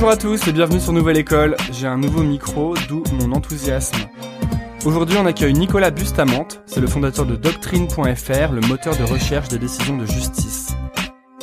Bonjour 0.00 0.12
à 0.12 0.16
tous 0.16 0.46
et 0.46 0.52
bienvenue 0.52 0.78
sur 0.78 0.92
Nouvelle 0.92 1.16
École. 1.16 1.56
J'ai 1.72 1.88
un 1.88 1.96
nouveau 1.96 2.22
micro, 2.22 2.76
d'où 2.88 3.02
mon 3.18 3.32
enthousiasme. 3.32 3.98
Aujourd'hui, 4.84 5.18
on 5.20 5.26
accueille 5.26 5.54
Nicolas 5.54 5.90
Bustamante. 5.90 6.62
C'est 6.66 6.78
le 6.78 6.86
fondateur 6.86 7.26
de 7.26 7.34
Doctrine.fr, 7.34 8.52
le 8.52 8.60
moteur 8.68 8.96
de 8.96 9.02
recherche 9.02 9.48
des 9.48 9.58
décisions 9.58 9.96
de 9.96 10.06
justice. 10.06 10.68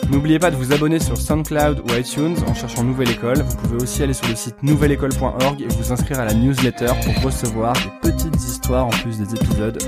N'oubliez 0.10 0.40
pas 0.40 0.52
de 0.52 0.56
vous 0.56 0.72
abonner 0.72 1.00
sur 1.00 1.18
SoundCloud 1.18 1.82
ou 1.82 1.94
iTunes 1.96 2.38
en 2.48 2.54
cherchant 2.54 2.86
Nouvelle 2.86 3.10
École. 3.10 3.42
Vous 3.42 3.58
pouvez 3.58 3.84
aussi 3.84 4.04
aller 4.04 4.14
sur 4.14 4.30
le 4.30 4.36
site 4.36 4.64
nouvelleécole.org 4.64 5.62
et 5.62 5.68
vous 5.68 5.92
inscrire 5.92 6.22
à 6.22 6.26
la 6.26 6.34
newsletter 6.34 6.94
pour 7.04 7.24
recevoir 7.24 7.74
des 7.74 8.10
petites 8.10 8.36
histoires 8.36 8.86
en 8.86 8.92
plus 8.92 9.20
des 9.20 9.36
épisodes. 9.36 9.84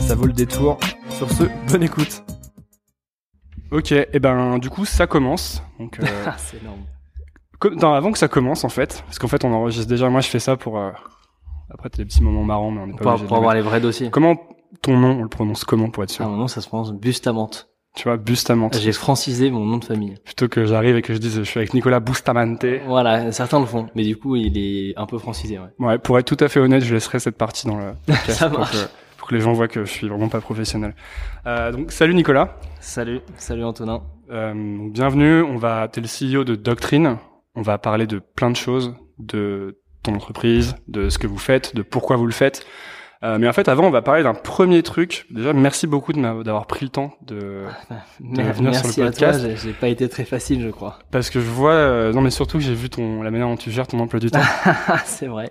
Ça 0.00 0.16
vaut 0.16 0.26
le 0.26 0.32
détour. 0.32 0.80
Sur 1.10 1.30
ce, 1.30 1.44
bonne 1.70 1.84
écoute. 1.84 2.24
Ok, 3.70 3.92
et 3.92 4.18
ben 4.18 4.58
du 4.58 4.68
coup 4.68 4.84
ça 4.84 5.06
commence. 5.06 5.62
Euh, 5.80 5.86
c'est 6.38 6.60
énorme. 6.60 6.80
Comme- 7.60 7.76
non, 7.76 7.92
avant 7.92 8.10
que 8.12 8.18
ça 8.18 8.26
commence 8.28 8.64
en 8.64 8.68
fait, 8.68 9.02
parce 9.06 9.18
qu'en 9.20 9.28
fait 9.28 9.44
on 9.44 9.52
enregistre 9.52 9.88
déjà. 9.88 10.08
Moi 10.10 10.20
je 10.20 10.28
fais 10.28 10.40
ça 10.40 10.56
pour. 10.56 10.78
euh, 10.78 10.90
Après 11.72 11.88
t'as 11.88 11.98
des 11.98 12.04
petits 12.04 12.22
moments 12.22 12.42
marrants, 12.42 12.70
mais 12.72 12.80
on 12.80 12.86
n'est 12.88 12.92
pas 12.94 13.02
Pour, 13.04 13.12
obligé 13.12 13.26
pour 13.28 13.36
les 13.36 13.38
avoir 13.40 13.54
les 13.54 13.60
vrais 13.62 13.80
dossiers. 13.80 14.10
Comment 14.10 14.36
ton 14.82 14.96
nom 14.98 15.18
on 15.18 15.22
le 15.22 15.28
prononce 15.28 15.64
comment 15.64 15.88
pour 15.90 16.02
être 16.02 16.10
sûr 16.10 16.24
Ah, 16.24 16.28
mon 16.28 16.36
nom, 16.36 16.48
ça 16.48 16.60
se 16.60 16.66
prononce 16.68 16.92
Bustamante. 16.92 17.68
Tu 17.96 18.04
vois, 18.04 18.16
Bustamante. 18.16 18.78
J'ai 18.78 18.92
francisé 18.92 19.50
mon 19.50 19.64
nom 19.66 19.78
de 19.78 19.84
famille. 19.84 20.14
Plutôt 20.24 20.46
que 20.48 20.64
j'arrive 20.64 20.96
et 20.96 21.02
que 21.02 21.12
je 21.12 21.18
dise 21.18 21.38
je 21.38 21.42
suis 21.42 21.58
avec 21.58 21.74
Nicolas 21.74 21.98
Bustamante. 22.00 22.64
Voilà, 22.86 23.32
certains 23.32 23.58
le 23.60 23.66
font, 23.66 23.88
mais 23.96 24.04
du 24.04 24.16
coup, 24.16 24.36
il 24.36 24.56
est 24.58 24.96
un 24.96 25.06
peu 25.06 25.18
francisé, 25.18 25.58
ouais. 25.58 25.66
Ouais, 25.84 25.98
pour 25.98 26.16
être 26.18 26.24
tout 26.26 26.42
à 26.42 26.48
fait 26.48 26.60
honnête, 26.60 26.84
je 26.84 26.94
laisserai 26.94 27.18
cette 27.18 27.36
partie 27.36 27.66
dans 27.66 27.76
le 27.76 27.92
podcast 28.06 28.38
Ça 28.38 28.48
pour, 28.48 28.60
marche. 28.60 28.72
que, 28.72 28.88
pour 29.18 29.26
que 29.28 29.34
les 29.34 29.40
gens 29.40 29.52
voient 29.52 29.66
que 29.68 29.84
je 29.84 29.90
suis 29.90 30.08
vraiment 30.08 30.28
pas 30.28 30.40
professionnel. 30.40 30.94
Euh, 31.46 31.72
donc, 31.72 31.90
salut 31.90 32.14
Nicolas. 32.14 32.58
Salut, 32.78 33.20
salut 33.36 33.64
Antonin. 33.64 34.02
Euh, 34.30 34.54
donc, 34.54 34.92
bienvenue. 34.92 35.42
On 35.42 35.56
va, 35.56 35.88
t'es 35.88 36.00
le 36.00 36.06
CEO 36.06 36.44
de 36.44 36.54
Doctrine. 36.54 37.16
On 37.54 37.62
va 37.62 37.78
parler 37.78 38.06
de 38.06 38.18
plein 38.18 38.50
de 38.50 38.56
choses, 38.56 38.94
de 39.18 39.80
ton 40.02 40.14
entreprise, 40.14 40.76
de 40.88 41.08
ce 41.08 41.18
que 41.18 41.26
vous 41.26 41.38
faites, 41.38 41.74
de 41.74 41.82
pourquoi 41.82 42.16
vous 42.16 42.26
le 42.26 42.32
faites. 42.32 42.66
Euh, 43.22 43.36
mais 43.38 43.46
en 43.48 43.52
fait, 43.52 43.68
avant, 43.68 43.84
on 43.84 43.90
va 43.90 44.00
parler 44.00 44.22
d'un 44.22 44.32
premier 44.32 44.82
truc. 44.82 45.26
Déjà, 45.30 45.52
merci 45.52 45.86
beaucoup 45.86 46.14
de 46.14 46.42
d'avoir 46.42 46.66
pris 46.66 46.86
le 46.86 46.88
temps 46.90 47.12
de, 47.20 47.64
Mer- 48.18 48.48
revenir 48.48 48.74
sur 48.74 48.84
le 48.86 48.88
Merci 48.88 49.02
à 49.02 49.04
podcast. 49.06 49.40
toi, 49.44 49.50
j'ai- 49.62 49.72
pas 49.74 49.88
été 49.88 50.08
très 50.08 50.24
facile, 50.24 50.62
je 50.62 50.70
crois. 50.70 50.98
parce 51.10 51.28
que 51.28 51.38
je 51.38 51.44
vois, 51.50 51.72
euh, 51.74 52.12
non 52.14 52.22
mais 52.22 52.30
surtout 52.30 52.56
que 52.56 52.64
j'ai 52.64 52.72
vu 52.74 52.88
ton, 52.88 53.22
la 53.22 53.30
manière 53.30 53.46
dont 53.48 53.56
tu 53.58 53.70
gères 53.70 53.86
ton 53.86 53.98
emploi 54.00 54.20
du 54.20 54.30
temps. 54.30 54.40
c'est 55.04 55.26
vrai, 55.26 55.50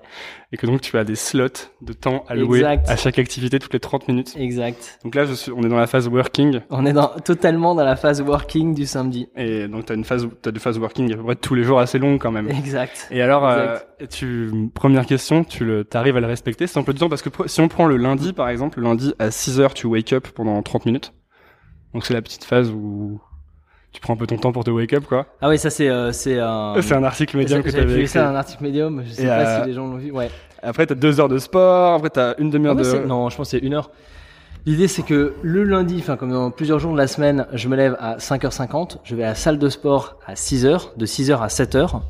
et 0.51 0.57
que 0.57 0.65
donc 0.65 0.81
tu 0.81 0.97
as 0.97 1.03
des 1.03 1.15
slots 1.15 1.69
de 1.81 1.93
temps 1.93 2.23
alloués 2.27 2.57
Exact. 2.59 2.89
à 2.89 2.95
chaque 2.95 3.19
activité 3.19 3.59
toutes 3.59 3.73
les 3.73 3.79
30 3.79 4.07
minutes. 4.07 4.33
exact. 4.35 4.97
Donc 5.03 5.13
là, 5.13 5.25
je 5.25 5.33
suis, 5.33 5.51
on 5.51 5.61
est 5.61 5.69
dans 5.69 5.77
la 5.77 5.85
phase 5.85 6.07
working. 6.07 6.61
On 6.71 6.87
est 6.87 6.93
dans, 6.93 7.09
totalement 7.23 7.75
dans 7.75 7.83
la 7.85 7.95
phase 7.95 8.19
working 8.21 8.73
du 8.73 8.87
samedi. 8.87 9.29
Et 9.35 9.67
donc, 9.67 9.85
tu 9.85 9.91
as 9.91 9.95
une 9.95 10.05
phase, 10.05 10.27
t'as 10.41 10.49
des 10.49 10.59
phases 10.59 10.79
working 10.79 11.13
à 11.13 11.17
peu 11.17 11.23
près 11.23 11.35
tous 11.35 11.53
les 11.53 11.63
jours 11.63 11.79
assez 11.79 11.99
longues 11.99 12.19
quand 12.19 12.31
même. 12.31 12.49
Exact. 12.49 13.07
Et 13.11 13.21
alors, 13.21 13.47
euh, 13.47 13.77
Tu, 14.09 14.69
première 14.73 15.05
question, 15.05 15.43
tu 15.43 15.65
le, 15.65 15.83
t'arrives 15.83 16.15
à 16.15 16.21
le 16.21 16.27
respecter, 16.27 16.67
cet 16.67 16.77
emploi 16.77 16.93
du 16.93 16.99
temps, 16.99 17.09
parce 17.09 17.21
que 17.21 17.29
si 17.47 17.59
on 17.61 17.67
prend 17.67 17.85
le 17.85 17.97
lundi, 17.97 18.31
par 18.33 18.47
exemple, 18.49 18.79
le 18.79 18.85
lundi 18.85 19.13
à 19.19 19.29
6 19.31 19.59
heures, 19.59 19.73
tu 19.73 19.87
wake 19.87 20.13
up 20.13 20.27
pendant 20.29 20.61
30 20.61 20.85
minutes. 20.85 21.13
Donc 21.93 22.05
c'est 22.05 22.13
la 22.13 22.21
petite 22.21 22.43
phase 22.45 22.69
où 22.71 23.19
tu 23.91 23.99
prends 23.99 24.13
un 24.13 24.17
peu 24.17 24.27
ton 24.27 24.37
temps 24.37 24.51
pour 24.51 24.63
te 24.63 24.69
wake 24.69 24.93
up, 24.93 25.03
quoi. 25.05 25.25
Ah 25.41 25.49
oui, 25.49 25.57
ça 25.57 25.69
c'est, 25.69 25.89
euh, 25.89 26.11
c'est 26.13 26.39
un... 26.39 26.75
c'est 26.81 26.93
un 26.93 27.03
article 27.03 27.35
médium 27.37 27.61
que 27.63 27.71
t'avais 27.71 27.85
vu 27.85 28.01
écrit. 28.03 28.19
dans 28.19 28.25
un 28.27 28.35
article 28.35 28.63
médium, 28.63 29.03
je 29.05 29.11
sais 29.11 29.23
Et, 29.23 29.27
pas 29.27 29.39
euh, 29.39 29.61
si 29.63 29.67
les 29.69 29.73
gens 29.73 29.87
l'ont 29.87 29.97
vu, 29.97 30.11
ouais. 30.11 30.29
Après, 30.63 30.85
t'as 30.85 30.95
deux 30.95 31.19
heures 31.19 31.29
de 31.29 31.37
sport, 31.37 31.95
après 31.95 32.09
t'as 32.09 32.35
une 32.37 32.49
demi-heure 32.51 32.75
Ah 32.77 32.81
ouais, 32.81 32.83
de... 32.83 32.89
c'est- 32.89 33.05
Non, 33.05 33.29
je 33.29 33.35
pense 33.37 33.47
que 33.51 33.57
c'est 33.57 33.65
une 33.65 33.73
heure. 33.73 33.91
L'idée, 34.65 34.87
c'est 34.87 35.03
que 35.03 35.33
le 35.41 35.63
lundi, 35.63 35.97
enfin, 35.99 36.15
comme 36.17 36.31
dans 36.31 36.51
plusieurs 36.51 36.79
jours 36.79 36.91
de 36.93 36.97
la 36.97 37.07
semaine, 37.07 37.47
je 37.53 37.67
me 37.69 37.75
lève 37.75 37.95
à 37.99 38.17
5h50, 38.17 38.97
je 39.03 39.15
vais 39.15 39.23
à 39.23 39.29
la 39.29 39.35
salle 39.35 39.57
de 39.57 39.69
sport 39.69 40.19
à 40.27 40.35
6h, 40.35 40.97
de 40.97 41.05
6h 41.05 41.39
à 41.41 41.47
7h. 41.47 42.01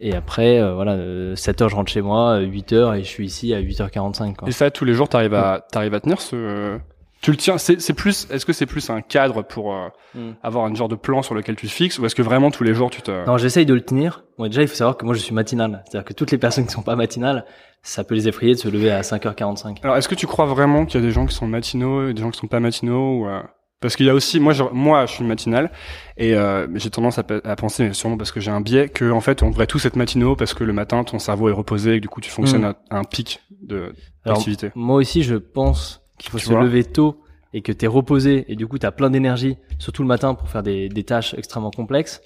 Et 0.00 0.14
après, 0.14 0.58
euh, 0.60 0.74
voilà, 0.74 0.96
7h, 1.34 1.68
je 1.68 1.74
rentre 1.74 1.90
chez 1.90 2.02
moi, 2.02 2.40
8h, 2.40 2.96
et 2.98 3.02
je 3.02 3.08
suis 3.08 3.26
ici 3.26 3.54
à 3.54 3.60
8h45, 3.60 4.34
quoi. 4.36 4.48
Et 4.48 4.52
ça, 4.52 4.70
tous 4.70 4.84
les 4.84 4.94
jours, 4.94 5.08
t'arrives 5.08 5.34
à, 5.34 5.64
t'arrives 5.70 5.94
à 5.94 6.00
tenir 6.00 6.20
ce... 6.20 6.78
Tu 7.22 7.30
le 7.30 7.38
tiens, 7.38 7.56
c'est, 7.56 7.80
c'est 7.80 7.94
plus, 7.94 8.26
est-ce 8.30 8.44
que 8.44 8.52
c'est 8.52 8.66
plus 8.66 8.90
un 8.90 9.00
cadre 9.00 9.42
pour 9.42 9.72
euh, 9.74 9.88
Mm. 10.14 10.30
avoir 10.44 10.64
un 10.64 10.74
genre 10.74 10.88
de 10.88 10.94
plan 10.94 11.22
sur 11.22 11.34
lequel 11.34 11.56
tu 11.56 11.66
te 11.66 11.72
fixes, 11.72 11.98
ou 11.98 12.06
est-ce 12.06 12.14
que 12.14 12.22
vraiment 12.22 12.50
tous 12.52 12.62
les 12.62 12.72
jours 12.72 12.90
tu 12.90 13.02
te... 13.02 13.26
Non, 13.26 13.36
j'essaye 13.36 13.66
de 13.66 13.74
le 13.74 13.80
tenir. 13.80 14.24
Bon, 14.38 14.46
déjà, 14.46 14.62
il 14.62 14.68
faut 14.68 14.74
savoir 14.76 14.96
que 14.96 15.04
moi, 15.04 15.14
je 15.14 15.20
suis 15.20 15.34
matinal. 15.34 15.82
C'est-à-dire 15.84 16.04
que 16.06 16.12
toutes 16.12 16.30
les 16.30 16.38
personnes 16.38 16.66
qui 16.66 16.72
sont 16.72 16.82
pas 16.82 16.94
matinales, 16.96 17.44
ça 17.82 18.04
peut 18.04 18.14
les 18.14 18.28
effrayer 18.28 18.54
de 18.54 18.58
se 18.58 18.68
lever 18.68 18.90
à 18.92 19.00
5h45. 19.02 19.78
Alors, 19.82 19.96
est-ce 19.96 20.08
que 20.08 20.14
tu 20.14 20.26
crois 20.26 20.46
vraiment 20.46 20.86
qu'il 20.86 21.00
y 21.00 21.02
a 21.02 21.06
des 21.06 21.12
gens 21.12 21.26
qui 21.26 21.34
sont 21.34 21.46
matinaux 21.48 22.08
et 22.08 22.14
des 22.14 22.22
gens 22.22 22.30
qui 22.30 22.38
sont 22.38 22.46
pas 22.46 22.60
matinaux 22.60 23.18
ou, 23.22 23.26
euh, 23.26 23.40
Parce 23.80 23.96
qu'il 23.96 24.06
y 24.06 24.10
a 24.10 24.14
aussi, 24.14 24.40
moi, 24.40 24.54
je, 24.54 24.62
moi, 24.72 25.04
je 25.04 25.12
suis 25.12 25.24
matinal 25.24 25.70
et 26.16 26.34
euh, 26.34 26.66
j'ai 26.74 26.88
tendance 26.88 27.18
à, 27.18 27.22
pe- 27.22 27.42
à 27.44 27.54
penser, 27.54 27.84
mais 27.84 27.92
sûrement 27.92 28.16
parce 28.16 28.32
que 28.32 28.40
j'ai 28.40 28.50
un 28.50 28.62
biais, 28.62 28.88
que 28.88 29.10
en 29.10 29.20
fait, 29.20 29.42
on 29.42 29.50
devrait 29.50 29.66
tous 29.66 29.84
être 29.84 29.96
matinaux 29.96 30.36
parce 30.36 30.54
que 30.54 30.64
le 30.64 30.72
matin, 30.72 31.04
ton 31.04 31.18
cerveau 31.18 31.50
est 31.50 31.52
reposé 31.52 31.92
et 31.94 31.96
que 31.98 32.02
du 32.02 32.08
coup, 32.08 32.22
tu 32.22 32.30
fonctionnes 32.30 32.62
Mm. 32.62 32.74
à, 32.90 32.96
à 32.96 32.98
un 32.98 33.04
pic 33.04 33.40
de 33.62 33.92
d'activité. 34.24 34.70
Moi 34.74 34.96
aussi, 34.96 35.22
je 35.22 35.34
pense 35.36 36.00
qu'il 36.18 36.30
faut 36.30 36.38
Tu 36.38 36.46
se 36.46 36.52
lever 36.54 36.84
tôt 36.84 37.20
et 37.52 37.60
que 37.60 37.72
t'es 37.72 37.86
reposé 37.86 38.46
et 38.48 38.56
du 38.56 38.66
coup 38.66 38.78
t'as 38.78 38.90
plein 38.90 39.10
d'énergie, 39.10 39.58
surtout 39.78 40.02
le 40.02 40.08
matin 40.08 40.34
pour 40.34 40.48
faire 40.48 40.62
des, 40.62 40.88
des 40.88 41.04
tâches 41.04 41.34
extrêmement 41.34 41.70
complexes. 41.70 42.22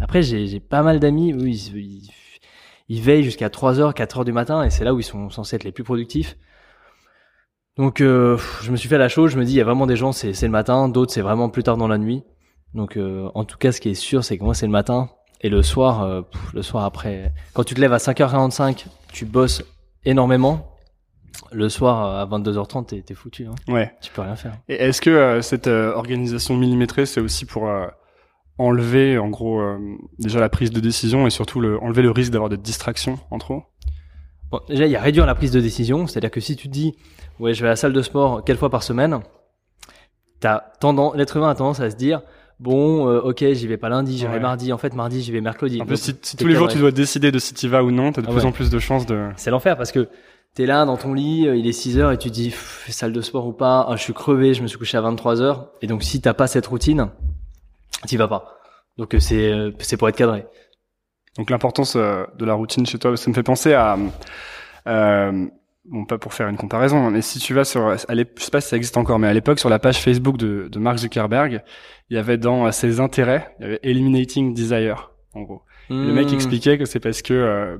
Après, 0.00 0.22
j'ai 0.22 0.60
pas 0.60 0.82
mal 0.82 1.00
d'amis, 1.00 1.30
ils, 1.36 1.76
ils, 1.76 2.10
ils 2.88 3.02
veillent 3.02 3.24
jusqu'à 3.24 3.48
3h, 3.48 3.94
4h 3.94 4.24
du 4.24 4.32
matin 4.32 4.62
et 4.62 4.70
c'est 4.70 4.84
là 4.84 4.94
où 4.94 5.00
ils 5.00 5.04
sont 5.04 5.28
censés 5.28 5.56
être 5.56 5.64
les 5.64 5.72
plus 5.72 5.84
productifs. 5.84 6.36
Donc, 7.80 8.02
euh, 8.02 8.36
je 8.60 8.70
me 8.70 8.76
suis 8.76 8.90
fait 8.90 8.98
la 8.98 9.08
chose, 9.08 9.30
je 9.30 9.38
me 9.38 9.44
dis, 9.46 9.52
il 9.52 9.56
y 9.56 9.60
a 9.62 9.64
vraiment 9.64 9.86
des 9.86 9.96
gens, 9.96 10.12
c'est 10.12 10.34
c'est 10.34 10.44
le 10.44 10.52
matin, 10.52 10.86
d'autres, 10.90 11.14
c'est 11.14 11.22
vraiment 11.22 11.48
plus 11.48 11.62
tard 11.62 11.78
dans 11.78 11.88
la 11.88 11.96
nuit. 11.96 12.22
Donc, 12.74 12.98
euh, 12.98 13.30
en 13.34 13.44
tout 13.44 13.56
cas, 13.56 13.72
ce 13.72 13.80
qui 13.80 13.88
est 13.88 13.94
sûr, 13.94 14.22
c'est 14.22 14.36
que 14.36 14.44
moi, 14.44 14.52
c'est 14.54 14.66
le 14.66 14.72
matin 14.72 15.08
et 15.40 15.48
le 15.48 15.62
soir, 15.62 16.02
euh, 16.02 16.20
pff, 16.20 16.52
le 16.52 16.60
soir 16.60 16.84
après, 16.84 17.32
quand 17.54 17.64
tu 17.64 17.74
te 17.74 17.80
lèves 17.80 17.94
à 17.94 17.96
5h45, 17.96 18.84
tu 19.14 19.24
bosses 19.24 19.64
énormément. 20.04 20.76
Le 21.52 21.70
soir 21.70 22.20
à 22.20 22.26
22h30, 22.26 23.02
t'es 23.02 23.14
foutu, 23.14 23.46
hein. 23.46 23.54
Ouais. 23.66 23.90
tu 24.02 24.12
peux 24.12 24.20
rien 24.20 24.36
faire. 24.36 24.58
Et 24.68 24.74
est-ce 24.74 25.00
que 25.00 25.08
euh, 25.08 25.40
cette 25.40 25.66
euh, 25.66 25.94
organisation 25.94 26.58
millimétrée, 26.58 27.06
c'est 27.06 27.22
aussi 27.22 27.46
pour 27.46 27.66
euh, 27.66 27.86
enlever, 28.58 29.16
en 29.16 29.30
gros, 29.30 29.58
euh, 29.58 29.78
déjà 30.18 30.38
la 30.38 30.50
prise 30.50 30.70
de 30.70 30.80
décision 30.80 31.26
et 31.26 31.30
surtout 31.30 31.60
le, 31.60 31.82
enlever 31.82 32.02
le 32.02 32.10
risque 32.10 32.30
d'avoir 32.30 32.50
des 32.50 32.58
distractions 32.58 33.18
en 33.30 33.38
trop 33.38 33.62
Bon, 34.50 34.60
déjà, 34.68 34.86
il 34.86 34.92
y 34.92 34.96
a 34.96 35.00
réduire 35.00 35.26
la 35.26 35.34
prise 35.34 35.52
de 35.52 35.60
décision, 35.60 36.06
c'est-à-dire 36.06 36.30
que 36.30 36.40
si 36.40 36.56
tu 36.56 36.68
te 36.68 36.72
dis, 36.72 36.94
ouais, 37.38 37.54
je 37.54 37.62
vais 37.62 37.68
à 37.68 37.72
la 37.72 37.76
salle 37.76 37.92
de 37.92 38.02
sport 38.02 38.42
quelle 38.44 38.56
fois 38.56 38.70
par 38.70 38.82
semaine, 38.82 39.20
t'as 40.40 40.60
tendance, 40.80 41.14
l'être 41.16 41.36
humain 41.36 41.50
a 41.50 41.54
tendance 41.54 41.80
à 41.80 41.90
se 41.90 41.96
dire, 41.96 42.22
bon, 42.58 43.08
euh, 43.08 43.20
ok, 43.20 43.44
j'y 43.52 43.66
vais 43.66 43.76
pas 43.76 43.88
lundi, 43.88 44.18
j'irai 44.18 44.34
Ouais. 44.34 44.40
mardi, 44.40 44.72
en 44.72 44.78
fait, 44.78 44.94
mardi, 44.94 45.22
j'y 45.22 45.32
vais 45.32 45.40
mercredi. 45.40 45.80
En 45.80 45.86
plus, 45.86 45.96
si, 46.22 46.36
tous 46.36 46.46
les 46.46 46.54
jours 46.54 46.68
tu 46.68 46.78
dois 46.78 46.90
décider 46.90 47.30
de 47.30 47.38
si 47.38 47.54
tu 47.54 47.68
vas 47.68 47.84
ou 47.84 47.90
non, 47.90 48.12
t'as 48.12 48.22
de 48.22 48.26
Ah 48.28 48.30
plus 48.32 48.40
ouais. 48.40 48.46
en 48.46 48.52
plus 48.52 48.70
de 48.70 48.78
chances 48.78 49.06
de... 49.06 49.28
C'est 49.36 49.50
l'enfer 49.50 49.76
parce 49.76 49.92
que 49.92 50.08
t'es 50.54 50.66
là 50.66 50.84
dans 50.84 50.96
ton 50.96 51.14
lit, 51.14 51.46
euh, 51.46 51.56
il 51.56 51.66
est 51.68 51.72
6 51.72 51.98
heures 51.98 52.10
et 52.12 52.18
tu 52.18 52.30
dis, 52.30 52.48
Pff, 52.48 52.86
salle 52.90 53.12
de 53.12 53.20
sport 53.20 53.46
ou 53.46 53.52
pas, 53.52 53.86
ah, 53.88 53.94
je 53.96 54.02
suis 54.02 54.12
crevé, 54.14 54.54
je 54.54 54.62
me 54.62 54.66
suis 54.66 54.78
couché 54.78 54.96
à 54.98 55.00
23 55.00 55.40
heures. 55.42 55.68
Et 55.82 55.86
donc, 55.86 56.02
si 56.02 56.20
t'as 56.20 56.34
pas 56.34 56.46
cette 56.48 56.66
routine, 56.66 57.08
t'y 58.06 58.16
vas 58.16 58.28
pas. 58.28 58.58
Donc, 58.98 59.14
euh, 59.14 59.20
c'est, 59.20 59.52
euh, 59.52 59.70
c'est 59.78 59.96
pour 59.96 60.08
être 60.08 60.16
cadré. 60.16 60.44
Donc 61.36 61.50
l'importance 61.50 61.94
euh, 61.96 62.24
de 62.38 62.44
la 62.44 62.54
routine 62.54 62.86
chez 62.86 62.98
toi, 62.98 63.16
ça 63.16 63.30
me 63.30 63.34
fait 63.34 63.42
penser 63.42 63.72
à, 63.74 63.96
euh, 64.86 65.46
bon 65.84 66.04
pas 66.04 66.18
pour 66.18 66.34
faire 66.34 66.48
une 66.48 66.56
comparaison, 66.56 67.10
mais 67.10 67.22
si 67.22 67.38
tu 67.38 67.54
vas 67.54 67.64
sur, 67.64 67.90
je 67.96 67.96
sais 67.98 68.50
pas 68.50 68.60
si 68.60 68.68
ça 68.68 68.76
existe 68.76 68.96
encore, 68.96 69.18
mais 69.18 69.28
à 69.28 69.32
l'époque 69.32 69.58
sur 69.58 69.68
la 69.68 69.78
page 69.78 69.98
Facebook 70.00 70.36
de, 70.36 70.68
de 70.70 70.78
Mark 70.78 70.98
Zuckerberg, 70.98 71.62
il 72.10 72.16
y 72.16 72.18
avait 72.18 72.38
dans 72.38 72.66
euh, 72.66 72.70
ses 72.72 73.00
intérêts, 73.00 73.54
il 73.58 73.62
y 73.62 73.66
avait 73.66 73.80
Eliminating 73.82 74.54
Desire, 74.54 75.12
en 75.34 75.42
gros. 75.42 75.62
Le 75.88 76.12
mec 76.12 76.30
Hmm. 76.30 76.34
expliquait 76.34 76.78
que 76.78 76.84
c'est 76.84 77.00
parce 77.00 77.20
que 77.20 77.34
euh, 77.34 77.76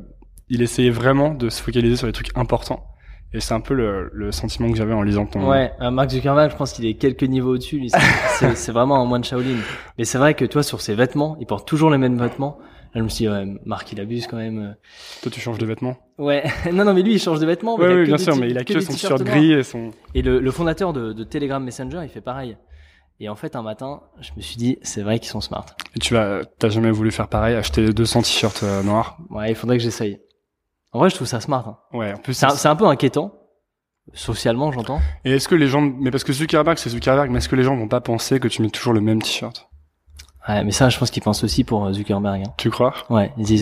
il 0.48 0.62
essayait 0.62 0.90
vraiment 0.90 1.32
de 1.32 1.48
se 1.48 1.62
focaliser 1.62 1.94
sur 1.94 2.08
les 2.08 2.12
trucs 2.12 2.36
importants. 2.36 2.84
Et 3.32 3.38
c'est 3.38 3.54
un 3.54 3.60
peu 3.60 3.74
le, 3.74 4.10
le 4.12 4.32
sentiment 4.32 4.68
que 4.68 4.76
j'avais 4.76 4.92
en 4.94 5.02
lisant 5.02 5.26
ton. 5.26 5.48
Ouais, 5.48 5.70
euh, 5.80 5.92
Mark 5.92 6.10
Zuckerberg, 6.10 6.50
je 6.50 6.56
pense 6.56 6.72
qu'il 6.72 6.86
est 6.86 6.94
quelques 6.94 7.22
niveaux 7.22 7.54
au-dessus. 7.54 7.80
c'est 8.56 8.72
vraiment 8.72 9.00
un 9.00 9.04
moine 9.04 9.22
Shaolin. 9.22 9.58
Mais 9.96 10.02
c'est 10.04 10.18
vrai 10.18 10.34
que 10.34 10.44
toi, 10.44 10.64
sur 10.64 10.80
ses 10.80 10.96
vêtements, 10.96 11.36
il 11.38 11.46
porte 11.46 11.68
toujours 11.68 11.90
les 11.90 11.98
mêmes 11.98 12.18
vêtements. 12.18 12.58
Là, 12.92 12.98
je 12.98 13.02
me 13.02 13.08
suis 13.08 13.24
dit, 13.24 13.28
ouais, 13.30 13.46
Marc, 13.64 13.92
il 13.92 14.00
abuse 14.00 14.26
quand 14.26 14.36
même. 14.36 14.74
Toi, 15.22 15.30
tu 15.30 15.40
changes 15.40 15.58
de 15.58 15.66
vêtements? 15.66 15.96
Ouais, 16.18 16.44
non, 16.72 16.84
non, 16.84 16.92
mais 16.92 17.02
lui, 17.02 17.14
il 17.14 17.18
change 17.20 17.38
de 17.38 17.46
vêtements. 17.46 17.76
Ouais, 17.76 17.94
oui, 17.94 18.04
bien 18.04 18.18
sûr, 18.18 18.36
mais 18.36 18.50
il 18.50 18.58
a 18.58 18.64
que, 18.64 18.80
son 18.80 18.92
t-shirt 18.92 19.22
gris 19.22 19.52
et 19.52 19.62
son. 19.62 19.90
Et 20.14 20.22
le, 20.22 20.40
le 20.40 20.50
fondateur 20.50 20.92
de, 20.92 21.12
de 21.12 21.24
Telegram 21.24 21.62
Messenger, 21.62 22.00
il 22.02 22.08
fait 22.08 22.20
pareil. 22.20 22.56
Et 23.20 23.28
en 23.28 23.36
fait, 23.36 23.54
un 23.54 23.62
matin, 23.62 24.00
je 24.20 24.30
me 24.36 24.40
suis 24.40 24.56
dit, 24.56 24.78
c'est 24.82 25.02
vrai 25.02 25.18
qu'ils 25.18 25.28
sont 25.28 25.40
smart. 25.42 25.66
Et 25.94 25.98
tu 25.98 26.14
vas, 26.14 26.40
t'as 26.58 26.70
jamais 26.70 26.90
voulu 26.90 27.10
faire 27.12 27.28
pareil, 27.28 27.54
acheter 27.54 27.92
200 27.92 28.22
t-shirts 28.22 28.62
euh, 28.64 28.82
noirs? 28.82 29.18
Ouais, 29.28 29.50
il 29.50 29.54
faudrait 29.54 29.76
que 29.76 29.82
j'essaye. 29.84 30.20
En 30.92 30.98
vrai, 30.98 31.10
je 31.10 31.14
trouve 31.16 31.28
ça 31.28 31.40
smart. 31.40 31.68
hein. 31.68 31.96
Ouais, 31.96 32.12
en 32.14 32.16
plus. 32.18 32.34
C'est 32.34 32.46
un, 32.46 32.50
c'est 32.50 32.68
un 32.68 32.76
peu 32.76 32.86
inquiétant. 32.86 33.34
Socialement, 34.14 34.72
j'entends. 34.72 35.00
Et 35.24 35.32
est-ce 35.32 35.46
que 35.46 35.54
les 35.54 35.68
gens, 35.68 35.82
mais 35.82 36.10
parce 36.10 36.24
que 36.24 36.32
Zuckerberg 36.32 36.78
c'est 36.78 36.90
Zuckerberg, 36.90 37.30
mais 37.30 37.38
est-ce 37.38 37.48
que 37.48 37.54
les 37.54 37.62
gens 37.62 37.76
vont 37.76 37.86
pas 37.86 38.00
penser 38.00 38.40
que 38.40 38.48
tu 38.48 38.62
mets 38.62 38.70
toujours 38.70 38.92
le 38.92 39.00
même 39.00 39.22
t-shirt? 39.22 39.68
Ouais, 40.48 40.64
mais 40.64 40.70
ça, 40.72 40.88
je 40.88 40.98
pense 40.98 41.10
qu'ils 41.10 41.22
pensent 41.22 41.44
aussi 41.44 41.64
pour 41.64 41.84
euh, 41.84 41.92
Zuckerberg. 41.92 42.42
hein. 42.46 42.52
Tu 42.56 42.70
crois? 42.70 42.94
Ouais, 43.10 43.30
ils 43.36 43.44
disent, 43.44 43.60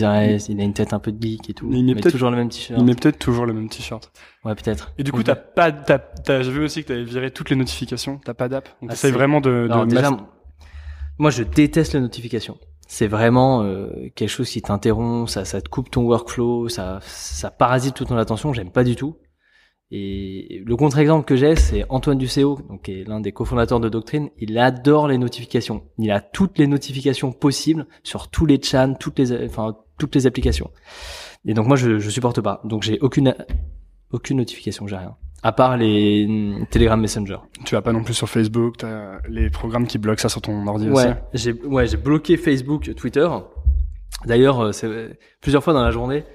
il 0.49 0.59
a 0.61 0.63
une 0.63 0.73
tête 0.73 0.93
un 0.93 0.99
peu 0.99 1.11
de 1.11 1.21
geek 1.21 1.49
et 1.49 1.53
tout. 1.53 1.67
Il 1.71 1.83
met 1.85 1.93
met 1.93 2.01
peut-être- 2.01 2.13
toujours 2.13 2.31
le 2.31 2.37
même 2.37 2.49
t-shirt. 2.49 2.79
Il 2.79 2.85
met 2.85 2.95
peut-être 2.95 3.19
toujours 3.19 3.45
le 3.45 3.53
même 3.53 3.67
t-shirt. 3.69 4.11
Ouais, 4.45 4.55
peut-être. 4.55 4.93
Et 4.97 5.03
du 5.03 5.11
coup, 5.11 5.21
t'as 5.21 5.35
pas, 5.35 5.71
t'as, 5.73 5.99
t'as, 5.99 6.41
j'ai 6.41 6.51
vu 6.51 6.63
aussi 6.63 6.83
que 6.83 6.87
t'avais 6.87 7.03
viré 7.03 7.31
toutes 7.31 7.49
les 7.49 7.57
notifications. 7.57 8.19
T'as 8.23 8.33
pas 8.33 8.47
d'app. 8.47 8.69
Donc 8.81 8.89
Ah, 8.89 8.93
t'essayes 8.93 9.11
vraiment 9.11 9.41
de, 9.41 9.67
de 9.67 9.71
Alors, 9.73 9.85
déjà, 9.85 10.09
moi, 11.17 11.29
je 11.31 11.43
déteste 11.43 11.93
les 11.93 11.99
notifications. 11.99 12.57
c'est 12.87 13.07
vraiment 13.07 13.61
euh, 13.63 13.89
quelque 14.15 14.29
chose 14.29 14.49
qui 14.49 14.61
t'interrompt, 14.61 15.29
ça, 15.29 15.43
ça 15.45 15.61
te 15.61 15.67
coupe 15.69 15.91
ton 15.91 16.03
workflow, 16.03 16.69
ça, 16.69 16.99
ça 17.03 17.51
parasite 17.51 17.93
toute 17.93 18.07
ton 18.07 18.17
attention. 18.17 18.53
J'aime 18.53 18.71
pas 18.71 18.83
du 18.85 18.95
tout. 18.95 19.17
Et 19.91 20.61
le 20.65 20.75
contre-exemple 20.75 21.25
que 21.25 21.35
j'ai, 21.35 21.55
c'est 21.55 21.83
Antoine 21.89 22.17
Ducéo, 22.17 22.59
donc 22.69 22.83
qui 22.83 23.01
est 23.01 23.07
l'un 23.07 23.19
des 23.21 23.31
cofondateurs 23.31 23.79
de 23.79 23.89
Doctrine. 23.89 24.29
Il 24.37 24.57
adore 24.59 25.07
les 25.07 25.17
notifications. 25.17 25.83
Il 25.97 26.11
a 26.11 26.21
toutes 26.21 26.59
les 26.59 26.67
notifications 26.67 27.31
possibles 27.31 27.87
sur 28.03 28.29
tous 28.29 28.45
les 28.45 28.61
chats, 28.61 28.87
toutes 28.99 29.17
les, 29.17 29.45
enfin 29.45 29.75
toutes 29.97 30.13
les 30.13 30.27
applications. 30.27 30.69
Et 31.45 31.53
donc 31.55 31.67
moi, 31.67 31.75
je, 31.75 31.97
je 31.97 32.09
supporte 32.09 32.39
pas. 32.41 32.61
Donc 32.65 32.83
j'ai 32.83 32.99
aucune 32.99 33.33
aucune 34.11 34.37
notification, 34.37 34.87
j'ai 34.87 34.97
rien. 34.97 35.15
À 35.41 35.51
part 35.51 35.77
les 35.77 36.27
mm, 36.27 36.67
Telegram 36.69 36.99
Messenger. 36.99 37.37
Tu 37.65 37.75
vas 37.75 37.81
pas 37.81 37.93
non 37.93 38.03
plus 38.03 38.13
sur 38.13 38.29
Facebook, 38.29 38.77
t'as 38.77 39.19
les 39.27 39.49
programmes 39.49 39.87
qui 39.87 39.97
bloquent 39.97 40.21
ça 40.21 40.29
sur 40.29 40.41
ton 40.41 40.67
ordi 40.67 40.89
Ouais, 40.89 41.15
j'ai 41.33 41.53
ouais, 41.53 41.87
j'ai 41.87 41.97
bloqué 41.97 42.37
Facebook, 42.37 42.93
Twitter. 42.95 43.27
D'ailleurs, 44.25 44.59
euh, 44.59 44.71
c'est 44.71 45.17
plusieurs 45.41 45.63
fois 45.63 45.73
dans 45.73 45.83
la 45.83 45.91
journée. 45.91 46.25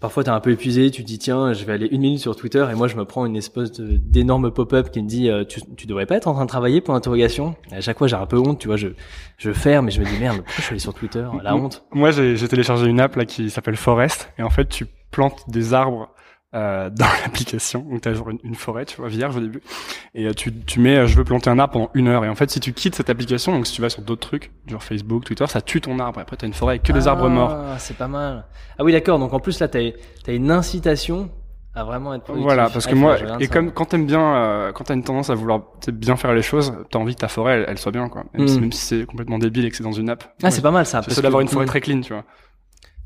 Parfois, 0.00 0.22
t'es 0.22 0.30
un 0.30 0.38
peu 0.38 0.52
épuisé, 0.52 0.92
tu 0.92 1.02
te 1.02 1.06
dis 1.08 1.18
tiens, 1.18 1.52
je 1.52 1.64
vais 1.64 1.72
aller 1.72 1.88
une 1.90 2.02
minute 2.02 2.20
sur 2.20 2.36
Twitter 2.36 2.64
et 2.70 2.74
moi 2.76 2.86
je 2.86 2.94
me 2.94 3.04
prends 3.04 3.26
une 3.26 3.34
espèce 3.34 3.72
d'énorme 3.72 4.52
pop-up 4.52 4.90
qui 4.92 5.02
me 5.02 5.08
dit 5.08 5.28
euh, 5.28 5.44
tu, 5.44 5.60
tu 5.76 5.88
devrais 5.88 6.06
pas 6.06 6.14
être 6.14 6.28
en 6.28 6.34
train 6.34 6.44
de 6.44 6.48
travailler 6.48 6.80
pour 6.80 6.94
l'interrogation. 6.94 7.56
À 7.72 7.80
chaque 7.80 7.98
fois, 7.98 8.06
j'ai 8.06 8.14
un 8.14 8.26
peu 8.26 8.38
honte, 8.38 8.60
tu 8.60 8.68
vois, 8.68 8.76
je 8.76 8.88
je 9.38 9.52
ferme 9.52 9.88
et 9.88 9.90
je 9.90 10.00
me 10.00 10.06
dis 10.06 10.16
merde, 10.20 10.36
pourquoi 10.36 10.54
je 10.56 10.62
suis 10.62 10.72
allé 10.72 10.78
sur 10.80 10.94
Twitter? 10.94 11.26
La 11.42 11.56
honte. 11.56 11.84
Moi, 11.92 12.12
j'ai 12.12 12.36
j'ai 12.36 12.46
téléchargé 12.46 12.86
une 12.86 13.00
app 13.00 13.16
là 13.16 13.24
qui 13.24 13.50
s'appelle 13.50 13.76
Forest 13.76 14.30
et 14.38 14.42
en 14.44 14.50
fait, 14.50 14.68
tu 14.68 14.86
plantes 15.10 15.42
des 15.48 15.74
arbres 15.74 16.10
euh, 16.54 16.88
dans 16.94 17.06
l'application. 17.24 17.80
Donc, 17.80 18.00
t'as 18.00 18.14
genre 18.14 18.30
une, 18.30 18.38
une 18.44 18.54
forêt, 18.54 18.84
tu 18.86 18.96
vois, 18.96 19.08
vierge 19.08 19.36
au 19.36 19.40
début, 19.40 19.60
et 20.14 20.26
euh, 20.26 20.32
tu 20.32 20.52
tu 20.64 20.80
mets, 20.80 20.96
euh, 20.98 21.06
je 21.06 21.16
veux 21.16 21.24
planter 21.24 21.50
un 21.50 21.58
arbre 21.58 21.72
pendant 21.74 21.90
une 21.94 22.08
heure. 22.08 22.24
Et 22.24 22.28
en 22.28 22.34
fait, 22.34 22.50
si 22.50 22.60
tu 22.60 22.72
quittes 22.72 22.94
cette 22.94 23.10
application, 23.10 23.52
donc 23.52 23.66
si 23.66 23.74
tu 23.74 23.82
vas 23.82 23.90
sur 23.90 24.02
d'autres 24.02 24.26
trucs, 24.26 24.50
genre 24.66 24.82
Facebook, 24.82 25.24
Twitter, 25.24 25.46
ça 25.46 25.60
tue 25.60 25.80
ton 25.80 25.98
arbre. 25.98 26.20
Et 26.20 26.22
après, 26.22 26.36
t'as 26.36 26.46
une 26.46 26.54
forêt 26.54 26.72
avec 26.74 26.82
que 26.82 26.92
des 26.92 27.06
arbres 27.08 27.28
morts. 27.28 27.50
Ah, 27.52 27.78
c'est 27.78 27.96
pas 27.96 28.08
mal. 28.08 28.46
Ah 28.78 28.84
oui, 28.84 28.92
d'accord. 28.92 29.18
Donc 29.18 29.32
en 29.34 29.40
plus 29.40 29.60
là, 29.60 29.68
t'as 29.68 29.80
as 30.26 30.32
une 30.32 30.50
incitation 30.50 31.30
à 31.74 31.84
vraiment 31.84 32.12
être 32.14 32.24
productif. 32.24 32.44
Voilà, 32.44 32.70
parce 32.70 32.86
Ah, 32.86 32.90
que 32.90 32.94
faut 32.96 33.00
moi, 33.00 33.16
et 33.38 33.44
ça. 33.46 33.52
comme 33.52 33.70
quand 33.70 33.84
t'aimes 33.84 34.06
bien, 34.06 34.34
euh, 34.34 34.72
quand 34.72 34.84
t'as 34.84 34.94
une 34.94 35.04
tendance 35.04 35.30
à 35.30 35.34
vouloir 35.34 35.60
tu 35.80 35.92
bien 35.92 36.16
faire 36.16 36.32
les 36.34 36.42
choses, 36.42 36.72
t'as 36.90 36.98
envie 36.98 37.14
que 37.14 37.20
ta 37.20 37.28
forêt, 37.28 37.52
elle, 37.60 37.66
elle 37.68 37.78
soit 37.78 37.92
bien, 37.92 38.08
quoi. 38.08 38.24
Même, 38.34 38.44
Mm. 38.44 38.48
si, 38.48 38.60
même 38.60 38.72
si 38.72 38.80
c'est 38.84 39.06
complètement 39.06 39.38
débile 39.38 39.64
et 39.66 39.70
que 39.70 39.76
c'est 39.76 39.84
dans 39.84 39.92
une 39.92 40.10
app. 40.10 40.24
ah, 40.42 40.50
c'est 40.50 40.62
pas 40.62 40.72
mal 40.72 40.86
ça. 40.86 41.02
Ça 41.02 41.22
d'avoir 41.22 41.40
une 41.40 41.46
forêt 41.48 41.66
Mm. 41.66 41.68
très 41.68 41.80
clean, 41.80 42.00
tu 42.00 42.12
vois. 42.12 42.24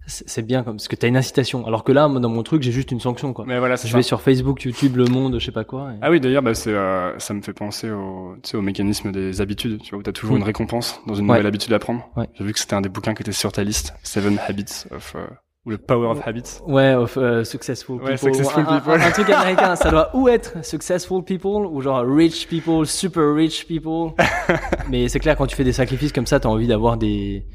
C'est 0.06 0.42
bien 0.44 0.64
comme 0.64 0.76
parce 0.76 0.88
que 0.88 0.96
t'as 0.96 1.06
une 1.08 1.16
incitation. 1.16 1.64
Alors 1.66 1.84
que 1.84 1.92
là, 1.92 2.08
moi, 2.08 2.20
dans 2.20 2.28
mon 2.28 2.42
truc, 2.42 2.62
j'ai 2.62 2.72
juste 2.72 2.90
une 2.90 2.98
sanction 3.00 3.32
quoi. 3.32 3.44
Mais 3.46 3.58
voilà, 3.58 3.76
c'est 3.76 3.86
Je 3.86 3.92
ça. 3.92 3.98
vais 3.98 4.02
sur 4.02 4.20
Facebook, 4.20 4.62
YouTube, 4.64 4.96
Le 4.96 5.04
Monde, 5.04 5.38
je 5.38 5.44
sais 5.46 5.52
pas 5.52 5.64
quoi. 5.64 5.92
et- 5.92 5.98
Ah 6.02 6.10
oui, 6.10 6.18
d'ailleurs, 6.20 6.42
bah, 6.42 6.54
c'est, 6.54 6.72
euh, 6.74 7.16
ça 7.20 7.34
me 7.34 7.40
fait 7.40 7.52
penser 7.52 7.90
au, 7.90 8.34
tu 8.42 8.50
sais, 8.50 8.56
au 8.56 8.62
mécanisme 8.62 9.12
des 9.12 9.40
habitudes, 9.40 9.80
tu 9.80 9.90
vois, 9.90 10.00
où 10.00 10.02
t'as 10.02 10.12
toujours 10.12 10.34
Mm. 10.34 10.38
une 10.40 10.44
récompense 10.44 11.00
dans 11.06 11.14
une 11.14 11.22
Ouais. 11.26 11.36
nouvelle 11.36 11.46
habitude 11.46 11.72
à 11.72 11.78
prendre. 11.78 12.08
Ouais. 12.16 12.28
J'ai 12.34 12.44
vu 12.44 12.52
que 12.52 12.58
c'était 12.58 12.74
un 12.74 12.80
des 12.80 12.88
bouquins 12.88 13.14
qui 13.14 13.22
était 13.22 13.32
sur 13.32 13.52
ta 13.52 13.62
liste, 13.62 13.94
Seven 14.02 14.38
Habits 14.48 14.84
of, 14.90 15.14
euh, 15.14 15.24
ou 15.66 15.70
le 15.70 15.78
Power 15.78 16.08
of 16.08 16.26
Habits. 16.26 16.58
Ouais, 16.66 16.94
of, 16.94 17.16
euh, 17.16 17.44
successful 17.44 18.02
Ouais, 18.02 18.14
people. 18.16 18.34
successful 18.34 18.64
Un- 18.66 18.72
un- 18.72 18.80
people. 18.80 19.00
Un, 19.00 19.10
truc 19.12 19.30
américain, 19.30 19.76
ça 19.76 19.88
doit 19.88 20.10
ou 20.16 20.28
être 20.28 20.64
successful 20.64 21.22
people 21.22 21.64
ou 21.70 21.80
genre 21.80 22.04
rich 22.04 22.48
people, 22.48 22.84
super 22.86 23.32
rich 23.36 23.68
people. 23.68 24.10
Mais 24.90 25.06
c'est 25.08 25.20
clair 25.20 25.36
quand 25.36 25.46
tu 25.46 25.54
fais 25.54 25.62
des 25.64 25.72
sacrifices 25.72 26.10
comme 26.12 26.26
ça, 26.26 26.40
t'as 26.40 26.48
envie 26.48 26.66
d'avoir 26.66 26.96
des, 26.96 27.46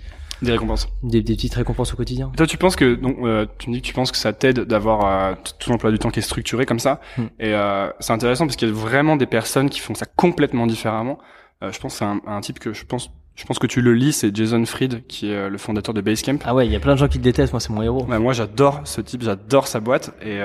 Des 0.41 0.51
récompenses. 0.51 0.87
des 1.03 1.21
des 1.21 1.35
petites 1.35 1.55
récompenses 1.55 1.93
au 1.93 1.97
quotidien. 1.97 2.31
Toi, 2.35 2.47
tu 2.47 2.57
penses 2.57 2.75
que, 2.75 2.95
donc, 2.95 3.17
euh, 3.21 3.45
tu 3.57 3.69
me 3.69 3.75
dis 3.75 3.81
que 3.81 3.87
tu 3.87 3.93
penses 3.93 4.11
que 4.11 4.17
ça 4.17 4.33
t'aide 4.33 4.61
d'avoir 4.61 5.05
euh, 5.05 5.35
tout 5.59 5.69
l'emploi 5.69 5.91
du 5.91 5.99
temps 5.99 6.09
qui 6.09 6.19
est 6.19 6.23
structuré 6.23 6.65
comme 6.65 6.79
ça. 6.79 7.01
Mm. 7.17 7.23
Et 7.39 7.53
euh, 7.53 7.89
c'est 7.99 8.13
intéressant 8.13 8.45
parce 8.45 8.55
qu'il 8.55 8.67
y 8.67 8.71
a 8.71 8.73
vraiment 8.73 9.15
des 9.15 9.25
personnes 9.25 9.69
qui 9.69 9.79
font 9.79 9.95
ça 9.95 10.05
complètement 10.05 10.67
différemment. 10.67 11.17
Je 11.61 11.79
pense 11.79 11.95
c'est 11.95 12.05
un, 12.05 12.21
un 12.27 12.39
type 12.41 12.59
que 12.59 12.71
je 12.71 12.85
pense, 12.85 13.09
je 13.33 13.43
pense 13.45 13.57
que 13.57 13.65
tu 13.65 13.81
le 13.81 13.95
lis, 13.95 14.13
c'est 14.13 14.35
Jason 14.35 14.63
Fried, 14.65 15.07
qui 15.07 15.31
est 15.31 15.49
le 15.49 15.57
fondateur 15.57 15.95
de 15.95 16.01
Basecamp. 16.01 16.37
Ah 16.45 16.53
ouais, 16.53 16.67
il 16.67 16.71
y 16.71 16.75
a 16.75 16.79
plein 16.79 16.93
de 16.93 16.99
gens 16.99 17.07
qui 17.07 17.17
le 17.17 17.23
détestent. 17.23 17.51
Moi, 17.51 17.59
c'est 17.59 17.71
mon 17.71 17.81
héros. 17.81 18.05
Ouais, 18.05 18.19
moi, 18.19 18.33
j'adore 18.33 18.81
ce 18.83 19.01
type, 19.01 19.23
j'adore 19.23 19.67
sa 19.67 19.79
boîte 19.79 20.11
et 20.21 20.39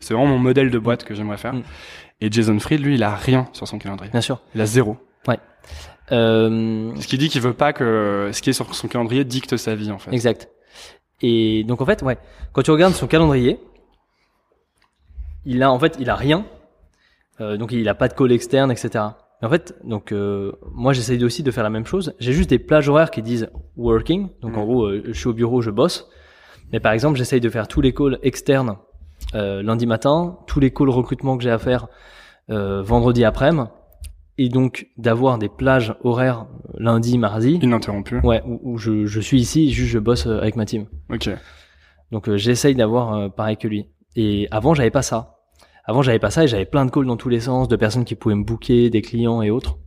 c'est 0.00 0.12
vraiment 0.12 0.26
mon 0.26 0.40
modèle 0.40 0.70
de 0.70 0.78
boîte 0.80 1.04
que 1.04 1.14
j'aimerais 1.14 1.36
faire. 1.38 1.54
Mm. 1.54 1.62
Et 2.20 2.32
Jason 2.32 2.58
Fried, 2.58 2.80
lui, 2.80 2.94
il 2.94 3.02
a 3.04 3.14
rien 3.14 3.46
sur 3.52 3.68
son 3.68 3.78
calendrier. 3.78 4.10
Bien 4.10 4.20
sûr. 4.20 4.40
Il 4.56 4.60
a 4.60 4.66
zéro. 4.66 4.96
Euh, 5.28 5.36
Ce 6.10 7.06
qui 7.06 7.18
dit 7.18 7.28
qu'il 7.28 7.40
veut 7.40 7.54
pas 7.54 7.72
que 7.72 8.30
ce 8.32 8.42
qui 8.42 8.50
est 8.50 8.54
sur 8.54 8.74
son 8.74 8.88
calendrier 8.88 9.24
dicte 9.24 9.56
sa 9.56 9.74
vie, 9.74 9.90
en 9.90 9.98
fait. 9.98 10.12
Exact. 10.12 10.48
Et 11.22 11.64
donc 11.64 11.80
en 11.80 11.86
fait, 11.86 12.02
ouais, 12.02 12.18
quand 12.52 12.62
tu 12.62 12.70
regardes 12.70 12.94
son 12.94 13.06
calendrier, 13.06 13.58
il 15.44 15.62
a 15.62 15.70
en 15.70 15.78
fait, 15.78 15.96
il 15.98 16.10
a 16.10 16.14
rien. 16.16 16.44
Euh, 17.40 17.56
donc 17.56 17.72
il 17.72 17.88
a 17.88 17.94
pas 17.94 18.08
de 18.08 18.14
call 18.14 18.32
externe, 18.32 18.70
etc. 18.70 19.04
Mais 19.42 19.48
en 19.48 19.50
fait, 19.50 19.74
donc 19.84 20.12
euh, 20.12 20.52
moi 20.72 20.92
j'essaye 20.92 21.22
aussi 21.24 21.42
de 21.42 21.50
faire 21.50 21.64
la 21.64 21.70
même 21.70 21.86
chose. 21.86 22.14
J'ai 22.20 22.32
juste 22.32 22.50
des 22.50 22.58
plages 22.58 22.88
horaires 22.88 23.10
qui 23.10 23.22
disent 23.22 23.48
working. 23.76 24.28
Donc 24.40 24.56
en 24.56 24.60
Mhm. 24.60 24.66
gros, 24.66 24.84
euh, 24.86 25.02
je 25.06 25.12
suis 25.12 25.28
au 25.28 25.32
bureau, 25.32 25.60
je 25.62 25.70
bosse. 25.70 26.08
Mais 26.72 26.80
par 26.80 26.92
exemple, 26.92 27.16
j'essaye 27.18 27.40
de 27.40 27.48
faire 27.50 27.68
tous 27.68 27.80
les 27.80 27.92
calls 27.92 28.18
externes 28.22 28.76
euh, 29.34 29.62
lundi 29.62 29.86
matin, 29.86 30.38
tous 30.46 30.60
les 30.60 30.70
calls 30.72 30.90
recrutement 30.90 31.36
que 31.36 31.42
j'ai 31.42 31.50
à 31.50 31.58
faire 31.58 31.88
euh, 32.50 32.82
vendredi 32.82 33.24
après-midi, 33.24 33.68
et 34.38 34.48
donc 34.48 34.88
d'avoir 34.96 35.38
des 35.38 35.48
plages 35.48 35.94
horaires 36.02 36.46
euh, 36.68 36.72
lundi, 36.78 37.18
mardi. 37.18 37.58
Ininterrompu. 37.62 38.18
Ouais, 38.20 38.42
où, 38.46 38.60
où 38.62 38.78
je, 38.78 39.06
je 39.06 39.20
suis 39.20 39.40
ici, 39.40 39.72
juste 39.72 39.90
je 39.90 39.98
bosse 39.98 40.26
euh, 40.26 40.38
avec 40.40 40.56
ma 40.56 40.64
team. 40.66 40.86
Ok. 41.10 41.28
Donc 42.10 42.28
euh, 42.28 42.36
j'essaye 42.36 42.74
d'avoir 42.74 43.14
euh, 43.14 43.28
pareil 43.28 43.56
que 43.56 43.68
lui. 43.68 43.86
Et 44.16 44.48
avant 44.50 44.74
j'avais 44.74 44.90
pas 44.90 45.02
ça. 45.02 45.36
Avant 45.84 46.02
j'avais 46.02 46.18
pas 46.18 46.30
ça 46.30 46.44
et 46.44 46.48
j'avais 46.48 46.64
plein 46.64 46.84
de 46.86 46.90
calls 46.90 47.06
dans 47.06 47.16
tous 47.16 47.28
les 47.28 47.40
sens, 47.40 47.68
de 47.68 47.76
personnes 47.76 48.04
qui 48.04 48.14
pouvaient 48.14 48.34
me 48.34 48.44
booker, 48.44 48.90
des 48.90 49.02
clients 49.02 49.42
et 49.42 49.50
autres. 49.50 49.78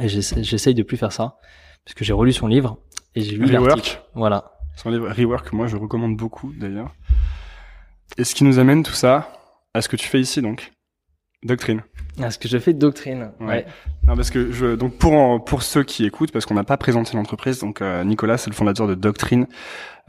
Et 0.00 0.08
j'essa- 0.08 0.40
j'essaye 0.42 0.74
de 0.74 0.82
plus 0.82 0.96
faire 0.96 1.12
ça 1.12 1.36
parce 1.84 1.94
que 1.94 2.04
j'ai 2.04 2.12
relu 2.12 2.32
son 2.32 2.46
livre 2.46 2.78
et 3.14 3.20
j'ai 3.22 3.36
lu 3.36 3.46
l'article. 3.46 3.58
Rework. 3.68 4.02
Voilà. 4.14 4.52
Son 4.76 4.90
livre 4.90 5.10
Rework, 5.10 5.52
moi, 5.52 5.66
je 5.66 5.76
recommande 5.76 6.16
beaucoup, 6.16 6.52
d'ailleurs. 6.58 6.94
Et 8.16 8.24
ce 8.24 8.34
qui 8.34 8.44
nous 8.44 8.58
amène 8.58 8.82
tout 8.82 8.92
ça 8.92 9.32
à 9.74 9.82
ce 9.82 9.88
que 9.88 9.96
tu 9.96 10.06
fais 10.06 10.20
ici, 10.20 10.40
donc. 10.40 10.72
Doctrine. 11.42 11.82
Ah, 12.20 12.30
ce 12.30 12.38
que 12.38 12.48
je 12.48 12.58
fais 12.58 12.72
de 12.72 12.78
doctrine. 12.78 13.30
Ouais. 13.40 13.46
Ouais. 13.46 13.66
Non, 14.06 14.16
parce 14.16 14.30
que 14.30 14.50
je, 14.50 14.74
donc 14.74 14.96
pour 14.96 15.44
pour 15.44 15.62
ceux 15.62 15.84
qui 15.84 16.04
écoutent, 16.04 16.32
parce 16.32 16.46
qu'on 16.46 16.54
n'a 16.54 16.64
pas 16.64 16.76
présenté 16.76 17.16
l'entreprise, 17.16 17.60
donc 17.60 17.80
euh, 17.80 18.02
Nicolas, 18.04 18.38
c'est 18.38 18.50
le 18.50 18.56
fondateur 18.56 18.88
de 18.88 18.94
Doctrine, 18.94 19.46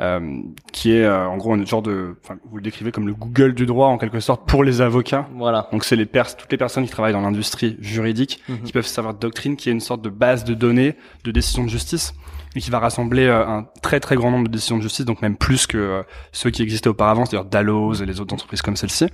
euh, 0.01 0.41
qui 0.73 0.91
est 0.93 1.03
euh, 1.03 1.27
en 1.27 1.37
gros 1.37 1.53
un 1.53 1.63
genre 1.65 1.81
de, 1.83 2.15
vous 2.49 2.57
le 2.57 2.63
décrivez 2.63 2.91
comme 2.91 3.07
le 3.07 3.13
Google 3.13 3.53
du 3.53 3.65
droit 3.65 3.87
en 3.87 3.97
quelque 3.97 4.19
sorte 4.19 4.47
pour 4.47 4.63
les 4.63 4.81
avocats. 4.81 5.27
Voilà. 5.35 5.69
Donc 5.71 5.83
c'est 5.83 5.95
les 5.95 6.05
pers 6.07 6.35
toutes 6.35 6.51
les 6.51 6.57
personnes 6.57 6.85
qui 6.85 6.91
travaillent 6.91 7.13
dans 7.13 7.21
l'industrie 7.21 7.77
juridique 7.79 8.41
Mhm. 8.49 8.61
qui 8.63 8.71
peuvent 8.71 8.85
savoir 8.87 9.13
Doctrine, 9.13 9.55
qui 9.55 9.69
est 9.69 9.73
une 9.73 9.79
sorte 9.79 10.01
de 10.01 10.09
base 10.09 10.43
de 10.43 10.53
données 10.53 10.95
de 11.23 11.31
décisions 11.31 11.63
de 11.63 11.69
justice 11.69 12.13
et 12.55 12.59
qui 12.59 12.69
va 12.69 12.79
rassembler 12.79 13.27
euh, 13.27 13.47
un 13.47 13.65
très 13.81 13.99
très 14.01 14.15
grand 14.15 14.29
nombre 14.31 14.47
de 14.47 14.51
décisions 14.53 14.77
de 14.77 14.81
justice, 14.81 15.05
donc 15.05 15.21
même 15.21 15.37
plus 15.37 15.67
que 15.67 15.77
euh, 15.77 16.03
ceux 16.33 16.49
qui 16.49 16.61
existaient 16.63 16.89
auparavant, 16.89 17.25
c'est-à-dire 17.25 17.49
Dalloz 17.49 18.01
et 18.01 18.05
les 18.05 18.19
autres 18.19 18.33
entreprises 18.33 18.61
comme 18.61 18.75
celle-ci, 18.75 19.05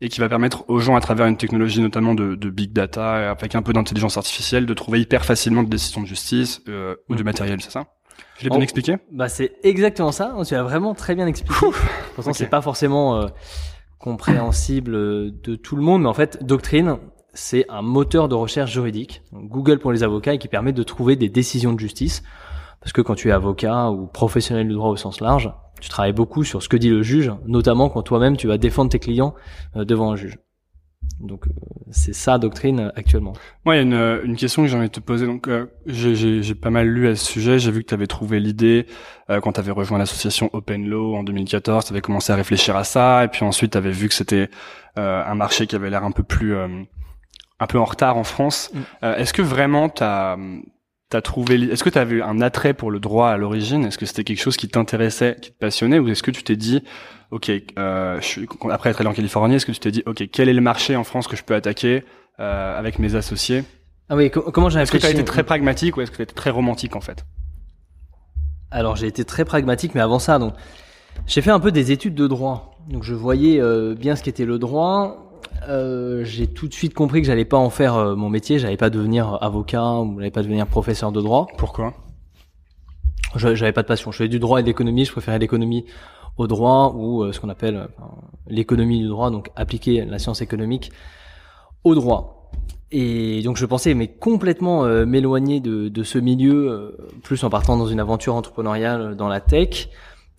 et 0.00 0.08
qui 0.08 0.20
va 0.20 0.28
permettre 0.28 0.64
aux 0.68 0.78
gens, 0.78 0.94
à 0.94 1.00
travers 1.00 1.26
une 1.26 1.36
technologie 1.36 1.80
notamment 1.80 2.14
de, 2.14 2.36
de 2.36 2.50
big 2.50 2.72
data, 2.72 3.30
avec 3.32 3.56
un 3.56 3.62
peu 3.62 3.72
d'intelligence 3.72 4.16
artificielle, 4.16 4.66
de 4.66 4.74
trouver 4.74 5.00
hyper 5.00 5.24
facilement 5.24 5.64
des 5.64 5.70
décisions 5.70 6.02
de 6.02 6.06
justice 6.06 6.60
euh, 6.68 6.94
ou 7.08 7.16
du 7.16 7.22
Mm. 7.22 7.26
matériel, 7.26 7.60
c'est 7.62 7.70
ça? 7.72 7.86
Je 8.38 8.44
l'ai 8.44 8.50
En- 8.50 8.54
bien 8.56 8.62
expliqué 8.62 8.96
Bah 9.12 9.28
c'est 9.28 9.52
exactement 9.62 10.12
ça. 10.12 10.34
Tu 10.46 10.54
as 10.54 10.62
vraiment 10.62 10.94
très 10.94 11.14
bien 11.14 11.26
expliqué. 11.26 11.54
Pourtant 12.14 12.32
c'est 12.32 12.48
pas 12.50 12.62
forcément 12.62 13.16
euh, 13.16 13.26
compréhensible 13.98 14.94
euh, 14.94 15.30
de 15.42 15.54
tout 15.56 15.76
le 15.76 15.82
monde, 15.82 16.02
mais 16.02 16.08
en 16.08 16.14
fait 16.14 16.44
Doctrine 16.44 16.98
c'est 17.32 17.66
un 17.68 17.82
moteur 17.82 18.28
de 18.28 18.34
recherche 18.36 18.72
juridique, 18.72 19.22
Google 19.32 19.80
pour 19.80 19.90
les 19.90 20.04
avocats, 20.04 20.34
et 20.34 20.38
qui 20.38 20.46
permet 20.46 20.72
de 20.72 20.82
trouver 20.84 21.16
des 21.16 21.28
décisions 21.28 21.72
de 21.72 21.80
justice. 21.80 22.22
Parce 22.80 22.92
que 22.92 23.00
quand 23.00 23.14
tu 23.16 23.28
es 23.28 23.32
avocat 23.32 23.90
ou 23.90 24.06
professionnel 24.06 24.68
du 24.68 24.74
droit 24.74 24.90
au 24.90 24.96
sens 24.96 25.20
large, 25.20 25.52
tu 25.80 25.88
travailles 25.88 26.12
beaucoup 26.12 26.44
sur 26.44 26.62
ce 26.62 26.68
que 26.68 26.76
dit 26.76 26.90
le 26.90 27.02
juge, 27.02 27.32
notamment 27.46 27.88
quand 27.88 28.02
toi-même 28.02 28.36
tu 28.36 28.46
vas 28.46 28.56
défendre 28.58 28.90
tes 28.90 28.98
clients 29.00 29.34
euh, 29.74 29.84
devant 29.84 30.12
un 30.12 30.16
juge. 30.16 30.38
Donc 31.20 31.46
euh, 31.46 31.50
c'est 31.90 32.12
ça 32.12 32.38
Doctrine 32.38 32.80
euh, 32.80 32.90
actuellement. 32.96 33.32
Moi, 33.64 33.74
il 33.74 33.78
y 33.78 33.80
a 33.80 33.82
une, 33.82 33.94
euh, 33.94 34.20
une 34.24 34.36
question 34.36 34.62
que 34.62 34.68
j'ai 34.68 34.76
envie 34.76 34.88
de 34.88 34.92
te 34.92 35.00
poser. 35.00 35.26
Donc, 35.26 35.48
euh, 35.48 35.66
j'ai- 35.86 36.54
pas 36.54 36.70
mal 36.70 36.88
lu 36.88 37.08
à 37.08 37.16
ce 37.16 37.24
sujet. 37.24 37.58
J'ai 37.58 37.70
vu 37.70 37.82
que 37.82 37.88
tu 37.88 37.94
avais 37.94 38.06
trouvé 38.06 38.40
l'idée 38.40 38.86
euh, 39.30 39.40
quand 39.40 39.52
tu 39.52 39.60
avais 39.60 39.70
rejoint 39.70 39.98
l'association 39.98 40.50
Open 40.52 40.86
Law 40.88 41.14
en 41.16 41.22
2014. 41.22 41.86
Tu 41.86 41.92
avais 41.92 42.00
commencé 42.00 42.32
à 42.32 42.36
réfléchir 42.36 42.76
à 42.76 42.84
ça, 42.84 43.24
et 43.24 43.28
puis 43.28 43.44
ensuite, 43.44 43.72
tu 43.72 43.78
avais 43.78 43.90
vu 43.92 44.08
que 44.08 44.14
c'était 44.14 44.50
euh, 44.98 45.22
un 45.24 45.34
marché 45.34 45.66
qui 45.66 45.76
avait 45.76 45.90
l'air 45.90 46.04
un 46.04 46.10
peu 46.12 46.22
plus, 46.24 46.54
euh, 46.54 46.68
un 47.60 47.66
peu 47.66 47.78
en 47.78 47.84
retard 47.84 48.16
en 48.16 48.24
France. 48.24 48.70
Mm. 48.74 48.78
Euh, 49.04 49.16
Est-ce 49.16 49.32
que 49.32 49.42
vraiment 49.42 49.88
t'as 49.88 50.36
T'as 51.14 51.20
trouvé, 51.22 51.54
est-ce 51.70 51.84
que 51.84 51.90
tu 51.90 51.98
avais 51.98 52.20
un 52.20 52.40
attrait 52.40 52.74
pour 52.74 52.90
le 52.90 52.98
droit 52.98 53.28
à 53.28 53.36
l'origine? 53.36 53.84
Est-ce 53.84 53.98
que 53.98 54.04
c'était 54.04 54.24
quelque 54.24 54.40
chose 54.40 54.56
qui 54.56 54.66
t'intéressait, 54.66 55.36
qui 55.40 55.52
te 55.52 55.56
passionnait, 55.56 56.00
ou 56.00 56.08
est-ce 56.08 56.24
que 56.24 56.32
tu 56.32 56.42
t'es 56.42 56.56
dit, 56.56 56.82
ok, 57.30 57.52
euh, 57.78 58.20
je 58.20 58.26
suis, 58.26 58.48
après 58.68 58.90
être 58.90 59.00
allé 59.00 59.08
en 59.08 59.12
Californie, 59.12 59.54
est-ce 59.54 59.64
que 59.64 59.70
tu 59.70 59.78
t'es 59.78 59.92
dit, 59.92 60.02
ok, 60.06 60.24
quel 60.32 60.48
est 60.48 60.52
le 60.52 60.60
marché 60.60 60.96
en 60.96 61.04
France 61.04 61.28
que 61.28 61.36
je 61.36 61.44
peux 61.44 61.54
attaquer 61.54 62.02
euh, 62.40 62.76
avec 62.76 62.98
mes 62.98 63.14
associés? 63.14 63.62
Ah 64.08 64.16
oui, 64.16 64.28
co- 64.32 64.50
comment 64.50 64.68
j'ai 64.70 64.80
est-ce 64.80 64.90
que 64.90 64.96
tu 64.96 65.04
as 65.04 65.10
réfléchi 65.10 65.20
été 65.22 65.30
très 65.32 65.44
pragmatique 65.44 65.96
ou 65.96 66.00
est-ce 66.00 66.10
que 66.10 66.16
tu 66.16 66.22
as 66.22 66.24
été 66.24 66.34
très 66.34 66.50
romantique 66.50 66.96
en 66.96 67.00
fait? 67.00 67.24
Alors 68.72 68.96
j'ai 68.96 69.06
été 69.06 69.24
très 69.24 69.44
pragmatique, 69.44 69.94
mais 69.94 70.00
avant 70.00 70.18
ça, 70.18 70.40
donc 70.40 70.54
j'ai 71.28 71.42
fait 71.42 71.52
un 71.52 71.60
peu 71.60 71.70
des 71.70 71.92
études 71.92 72.16
de 72.16 72.26
droit. 72.26 72.72
Donc 72.88 73.04
je 73.04 73.14
voyais 73.14 73.60
euh, 73.60 73.94
bien 73.94 74.16
ce 74.16 74.24
qu'était 74.24 74.44
le 74.46 74.58
droit. 74.58 75.23
Euh, 75.68 76.24
j'ai 76.24 76.46
tout 76.46 76.68
de 76.68 76.74
suite 76.74 76.94
compris 76.94 77.20
que 77.20 77.26
j'allais 77.26 77.44
pas 77.44 77.56
en 77.56 77.70
faire 77.70 77.96
euh, 77.96 78.16
mon 78.16 78.28
métier, 78.28 78.58
j'allais 78.58 78.76
pas 78.76 78.90
devenir 78.90 79.38
avocat 79.42 80.00
ou 80.00 80.18
j'allais 80.18 80.30
pas 80.30 80.42
devenir 80.42 80.66
professeur 80.66 81.12
de 81.12 81.20
droit. 81.20 81.46
Pourquoi? 81.58 81.94
J'avais 83.36 83.72
pas 83.72 83.82
de 83.82 83.88
passion. 83.88 84.12
Je 84.12 84.18
faisais 84.18 84.28
du 84.28 84.38
droit 84.38 84.60
et 84.60 84.62
de 84.62 84.68
l'économie. 84.68 85.04
Je 85.04 85.12
préférais 85.12 85.38
l'économie 85.38 85.86
au 86.36 86.46
droit 86.46 86.92
ou 86.96 87.22
euh, 87.22 87.32
ce 87.32 87.40
qu'on 87.40 87.48
appelle 87.48 87.88
l'économie 88.46 89.00
du 89.00 89.08
droit, 89.08 89.30
donc 89.30 89.50
appliquer 89.56 90.04
la 90.04 90.18
science 90.18 90.40
économique 90.40 90.92
au 91.82 91.94
droit. 91.94 92.50
Et 92.92 93.42
donc 93.42 93.56
je 93.56 93.66
pensais 93.66 93.94
mais 93.94 94.06
complètement 94.06 94.84
m'éloigner 95.04 95.58
de, 95.58 95.88
de 95.88 96.02
ce 96.04 96.18
milieu, 96.18 96.96
plus 97.24 97.42
en 97.42 97.50
partant 97.50 97.76
dans 97.76 97.88
une 97.88 97.98
aventure 97.98 98.36
entrepreneuriale 98.36 99.16
dans 99.16 99.26
la 99.26 99.40
tech. 99.40 99.88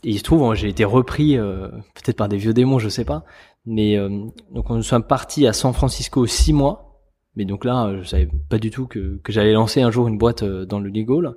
Et 0.05 0.09
il 0.09 0.19
se 0.19 0.23
trouve, 0.23 0.53
j'ai 0.53 0.69
été 0.69 0.85
repris 0.85 1.35
euh, 1.35 1.67
peut-être 1.95 2.17
par 2.17 2.29
des 2.29 2.37
vieux 2.37 2.53
démons, 2.53 2.77
je 2.77 2.89
sais 2.89 3.05
pas. 3.05 3.23
Mais 3.65 3.97
euh, 3.97 4.09
donc 4.51 4.69
nous 4.69 4.83
sommes 4.83 5.03
partis 5.03 5.47
à 5.47 5.53
San 5.53 5.73
Francisco 5.73 6.25
six 6.25 6.53
mois. 6.53 7.01
Mais 7.35 7.45
donc 7.45 7.65
là, 7.65 7.87
euh, 7.87 8.03
je 8.03 8.07
savais 8.07 8.29
pas 8.49 8.57
du 8.57 8.71
tout 8.71 8.87
que, 8.87 9.19
que 9.23 9.31
j'allais 9.31 9.53
lancer 9.53 9.81
un 9.81 9.91
jour 9.91 10.07
une 10.07 10.17
boîte 10.17 10.43
euh, 10.43 10.65
dans 10.65 10.79
le 10.79 10.89
legal. 10.89 11.35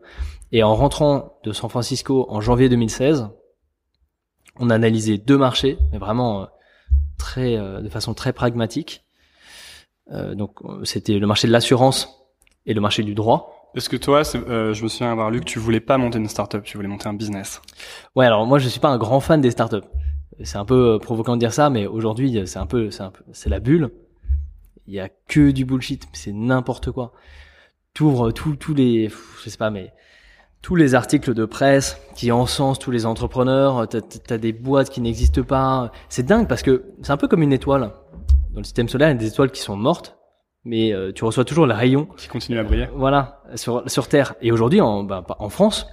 Et 0.53 0.63
en 0.63 0.75
rentrant 0.75 1.39
de 1.45 1.53
San 1.53 1.69
Francisco 1.69 2.27
en 2.29 2.41
janvier 2.41 2.69
2016, 2.69 3.29
on 4.61 4.71
a 4.71 4.75
analysé 4.75 5.19
deux 5.19 5.39
marchés, 5.39 5.79
mais 5.93 5.99
vraiment 5.99 6.43
euh, 6.43 6.47
très, 7.17 7.57
de 7.57 7.89
façon 7.89 8.15
très 8.15 8.33
pragmatique. 8.33 9.05
Euh, 10.13 10.35
donc 10.35 10.61
c'était 10.85 11.19
le 11.19 11.27
marché 11.27 11.47
de 11.49 11.53
l'assurance 11.53 12.09
et 12.67 12.75
le 12.75 12.81
marché 12.81 13.03
du 13.03 13.15
droit. 13.15 13.71
Parce 13.75 13.89
que 13.89 13.97
toi, 13.97 14.23
euh, 14.35 14.73
je 14.73 14.83
me 14.83 14.89
souviens 14.89 15.13
avoir 15.13 15.31
lu 15.31 15.41
que 15.41 15.45
tu 15.45 15.59
voulais 15.59 15.81
pas 15.81 15.99
monter 15.99 16.19
une 16.19 16.29
startup, 16.29 16.63
tu 16.65 16.77
voulais 16.77 16.89
monter 16.89 17.07
un 17.07 17.15
business? 17.15 17.61
Ouais, 18.17 18.27
alors 18.27 18.47
moi 18.47 18.59
je 18.59 18.69
suis 18.69 18.81
pas 18.81 18.89
un 18.89 18.99
grand 18.99 19.21
fan 19.21 19.41
des 19.41 19.51
startups. 19.51 19.87
C'est 20.43 20.59
un 20.59 20.65
peu 20.65 20.95
euh, 20.95 20.99
provoquant 20.99 21.35
de 21.35 21.41
dire 21.41 21.53
ça, 21.53 21.71
mais 21.71 21.87
aujourd'hui 21.87 22.43
c'est 22.47 22.59
un 22.59 22.67
peu, 22.67 22.91
c'est 22.91 23.03
un 23.03 23.11
peu, 23.11 23.25
c'est 23.33 23.51
la 23.51 23.61
bulle. 23.61 23.91
Il 24.87 24.95
y 24.95 25.01
a 25.01 25.09
que 25.29 25.51
du 25.51 25.65
bullshit, 25.65 26.09
c'est 26.13 26.33
n'importe 26.33 26.91
quoi. 26.91 27.13
T'ouvres 27.95 28.33
tous 28.33 28.75
les, 28.75 29.09
je 29.43 29.51
sais 29.51 29.59
pas, 29.59 29.71
mais 29.71 29.93
tous 30.63 30.77
les 30.77 30.95
articles 30.95 31.35
de 31.35 31.45
presse 31.45 32.01
qui 32.15 32.33
encensent 32.33 32.79
tous 32.79 32.91
les 32.91 33.07
entrepreneurs. 33.07 33.89
T'as 33.89 34.01
as 34.31 34.39
des 34.39 34.53
boîtes 34.53 34.91
qui 34.91 35.01
n'existent 35.01 35.43
pas. 35.43 35.93
C'est 36.09 36.25
dingue 36.25 36.49
parce 36.49 36.63
que 36.63 36.85
c'est 37.03 37.13
un 37.13 37.17
peu 37.17 37.29
comme 37.29 37.43
une 37.43 37.53
étoile. 37.53 37.93
Dans 38.53 38.61
le 38.61 38.65
système 38.65 38.89
solaire, 38.89 39.09
il 39.09 39.13
y 39.13 39.15
a 39.15 39.19
des 39.19 39.29
étoiles 39.29 39.51
qui 39.51 39.61
sont 39.61 39.77
mortes, 39.77 40.17
mais 40.65 40.93
euh, 40.93 41.13
tu 41.13 41.25
reçois 41.25 41.45
toujours 41.45 41.67
les 41.67 41.75
rayons 41.75 42.09
Qui 42.17 42.29
continue 42.29 42.59
à 42.59 42.65
briller. 42.65 42.89
voilà, 42.95 43.43
sur, 43.55 43.89
sur 43.89 44.09
Terre. 44.09 44.35
Et 44.41 44.53
aujourd'hui, 44.53 44.81
en, 44.81 45.05
bah, 45.05 45.25
en 45.39 45.49
France, 45.49 45.87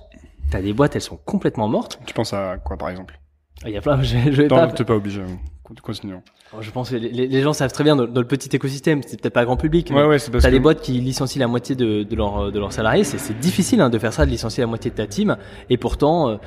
t'as 0.51 0.61
des 0.61 0.73
boîtes, 0.73 0.95
elles 0.95 1.01
sont 1.01 1.17
complètement 1.17 1.67
mortes. 1.67 1.99
Tu 2.05 2.13
penses 2.13 2.33
à 2.33 2.57
quoi, 2.57 2.77
par 2.77 2.89
exemple? 2.89 3.19
Il 3.65 3.71
y 3.71 3.77
a 3.77 3.81
plein, 3.81 4.01
je, 4.01 4.17
je 4.17 4.41
vais 4.41 4.47
Non, 4.47 4.55
pas. 4.57 4.67
t'es 4.67 4.83
pas 4.83 4.95
obligé. 4.95 5.21
Continuons. 5.81 6.21
Je 6.61 6.69
pense 6.71 6.91
que 6.91 6.95
les, 6.95 7.41
gens 7.41 7.53
savent 7.53 7.71
très 7.71 7.83
bien 7.83 7.95
dans, 7.95 8.05
dans 8.05 8.21
le 8.21 8.27
petit 8.27 8.55
écosystème, 8.55 9.01
c'est 9.05 9.19
peut-être 9.19 9.33
pas 9.33 9.45
grand 9.45 9.57
public. 9.57 9.91
Ouais, 9.93 10.05
ouais, 10.05 10.19
c'est 10.19 10.31
parce 10.31 10.43
T'as 10.43 10.49
que 10.49 10.53
des 10.55 10.59
boîtes 10.59 10.79
qui 10.81 10.93
licencient 10.93 11.39
la 11.39 11.47
moitié 11.47 11.75
de, 11.75 12.03
de, 12.03 12.15
leurs 12.15 12.51
de 12.51 12.59
leurs 12.59 12.71
salariés. 12.71 13.03
C'est 13.03 13.39
difficile 13.39 13.81
hein, 13.81 13.89
de 13.89 13.97
faire 13.97 14.13
ça, 14.13 14.25
de 14.25 14.31
licencier 14.31 14.61
la 14.61 14.67
moitié 14.67 14.91
de 14.91 14.95
ta 14.95 15.07
team. 15.07 15.37
Et 15.71 15.77
pourtant, 15.77 16.29
euh, 16.29 16.37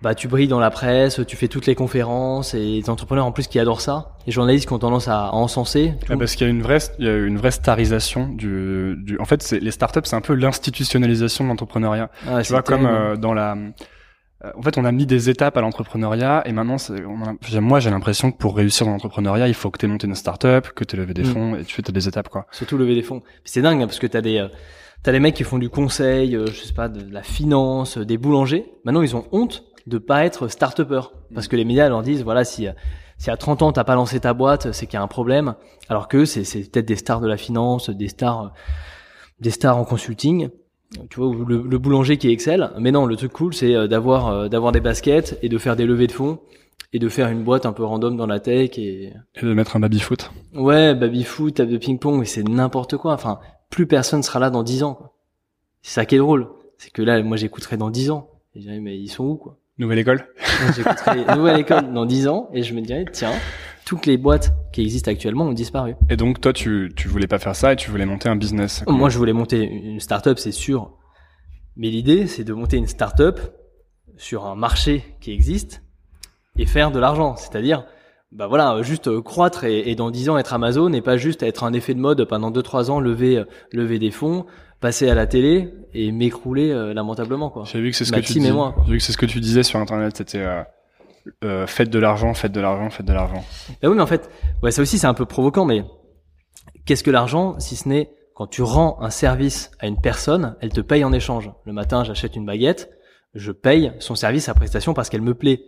bah, 0.00 0.14
tu 0.14 0.28
brilles 0.28 0.46
dans 0.48 0.60
la 0.60 0.70
presse, 0.70 1.20
tu 1.26 1.34
fais 1.36 1.48
toutes 1.48 1.66
les 1.66 1.74
conférences 1.74 2.54
et 2.54 2.60
les 2.60 2.88
entrepreneurs 2.88 3.26
en 3.26 3.32
plus 3.32 3.48
qui 3.48 3.58
adorent 3.58 3.80
ça. 3.80 4.12
Les 4.26 4.32
journalistes 4.32 4.68
qui 4.68 4.72
ont 4.72 4.78
tendance 4.78 5.08
à, 5.08 5.24
à 5.26 5.32
encenser. 5.32 5.94
Ah, 6.08 6.16
parce 6.16 6.36
qu'il 6.36 6.46
y 6.46 6.50
a 6.50 6.52
une 6.52 6.62
vraie, 6.62 6.78
il 7.00 7.04
y 7.06 7.08
a 7.08 7.16
une 7.16 7.36
vraie 7.36 7.50
starisation 7.50 8.28
du, 8.28 8.94
du. 9.02 9.18
En 9.18 9.24
fait, 9.24 9.42
c'est 9.42 9.58
les 9.58 9.72
startups, 9.72 10.00
c'est 10.04 10.16
un 10.16 10.20
peu 10.20 10.34
l'institutionnalisation 10.34 11.44
de 11.44 11.48
l'entrepreneuriat. 11.50 12.10
Ah, 12.28 12.42
tu 12.42 12.52
vois, 12.52 12.62
comme 12.62 12.86
euh, 12.86 13.16
dans 13.16 13.34
la. 13.34 13.56
Euh, 14.44 14.50
En 14.56 14.62
fait, 14.62 14.78
on 14.78 14.84
a 14.84 14.92
mis 14.92 15.06
des 15.06 15.30
étapes 15.30 15.56
à 15.56 15.60
l'entrepreneuriat 15.60 16.42
et 16.46 16.52
maintenant, 16.52 16.76
on 16.90 17.22
a- 17.56 17.60
moi, 17.60 17.80
j'ai 17.80 17.90
l'impression 17.90 18.30
que 18.32 18.36
pour 18.38 18.56
réussir 18.56 18.86
dans 18.86 18.92
l'entrepreneuriat, 18.92 19.48
il 19.48 19.54
faut 19.54 19.70
que 19.70 19.78
tu 19.78 19.86
aies 19.86 19.88
monté 19.88 20.06
une 20.06 20.14
startup, 20.14 20.68
que 20.74 20.84
tu 20.84 20.96
aies 20.96 20.98
levé 21.00 21.14
des 21.14 21.22
Mm. 21.22 21.32
fonds 21.32 21.56
et 21.56 21.64
tu 21.64 21.74
fais 21.74 21.82
des 21.92 22.08
étapes, 22.08 22.28
quoi. 22.28 22.46
Surtout 22.52 22.76
lever 22.78 22.94
des 22.94 23.02
fonds. 23.02 23.22
C'est 23.44 23.62
dingue 23.62 23.82
hein, 23.82 23.86
parce 23.86 23.98
que 23.98 24.06
t'as 24.06 24.20
des 24.20 24.38
euh, 24.38 24.48
t'as 25.02 25.12
des 25.12 25.20
mecs 25.20 25.34
qui 25.34 25.44
font 25.44 25.58
du 25.58 25.70
conseil, 25.70 26.34
euh, 26.36 26.46
je 26.46 26.60
sais 26.62 26.74
pas, 26.74 26.88
de 26.88 27.10
la 27.12 27.22
finance, 27.22 27.98
euh, 27.98 28.04
des 28.04 28.18
boulangers. 28.18 28.66
Maintenant, 28.84 29.02
ils 29.02 29.14
ont 29.16 29.26
honte 29.32 29.64
de 29.86 29.98
pas 29.98 30.24
être 30.24 30.48
start 30.48 30.82
parce 31.34 31.48
que 31.48 31.56
les 31.56 31.64
médias 31.64 31.88
leur 31.88 32.02
disent 32.02 32.22
voilà 32.22 32.44
si 32.44 32.66
si 33.16 33.30
à 33.30 33.36
30 33.36 33.62
ans 33.62 33.72
t'as 33.72 33.84
pas 33.84 33.94
lancé 33.94 34.20
ta 34.20 34.34
boîte, 34.34 34.72
c'est 34.72 34.86
qu'il 34.86 34.94
y 34.94 34.96
a 34.98 35.02
un 35.02 35.08
problème. 35.08 35.54
Alors 35.88 36.08
que 36.08 36.24
c'est 36.24 36.44
c'est 36.44 36.70
peut-être 36.70 36.86
des 36.86 36.96
stars 36.96 37.20
de 37.20 37.26
la 37.26 37.36
finance, 37.36 37.88
des 37.90 38.08
stars 38.08 38.52
des 39.40 39.50
stars 39.50 39.76
en 39.78 39.84
consulting. 39.84 40.48
Tu 41.10 41.20
vois, 41.20 41.34
le, 41.46 41.62
le 41.62 41.78
boulanger 41.78 42.16
qui 42.16 42.30
excelle. 42.30 42.70
Mais 42.78 42.90
non, 42.90 43.06
le 43.06 43.16
truc 43.16 43.32
cool, 43.32 43.54
c'est 43.54 43.74
euh, 43.74 43.86
d'avoir 43.86 44.28
euh, 44.28 44.48
d'avoir 44.48 44.72
des 44.72 44.80
baskets 44.80 45.38
et 45.42 45.48
de 45.48 45.58
faire 45.58 45.76
des 45.76 45.84
levées 45.84 46.06
de 46.06 46.12
fonds 46.12 46.40
et 46.92 46.98
de 46.98 47.08
faire 47.08 47.28
une 47.28 47.44
boîte 47.44 47.66
un 47.66 47.72
peu 47.72 47.84
random 47.84 48.16
dans 48.16 48.26
la 48.26 48.40
tech 48.40 48.78
et 48.78 49.12
Et 49.34 49.42
de 49.42 49.52
mettre 49.52 49.76
un 49.76 49.80
baby 49.80 50.00
foot. 50.00 50.30
Ouais, 50.54 50.94
baby 50.94 51.24
foot, 51.24 51.54
table 51.54 51.72
de 51.72 51.76
ping-pong, 51.76 52.18
mais 52.18 52.24
c'est 52.24 52.42
n'importe 52.42 52.96
quoi. 52.96 53.12
Enfin, 53.12 53.40
plus 53.68 53.86
personne 53.86 54.22
sera 54.22 54.38
là 54.38 54.48
dans 54.48 54.62
10 54.62 54.82
ans. 54.84 55.12
C'est 55.82 55.92
ça 55.92 56.06
qui 56.06 56.14
est 56.14 56.18
drôle. 56.18 56.48
C'est 56.78 56.90
que 56.90 57.02
là, 57.02 57.22
moi, 57.22 57.36
j'écouterai 57.36 57.76
dans 57.76 57.90
10 57.90 58.10
ans. 58.10 58.30
Et 58.54 58.60
je 58.60 58.66
dirais, 58.66 58.80
mais 58.80 58.96
ils 58.96 59.08
sont 59.08 59.24
où, 59.24 59.36
quoi? 59.36 59.58
Nouvelle 59.76 59.98
école? 59.98 60.26
J'écouterai 60.74 61.24
Nouvelle 61.36 61.60
École 61.60 61.92
dans 61.92 62.06
10 62.06 62.26
ans 62.28 62.48
et 62.52 62.62
je 62.62 62.74
me 62.74 62.80
dirais, 62.80 63.04
tiens, 63.12 63.32
toutes 63.88 64.04
les 64.04 64.18
boîtes 64.18 64.52
qui 64.70 64.82
existent 64.82 65.10
actuellement 65.10 65.46
ont 65.46 65.54
disparu. 65.54 65.94
Et 66.10 66.16
donc, 66.18 66.42
toi, 66.42 66.52
tu, 66.52 66.92
tu 66.94 67.08
voulais 67.08 67.26
pas 67.26 67.38
faire 67.38 67.56
ça 67.56 67.72
et 67.72 67.76
tu 67.76 67.90
voulais 67.90 68.04
monter 68.04 68.28
un 68.28 68.36
business. 68.36 68.84
Moi, 68.86 69.08
je 69.08 69.16
voulais 69.16 69.32
monter 69.32 69.62
une 69.62 69.98
start-up, 69.98 70.38
c'est 70.38 70.52
sûr. 70.52 70.92
Mais 71.74 71.88
l'idée, 71.88 72.26
c'est 72.26 72.44
de 72.44 72.52
monter 72.52 72.76
une 72.76 72.86
start-up 72.86 73.40
sur 74.18 74.44
un 74.44 74.56
marché 74.56 75.16
qui 75.22 75.32
existe 75.32 75.82
et 76.58 76.66
faire 76.66 76.90
de 76.90 76.98
l'argent. 76.98 77.36
C'est-à-dire, 77.36 77.86
bah 78.30 78.46
voilà, 78.46 78.82
juste 78.82 79.22
croître 79.22 79.64
et, 79.64 79.88
et 79.90 79.94
dans 79.94 80.10
10 80.10 80.28
ans 80.28 80.36
être 80.36 80.52
Amazon 80.52 80.92
et 80.92 81.00
pas 81.00 81.16
juste 81.16 81.42
être 81.42 81.64
un 81.64 81.72
effet 81.72 81.94
de 81.94 82.00
mode 82.00 82.22
pendant 82.26 82.50
2-3 82.50 82.90
ans, 82.90 83.00
lever, 83.00 83.42
lever 83.72 83.98
des 83.98 84.10
fonds, 84.10 84.44
passer 84.80 85.08
à 85.08 85.14
la 85.14 85.26
télé 85.26 85.72
et 85.94 86.12
m'écrouler 86.12 86.72
euh, 86.72 86.92
lamentablement, 86.92 87.48
quoi. 87.48 87.64
J'ai 87.64 87.80
vu 87.80 87.90
que 87.92 87.96
c'est 87.96 88.04
ce 88.04 88.12
que 88.12 88.20
tu 88.20 88.34
dis. 88.34 88.50
moi, 88.50 88.74
vu 88.86 88.98
que 88.98 89.02
c'est 89.02 89.12
ce 89.12 89.18
que 89.18 89.24
tu 89.24 89.40
disais 89.40 89.62
sur 89.62 89.78
internet. 89.78 90.14
C'était 90.14 90.42
euh, 90.42 90.62
euh, 91.44 91.66
faites 91.66 91.90
de 91.90 91.98
l'argent, 91.98 92.34
faites 92.34 92.52
de 92.52 92.60
l'argent, 92.60 92.90
faites 92.90 93.06
de 93.06 93.12
l'argent. 93.12 93.44
Bah 93.82 93.88
oui, 93.88 93.96
mais 93.96 94.02
en 94.02 94.06
fait, 94.06 94.30
ouais, 94.62 94.70
ça 94.70 94.82
aussi 94.82 94.98
c'est 94.98 95.06
un 95.06 95.14
peu 95.14 95.26
provoquant, 95.26 95.64
mais 95.64 95.84
qu'est-ce 96.86 97.04
que 97.04 97.10
l'argent 97.10 97.58
si 97.58 97.76
ce 97.76 97.88
n'est 97.88 98.10
quand 98.34 98.46
tu 98.46 98.62
rends 98.62 98.98
un 99.00 99.10
service 99.10 99.70
à 99.80 99.88
une 99.88 100.00
personne, 100.00 100.56
elle 100.60 100.72
te 100.72 100.80
paye 100.80 101.02
en 101.04 101.12
échange. 101.12 101.50
Le 101.64 101.72
matin, 101.72 102.04
j'achète 102.04 102.36
une 102.36 102.46
baguette, 102.46 102.88
je 103.34 103.50
paye 103.50 103.92
son 103.98 104.14
service, 104.14 104.44
sa 104.44 104.54
prestation 104.54 104.94
parce 104.94 105.08
qu'elle 105.08 105.22
me 105.22 105.34
plaît. 105.34 105.60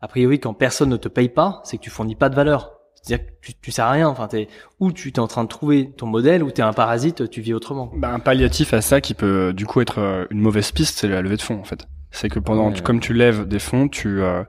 A 0.00 0.08
priori, 0.08 0.40
quand 0.40 0.54
personne 0.54 0.88
ne 0.88 0.96
te 0.96 1.08
paye 1.08 1.28
pas, 1.28 1.60
c'est 1.64 1.76
que 1.76 1.82
tu 1.82 1.90
fournis 1.90 2.14
pas 2.14 2.28
de 2.30 2.34
valeur. 2.34 2.72
C'est-à-dire 2.94 3.26
que 3.26 3.32
tu, 3.42 3.52
tu 3.60 3.70
sers 3.70 3.84
à 3.84 3.90
rien. 3.90 4.08
Enfin, 4.08 4.26
t'es, 4.28 4.48
ou 4.80 4.90
tu 4.90 5.10
es 5.10 5.18
en 5.18 5.26
train 5.26 5.44
de 5.44 5.48
trouver 5.48 5.92
ton 5.92 6.06
modèle, 6.06 6.42
ou 6.42 6.50
tu 6.50 6.62
es 6.62 6.64
un 6.64 6.72
parasite, 6.72 7.28
tu 7.28 7.42
vis 7.42 7.52
autrement. 7.52 7.90
Bah, 7.94 8.08
un 8.12 8.18
palliatif 8.20 8.72
à 8.72 8.80
ça 8.80 9.02
qui 9.02 9.12
peut 9.12 9.52
du 9.52 9.66
coup 9.66 9.82
être 9.82 9.98
euh, 9.98 10.24
une 10.30 10.40
mauvaise 10.40 10.72
piste, 10.72 10.98
c'est 10.98 11.08
la 11.08 11.20
levée 11.20 11.36
de 11.36 11.42
fonds 11.42 11.60
en 11.60 11.64
fait. 11.64 11.86
C'est 12.10 12.30
que 12.30 12.38
pendant, 12.38 12.70
Ouais. 12.70 12.80
comme 12.80 13.00
tu 13.00 13.12
lèves 13.12 13.46
des 13.46 13.58
fonds, 13.58 13.88
tu 13.88 14.22
euh, 14.22 14.42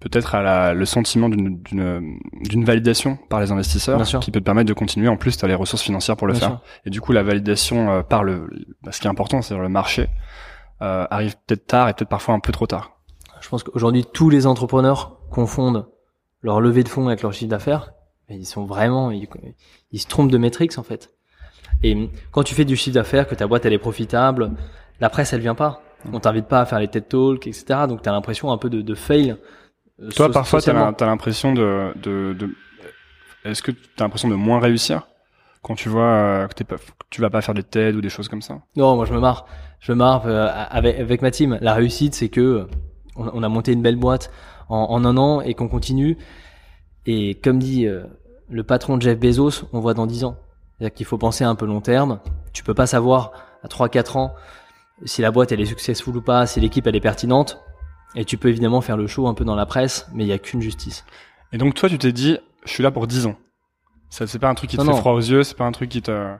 peut-être 0.00 0.34
à 0.34 0.42
la, 0.42 0.74
le 0.74 0.84
sentiment 0.84 1.28
d'une 1.28 2.64
validation 2.64 3.18
par 3.28 3.40
les 3.40 3.50
investisseurs 3.52 3.96
Bien 3.96 4.04
sûr. 4.04 4.20
qui 4.20 4.30
peut 4.30 4.40
te 4.40 4.44
permettre 4.44 4.68
de 4.68 4.72
continuer. 4.74 5.08
En 5.08 5.16
plus, 5.16 5.36
tu 5.36 5.44
as 5.44 5.48
les 5.48 5.54
ressources 5.54 5.82
financières 5.82 6.16
pour 6.16 6.26
le 6.26 6.34
Bien 6.34 6.40
faire. 6.40 6.48
sûr. 6.50 6.60
Et 6.86 6.90
du 6.90 7.00
coup, 7.00 7.12
la 7.12 7.22
validation 7.22 7.90
euh, 7.90 8.02
par 8.02 8.24
le, 8.24 8.48
bah, 8.82 8.92
ce 8.92 9.00
qui 9.00 9.06
est 9.06 9.10
important, 9.10 9.42
c'est 9.42 9.56
le 9.56 9.68
marché, 9.68 10.08
euh, 10.82 11.06
arrive 11.10 11.36
peut-être 11.46 11.66
tard 11.66 11.88
et 11.88 11.94
peut-être 11.94 12.08
parfois 12.08 12.34
un 12.34 12.40
peu 12.40 12.52
trop 12.52 12.66
tard. 12.66 12.92
Je 13.40 13.48
pense 13.48 13.62
qu'aujourd'hui, 13.62 14.04
tous 14.04 14.30
les 14.30 14.46
entrepreneurs 14.46 15.18
confondent 15.30 15.86
leur 16.42 16.60
levée 16.60 16.84
de 16.84 16.88
fonds 16.88 17.08
avec 17.08 17.22
leur 17.22 17.32
chiffre 17.32 17.50
d'affaires. 17.50 17.92
Ils 18.28 18.44
sont 18.46 18.64
vraiment, 18.66 19.10
ils, 19.10 19.26
ils 19.90 19.98
se 20.00 20.06
trompent 20.06 20.30
de 20.30 20.38
métriques 20.38 20.76
en 20.78 20.82
fait. 20.82 21.10
Et 21.82 22.10
quand 22.30 22.42
tu 22.42 22.54
fais 22.54 22.64
du 22.64 22.76
chiffre 22.76 22.94
d'affaires, 22.94 23.26
que 23.26 23.34
ta 23.34 23.46
boîte 23.46 23.64
elle 23.64 23.72
est 23.72 23.78
profitable, 23.78 24.52
la 25.00 25.08
presse 25.08 25.32
elle 25.32 25.40
vient 25.40 25.54
pas. 25.54 25.80
On 26.12 26.20
t'invite 26.20 26.46
pas 26.46 26.60
à 26.60 26.66
faire 26.66 26.78
les 26.78 26.88
TED 26.88 27.08
Talks, 27.08 27.46
etc. 27.46 27.64
Donc 27.88 28.02
t'as 28.02 28.12
l'impression 28.12 28.52
un 28.52 28.58
peu 28.58 28.68
de, 28.70 28.82
de 28.82 28.94
fail. 28.94 29.36
Euh, 30.00 30.10
Toi, 30.10 30.26
so- 30.26 30.32
parfois, 30.32 30.60
l'im- 30.72 30.92
t'as 30.92 31.06
l'impression 31.06 31.52
de, 31.52 31.92
de, 32.02 32.34
de 32.38 32.54
est-ce 33.44 33.62
que 33.62 33.70
t'as 33.70 34.04
l'impression 34.04 34.28
de 34.28 34.34
moins 34.34 34.60
réussir 34.60 35.06
quand 35.62 35.74
tu 35.74 35.88
vois 35.88 36.02
euh, 36.04 36.46
que, 36.48 36.54
t'es 36.54 36.64
pas, 36.64 36.76
que 36.76 36.82
tu 37.10 37.20
vas 37.20 37.30
pas 37.30 37.40
faire 37.40 37.54
des 37.54 37.62
TED 37.62 37.94
ou 37.96 38.00
des 38.00 38.08
choses 38.10 38.28
comme 38.28 38.42
ça? 38.42 38.58
Non, 38.76 38.96
moi 38.96 39.04
je 39.06 39.12
me 39.14 39.20
marre. 39.20 39.46
Je 39.80 39.92
me 39.92 39.98
marre 39.98 40.26
euh, 40.26 40.48
avec, 40.70 40.98
avec 40.98 41.22
ma 41.22 41.30
team. 41.30 41.58
La 41.60 41.74
réussite, 41.74 42.14
c'est 42.14 42.28
que 42.28 42.66
on, 43.16 43.30
on 43.32 43.42
a 43.42 43.48
monté 43.48 43.72
une 43.72 43.82
belle 43.82 43.96
boîte 43.96 44.30
en, 44.68 44.76
en 44.90 45.04
un 45.04 45.16
an 45.16 45.40
et 45.40 45.54
qu'on 45.54 45.68
continue. 45.68 46.16
Et 47.06 47.34
comme 47.36 47.58
dit 47.58 47.86
euh, 47.86 48.04
le 48.48 48.62
patron 48.64 48.96
de 48.96 49.02
Jeff 49.02 49.18
Bezos, 49.18 49.66
on 49.72 49.80
voit 49.80 49.94
dans 49.94 50.06
10 50.06 50.24
ans. 50.24 50.36
C'est-à-dire 50.78 50.94
qu'il 50.94 51.06
faut 51.06 51.18
penser 51.18 51.44
un 51.44 51.54
peu 51.54 51.66
long 51.66 51.80
terme. 51.80 52.20
Tu 52.52 52.62
peux 52.62 52.74
pas 52.74 52.86
savoir 52.86 53.32
à 53.62 53.68
3-4 53.68 54.16
ans 54.18 54.34
si 55.04 55.22
la 55.22 55.30
boîte 55.30 55.52
elle 55.52 55.60
est 55.60 55.64
successful 55.66 56.16
ou 56.16 56.22
pas, 56.22 56.46
si 56.46 56.60
l'équipe 56.60 56.86
elle 56.86 56.96
est 56.96 57.00
pertinente. 57.00 57.60
Et 58.14 58.24
tu 58.24 58.36
peux 58.38 58.48
évidemment 58.48 58.80
faire 58.80 58.96
le 58.96 59.06
show 59.06 59.26
un 59.28 59.34
peu 59.34 59.44
dans 59.44 59.54
la 59.56 59.66
presse, 59.66 60.08
mais 60.14 60.24
il 60.24 60.28
y 60.28 60.32
a 60.32 60.38
qu'une 60.38 60.62
justice. 60.62 61.04
Et 61.52 61.58
donc, 61.58 61.74
toi, 61.74 61.88
tu 61.88 61.98
t'es 61.98 62.12
dit, 62.12 62.38
je 62.64 62.70
suis 62.70 62.82
là 62.82 62.90
pour 62.90 63.06
10 63.06 63.26
ans. 63.26 63.36
Ça, 64.10 64.26
c'est 64.26 64.38
pas 64.38 64.48
un 64.48 64.54
truc 64.54 64.70
qui 64.70 64.76
te 64.76 64.80
Non, 64.82 64.88
fait 64.88 64.92
non. 64.94 64.98
froid 65.00 65.12
aux 65.12 65.18
yeux, 65.20 65.42
c'est 65.42 65.56
pas 65.56 65.66
un 65.66 65.72
truc 65.72 65.90
qui 65.90 66.00
te. 66.02 66.34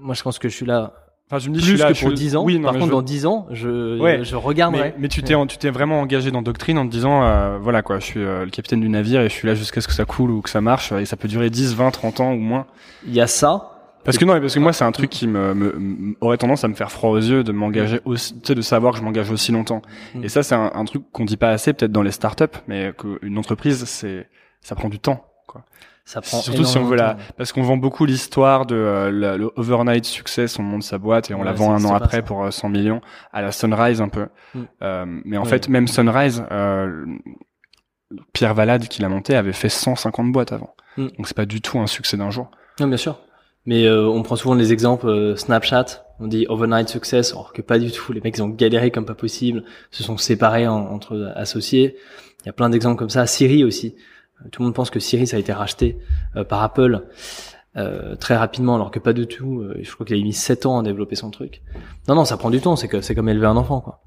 Moi 0.00 0.14
je 0.14 0.22
pense 0.22 0.38
que 0.38 0.48
je 0.48 0.54
suis 0.54 0.66
là 0.66 0.92
Enfin, 1.30 1.38
je 1.38 1.48
me 1.48 1.54
dis, 1.54 1.60
je 1.60 1.64
plus 1.64 1.76
suis 1.76 1.82
là 1.82 1.88
que 1.88 1.94
je 1.94 2.00
pour 2.02 2.10
suis- 2.10 2.18
10 2.18 2.36
ans. 2.36 2.44
Oui, 2.44 2.58
non, 2.58 2.64
Par 2.64 2.74
contre, 2.74 2.86
je- 2.86 2.90
dans 2.90 3.00
10 3.02 3.24
ans, 3.24 3.46
je, 3.50 3.98
Ouais. 3.98 4.22
je 4.24 4.36
regarderai. 4.36 4.90
Mais, 4.90 4.94
mais 4.98 5.08
tu 5.08 5.22
t'es, 5.22 5.34
tu 5.46 5.56
t'es 5.56 5.70
vraiment 5.70 6.00
engagé 6.02 6.30
dans 6.30 6.42
Doctrine 6.42 6.76
en 6.76 6.86
te 6.86 6.90
disant, 6.92 7.24
euh, 7.24 7.56
voilà 7.58 7.80
quoi, 7.80 7.98
je 7.98 8.04
suis 8.04 8.20
euh, 8.20 8.44
le 8.44 8.50
capitaine 8.50 8.80
du 8.80 8.90
navire 8.90 9.22
et 9.22 9.30
je 9.30 9.34
suis 9.34 9.48
là 9.48 9.54
jusqu'à 9.54 9.80
ce 9.80 9.88
que 9.88 9.94
ça 9.94 10.04
coule 10.04 10.30
ou 10.30 10.42
que 10.42 10.50
ça 10.50 10.60
marche 10.60 10.92
et 10.92 11.06
ça 11.06 11.16
peut 11.16 11.26
durer 11.26 11.48
10, 11.48 11.74
20, 11.74 11.90
30 11.92 12.20
ans 12.20 12.32
ou 12.34 12.38
moins. 12.38 12.66
Il 13.06 13.14
y 13.14 13.22
a 13.22 13.26
ça. 13.26 13.73
Parce 14.04 14.18
que 14.18 14.24
non, 14.24 14.38
parce 14.40 14.54
que 14.54 14.60
moi 14.60 14.72
c'est 14.72 14.84
un 14.84 14.92
truc 14.92 15.10
qui 15.10 15.26
me, 15.26 15.54
me- 15.54 15.72
me- 15.78 16.14
aurait 16.20 16.36
tendance 16.36 16.62
à 16.64 16.68
me 16.68 16.74
faire 16.74 16.92
froid 16.92 17.10
aux 17.10 17.16
yeux 17.18 17.42
de 17.44 17.52
m'engager 17.52 18.00
aussi, 18.04 18.34
tu 18.40 18.48
sais, 18.48 18.54
de 18.54 18.60
savoir 18.60 18.92
que 18.92 18.98
je 18.98 19.04
m'engage 19.04 19.30
aussi 19.30 19.50
longtemps. 19.52 19.82
Mm. 20.14 20.24
Et 20.24 20.28
ça 20.28 20.42
c'est 20.42 20.54
un, 20.54 20.70
un 20.74 20.84
truc 20.84 21.02
qu'on 21.12 21.24
dit 21.24 21.36
pas 21.36 21.50
assez 21.50 21.72
peut-être 21.72 21.92
dans 21.92 22.02
les 22.02 22.10
startups, 22.12 22.44
mais 22.68 22.92
qu'une 22.96 23.38
entreprise 23.38 23.84
c'est 23.84 24.28
ça 24.60 24.74
prend 24.74 24.88
du 24.88 24.98
temps. 24.98 25.24
Quoi. 25.46 25.64
Ça 26.04 26.20
prend 26.20 26.38
Surtout 26.40 26.64
si 26.64 26.76
on 26.76 26.84
veut 26.84 26.96
la, 26.96 27.16
parce 27.38 27.52
qu'on 27.52 27.62
vend 27.62 27.78
beaucoup 27.78 28.04
l'histoire 28.04 28.66
de 28.66 28.74
euh, 28.74 29.10
la- 29.10 29.36
le 29.38 29.50
overnight 29.56 30.04
success, 30.04 30.58
on 30.58 30.62
monte 30.62 30.82
sa 30.82 30.98
boîte 30.98 31.30
et 31.30 31.34
on 31.34 31.42
la 31.42 31.52
vend 31.54 31.72
un 31.74 31.82
an 31.86 31.94
après 31.94 32.18
ça. 32.18 32.22
pour 32.22 32.44
euh, 32.44 32.50
100 32.50 32.68
millions 32.68 33.00
à 33.32 33.40
la 33.40 33.52
Sunrise 33.52 34.02
un 34.02 34.08
peu. 34.10 34.26
Mm. 34.54 34.60
Euh, 34.82 35.04
mais 35.24 35.36
en 35.38 35.44
Ouais. 35.44 35.48
fait 35.48 35.68
même 35.68 35.88
Sunrise, 35.88 36.44
euh, 36.52 37.06
Pierre 38.32 38.54
Valade 38.54 38.86
qui 38.88 39.02
l'a 39.02 39.08
monté 39.08 39.34
avait 39.34 39.52
fait 39.52 39.68
150 39.70 40.30
boîtes 40.30 40.52
avant. 40.52 40.74
Mm. 40.98 41.06
Donc 41.16 41.26
c'est 41.26 41.36
pas 41.36 41.46
du 41.46 41.60
tout 41.60 41.78
un 41.78 41.86
succès 41.86 42.16
d'un 42.16 42.30
jour. 42.30 42.50
Non, 42.80 42.86
bien 42.88 42.96
sûr. 42.96 43.18
Mais 43.66 43.86
euh, 43.86 44.06
on 44.06 44.22
prend 44.22 44.36
souvent 44.36 44.54
les 44.54 44.72
exemples 44.72 45.08
euh, 45.08 45.36
Snapchat, 45.36 46.04
on 46.20 46.26
dit 46.26 46.46
overnight 46.48 46.88
success, 46.88 47.32
alors 47.32 47.52
que 47.52 47.62
pas 47.62 47.78
du 47.78 47.90
tout. 47.90 48.12
Les 48.12 48.20
mecs 48.20 48.36
ils 48.36 48.42
ont 48.42 48.48
galéré 48.50 48.90
comme 48.90 49.06
pas 49.06 49.14
possible, 49.14 49.64
se 49.90 50.02
sont 50.02 50.16
séparés 50.18 50.66
en- 50.68 50.86
entre 50.92 51.32
associés. 51.34 51.96
Il 52.42 52.46
y 52.46 52.48
a 52.50 52.52
plein 52.52 52.68
d'exemples 52.68 52.98
comme 52.98 53.10
ça. 53.10 53.26
Siri 53.26 53.64
aussi. 53.64 53.94
Euh, 54.44 54.48
Tout 54.52 54.60
le 54.62 54.66
monde 54.66 54.74
pense 54.74 54.90
que 54.90 55.00
Siri 55.00 55.26
ça 55.26 55.36
a 55.38 55.40
été 55.40 55.52
racheté 55.52 55.98
euh, 56.36 56.44
par 56.44 56.62
Apple 56.62 57.06
euh, 57.76 58.14
très 58.16 58.36
rapidement, 58.36 58.74
alors 58.76 58.90
que 58.90 58.98
pas 58.98 59.12
du 59.14 59.26
tout. 59.26 59.60
Euh, 59.60 59.78
je 59.80 59.90
crois 59.92 60.04
qu'il 60.06 60.20
a 60.20 60.22
mis 60.22 60.32
7 60.34 60.66
ans 60.66 60.78
à 60.78 60.82
développer 60.82 61.16
son 61.16 61.30
truc. 61.30 61.62
Non, 62.06 62.14
non, 62.14 62.24
ça 62.24 62.36
prend 62.36 62.50
du 62.50 62.60
temps. 62.60 62.76
C'est 62.76 62.88
que 62.88 63.00
c'est 63.00 63.14
comme 63.14 63.28
élever 63.28 63.46
un 63.46 63.56
enfant, 63.56 63.80
quoi. 63.80 64.02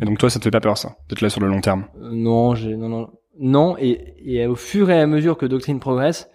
Et 0.00 0.04
donc 0.06 0.18
toi 0.18 0.28
ça 0.30 0.38
te 0.40 0.44
fait 0.44 0.50
pas 0.50 0.60
peur 0.60 0.76
ça, 0.78 0.96
d'être 1.08 1.20
là 1.20 1.28
sur 1.28 1.40
le 1.40 1.46
long 1.48 1.60
terme? 1.60 1.84
Non, 2.00 2.54
j'ai 2.54 2.76
non 2.76 2.88
non 2.88 3.10
non 3.38 3.76
et, 3.78 4.14
et 4.24 4.46
au 4.46 4.56
fur 4.56 4.90
et 4.90 4.98
à 5.00 5.06
mesure 5.06 5.36
que 5.38 5.44
Doctrine 5.46 5.78
progresse, 5.80 6.28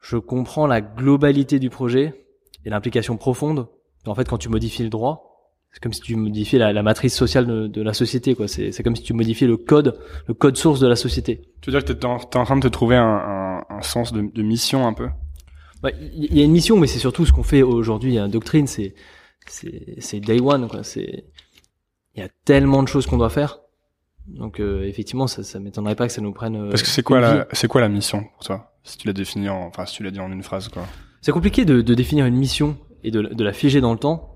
je 0.00 0.16
comprends 0.16 0.66
la 0.66 0.80
globalité 0.80 1.58
du 1.58 1.70
projet 1.70 2.26
et 2.64 2.70
l'implication 2.70 3.16
profonde. 3.16 3.68
En 4.06 4.14
fait, 4.14 4.28
quand 4.28 4.38
tu 4.38 4.48
modifies 4.48 4.82
le 4.84 4.88
droit, 4.90 5.24
c'est 5.72 5.82
comme 5.82 5.92
si 5.92 6.00
tu 6.00 6.16
modifiais 6.16 6.58
la, 6.58 6.72
la 6.72 6.82
matrice 6.82 7.14
sociale 7.14 7.46
de, 7.46 7.66
de 7.66 7.82
la 7.82 7.92
société, 7.92 8.34
quoi. 8.34 8.48
C'est 8.48 8.72
c'est 8.72 8.82
comme 8.82 8.96
si 8.96 9.02
tu 9.02 9.12
modifiais 9.12 9.46
le 9.46 9.56
code, 9.58 10.00
le 10.26 10.34
code 10.34 10.56
source 10.56 10.80
de 10.80 10.86
la 10.86 10.96
société. 10.96 11.42
Tu 11.60 11.70
veux 11.70 11.78
dire 11.78 11.84
que 11.86 11.92
t'es 11.92 12.06
en, 12.06 12.18
t'es 12.18 12.38
en 12.38 12.44
train 12.44 12.56
de 12.56 12.62
te 12.62 12.68
trouver 12.68 12.96
un, 12.96 13.04
un, 13.04 13.64
un 13.68 13.82
sens 13.82 14.12
de, 14.12 14.22
de 14.22 14.42
mission 14.42 14.86
un 14.86 14.94
peu? 14.94 15.08
Ouais, 15.84 15.94
Il 16.14 16.36
y 16.36 16.40
a 16.40 16.44
une 16.44 16.52
mission, 16.52 16.78
mais 16.78 16.86
c'est 16.86 16.98
surtout 16.98 17.26
ce 17.26 17.32
qu'on 17.32 17.42
fait 17.42 17.62
aujourd'hui. 17.62 18.18
Hein. 18.18 18.28
Doctrine, 18.28 18.66
c'est 18.66 18.94
c'est 19.46 19.96
c'est 19.98 20.20
day 20.20 20.40
one, 20.40 20.68
quoi. 20.68 20.82
C'est 20.84 21.26
il 22.14 22.20
y 22.20 22.22
a 22.24 22.28
tellement 22.44 22.82
de 22.82 22.88
choses 22.88 23.06
qu'on 23.06 23.18
doit 23.18 23.30
faire. 23.30 23.60
Donc 24.26 24.60
euh, 24.60 24.84
effectivement, 24.84 25.26
ça, 25.26 25.42
ça 25.42 25.60
m'étonnerait 25.60 25.94
pas 25.96 26.06
que 26.06 26.12
ça 26.12 26.20
nous 26.22 26.32
prenne. 26.32 26.56
euh, 26.56 26.70
Parce 26.70 26.82
que 26.82 26.88
c'est 26.88 27.02
quoi 27.02 27.18
une 27.18 27.24
vie. 27.24 27.38
la 27.38 27.48
c'est 27.52 27.68
quoi 27.68 27.80
la 27.80 27.88
mission 27.88 28.24
pour 28.24 28.44
toi? 28.44 28.67
Si 28.82 28.98
tu 28.98 29.06
l'as 29.06 29.12
défini 29.12 29.48
en 29.48 29.66
enfin 29.66 29.86
si 29.86 29.96
tu 29.96 30.02
l'as 30.02 30.10
dit 30.10 30.20
en 30.20 30.32
une 30.32 30.42
phrase 30.42 30.68
quoi. 30.68 30.84
C'est 31.20 31.32
compliqué 31.32 31.64
de, 31.64 31.82
de 31.82 31.94
définir 31.94 32.26
une 32.26 32.36
mission 32.36 32.76
et 33.04 33.10
de, 33.10 33.22
de 33.22 33.44
la 33.44 33.52
figer 33.52 33.80
dans 33.80 33.92
le 33.92 33.98
temps. 33.98 34.34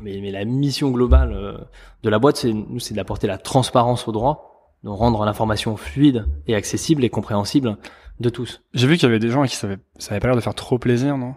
Mais, 0.00 0.18
mais 0.20 0.30
la 0.30 0.44
mission 0.44 0.90
globale 0.90 1.32
euh, 1.32 1.56
de 2.02 2.10
la 2.10 2.18
boîte, 2.18 2.36
c'est 2.36 2.52
nous, 2.52 2.80
c'est 2.80 2.94
d'apporter 2.94 3.26
la 3.26 3.38
transparence 3.38 4.08
au 4.08 4.12
droit, 4.12 4.76
de 4.82 4.88
rendre 4.88 5.24
l'information 5.24 5.76
fluide 5.76 6.26
et 6.46 6.54
accessible 6.54 7.04
et 7.04 7.08
compréhensible 7.08 7.78
de 8.20 8.28
tous. 8.28 8.62
J'ai 8.74 8.86
vu 8.88 8.96
qu'il 8.96 9.04
y 9.04 9.06
avait 9.06 9.20
des 9.20 9.30
gens 9.30 9.42
à 9.42 9.46
qui 9.46 9.56
ça 9.56 9.68
avait, 9.68 9.78
ça 9.98 10.12
avait 10.12 10.20
pas 10.20 10.26
l'air 10.26 10.36
de 10.36 10.40
faire 10.40 10.54
trop 10.54 10.78
plaisir, 10.78 11.16
non? 11.16 11.34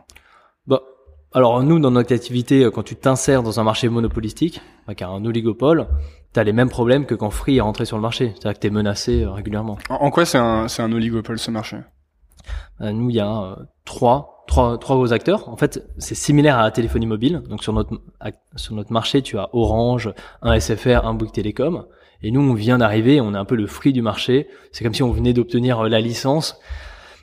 Bah, 0.65 0.81
alors 1.31 1.61
nous, 1.61 1.79
dans 1.79 1.91
notre 1.91 2.13
activité, 2.13 2.63
euh, 2.63 2.71
quand 2.71 2.83
tu 2.83 2.95
t'insères 2.95 3.43
dans 3.43 3.59
un 3.59 3.63
marché 3.63 3.87
monopolistique, 3.87 4.61
bah, 4.87 4.95
qui 4.95 5.03
a 5.03 5.09
un 5.09 5.23
oligopole, 5.23 5.87
t'as 6.33 6.43
les 6.43 6.53
mêmes 6.53 6.69
problèmes 6.69 7.05
que 7.05 7.15
quand 7.15 7.29
Free 7.29 7.57
est 7.57 7.61
rentré 7.61 7.85
sur 7.85 7.97
le 7.97 8.01
marché. 8.01 8.33
C'est-à-dire 8.33 8.53
que 8.55 8.59
t'es 8.59 8.71
menacé 8.71 9.23
euh, 9.23 9.31
régulièrement. 9.31 9.77
en, 9.89 10.09
quoi 10.09 10.25
c'est 10.25 10.39
un 10.39 10.67
c'est 10.67 10.81
un 10.81 10.91
oligopole 10.91 11.37
ce 11.37 11.51
marché? 11.51 11.77
Nous, 12.79 13.09
il 13.09 13.15
y 13.15 13.19
a 13.19 13.41
euh, 13.41 13.55
trois, 13.85 14.45
trois, 14.47 14.77
trois 14.77 14.95
gros 14.95 15.13
acteurs. 15.13 15.49
En 15.49 15.57
fait, 15.57 15.85
c'est 15.97 16.15
similaire 16.15 16.57
à 16.57 16.63
la 16.63 16.71
téléphonie 16.71 17.05
mobile. 17.05 17.41
Donc 17.49 17.63
sur 17.63 17.73
notre 17.73 18.01
sur 18.55 18.75
notre 18.75 18.91
marché, 18.93 19.21
tu 19.21 19.37
as 19.37 19.49
Orange, 19.53 20.13
un 20.41 20.59
SFR, 20.59 21.05
un 21.05 21.13
Bouygues 21.13 21.33
Télécom. 21.33 21.85
Et 22.21 22.31
nous, 22.31 22.41
on 22.41 22.53
vient 22.53 22.77
d'arriver, 22.77 23.21
on 23.21 23.33
est 23.33 23.37
un 23.37 23.45
peu 23.45 23.55
le 23.55 23.67
fruit 23.67 23.93
du 23.93 24.01
marché. 24.01 24.47
C'est 24.71 24.83
comme 24.83 24.93
si 24.93 25.03
on 25.03 25.11
venait 25.11 25.33
d'obtenir 25.33 25.79
euh, 25.79 25.89
la 25.89 26.01
licence. 26.01 26.59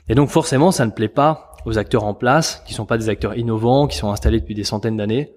Et 0.09 0.15
donc 0.15 0.29
forcément, 0.29 0.71
ça 0.71 0.85
ne 0.85 0.91
plaît 0.91 1.07
pas 1.07 1.53
aux 1.65 1.77
acteurs 1.77 2.05
en 2.05 2.13
place, 2.13 2.63
qui 2.65 2.73
sont 2.73 2.85
pas 2.85 2.97
des 2.97 3.09
acteurs 3.09 3.37
innovants, 3.37 3.87
qui 3.87 3.97
sont 3.97 4.09
installés 4.09 4.39
depuis 4.39 4.55
des 4.55 4.63
centaines 4.63 4.97
d'années. 4.97 5.33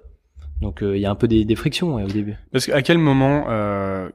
Donc 0.61 0.83
euh, 0.83 0.97
il 0.97 1.01
y 1.01 1.07
a 1.07 1.11
un 1.11 1.17
peu 1.17 1.27
des, 1.27 1.45
des 1.45 1.57
frictions 1.57 1.95
ouais, 1.95 2.05
au 2.05 2.09
début. 2.09 2.37
Parce 2.53 2.67
qu'à 2.67 2.83
quel 2.83 2.99
moment, 2.99 3.47
euh, 3.49 4.09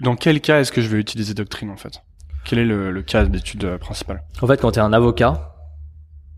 dans 0.00 0.16
quel 0.16 0.40
cas 0.40 0.60
est-ce 0.60 0.72
que 0.72 0.82
je 0.82 0.88
vais 0.88 0.98
utiliser 0.98 1.34
Doctrine 1.34 1.70
en 1.70 1.76
fait? 1.76 2.02
Quel 2.46 2.60
est 2.60 2.64
le, 2.64 2.90
le 2.90 3.02
cas 3.02 3.24
d'étude 3.26 3.64
euh, 3.64 3.78
principal 3.78 4.22
En 4.40 4.46
fait, 4.46 4.60
quand 4.60 4.70
tu 4.70 4.78
es 4.78 4.82
un 4.82 4.92
avocat, 4.92 5.56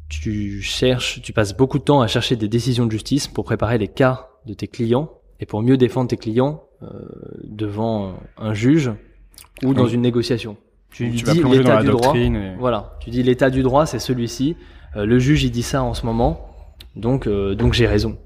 tu 0.08 0.62
cherches, 0.62 1.20
tu 1.22 1.32
passes 1.32 1.56
beaucoup 1.56 1.78
de 1.78 1.84
temps 1.84 2.00
à 2.00 2.06
chercher 2.06 2.34
des 2.34 2.48
décisions 2.48 2.86
de 2.86 2.90
justice 2.90 3.28
pour 3.28 3.44
préparer 3.44 3.78
les 3.78 3.88
cas 3.88 4.30
de 4.46 4.54
tes 4.54 4.68
clients 4.68 5.10
et 5.38 5.46
pour 5.46 5.62
mieux 5.62 5.76
défendre 5.76 6.08
tes 6.08 6.16
clients 6.16 6.62
euh, 6.82 6.86
devant 7.44 8.14
un 8.38 8.54
juge 8.54 8.90
ou 9.62 9.74
dans 9.74 9.86
une 9.86 10.00
négociation. 10.00 10.56
Tu, 10.90 11.10
dis 11.10 11.22
l'état 11.22 11.82
du 11.82 11.88
droit. 11.88 12.16
Et... 12.16 12.54
Voilà, 12.58 12.96
tu 13.00 13.10
dis 13.10 13.22
l'état 13.22 13.50
du 13.50 13.62
droit, 13.62 13.84
c'est 13.84 13.98
celui-ci. 13.98 14.56
Euh, 14.96 15.04
le 15.04 15.18
juge, 15.18 15.44
il 15.44 15.50
dit 15.50 15.62
ça 15.62 15.82
en 15.82 15.92
ce 15.92 16.06
moment, 16.06 16.54
donc 16.96 17.26
euh, 17.26 17.54
donc 17.54 17.74
j'ai 17.74 17.86
raison. 17.86 18.18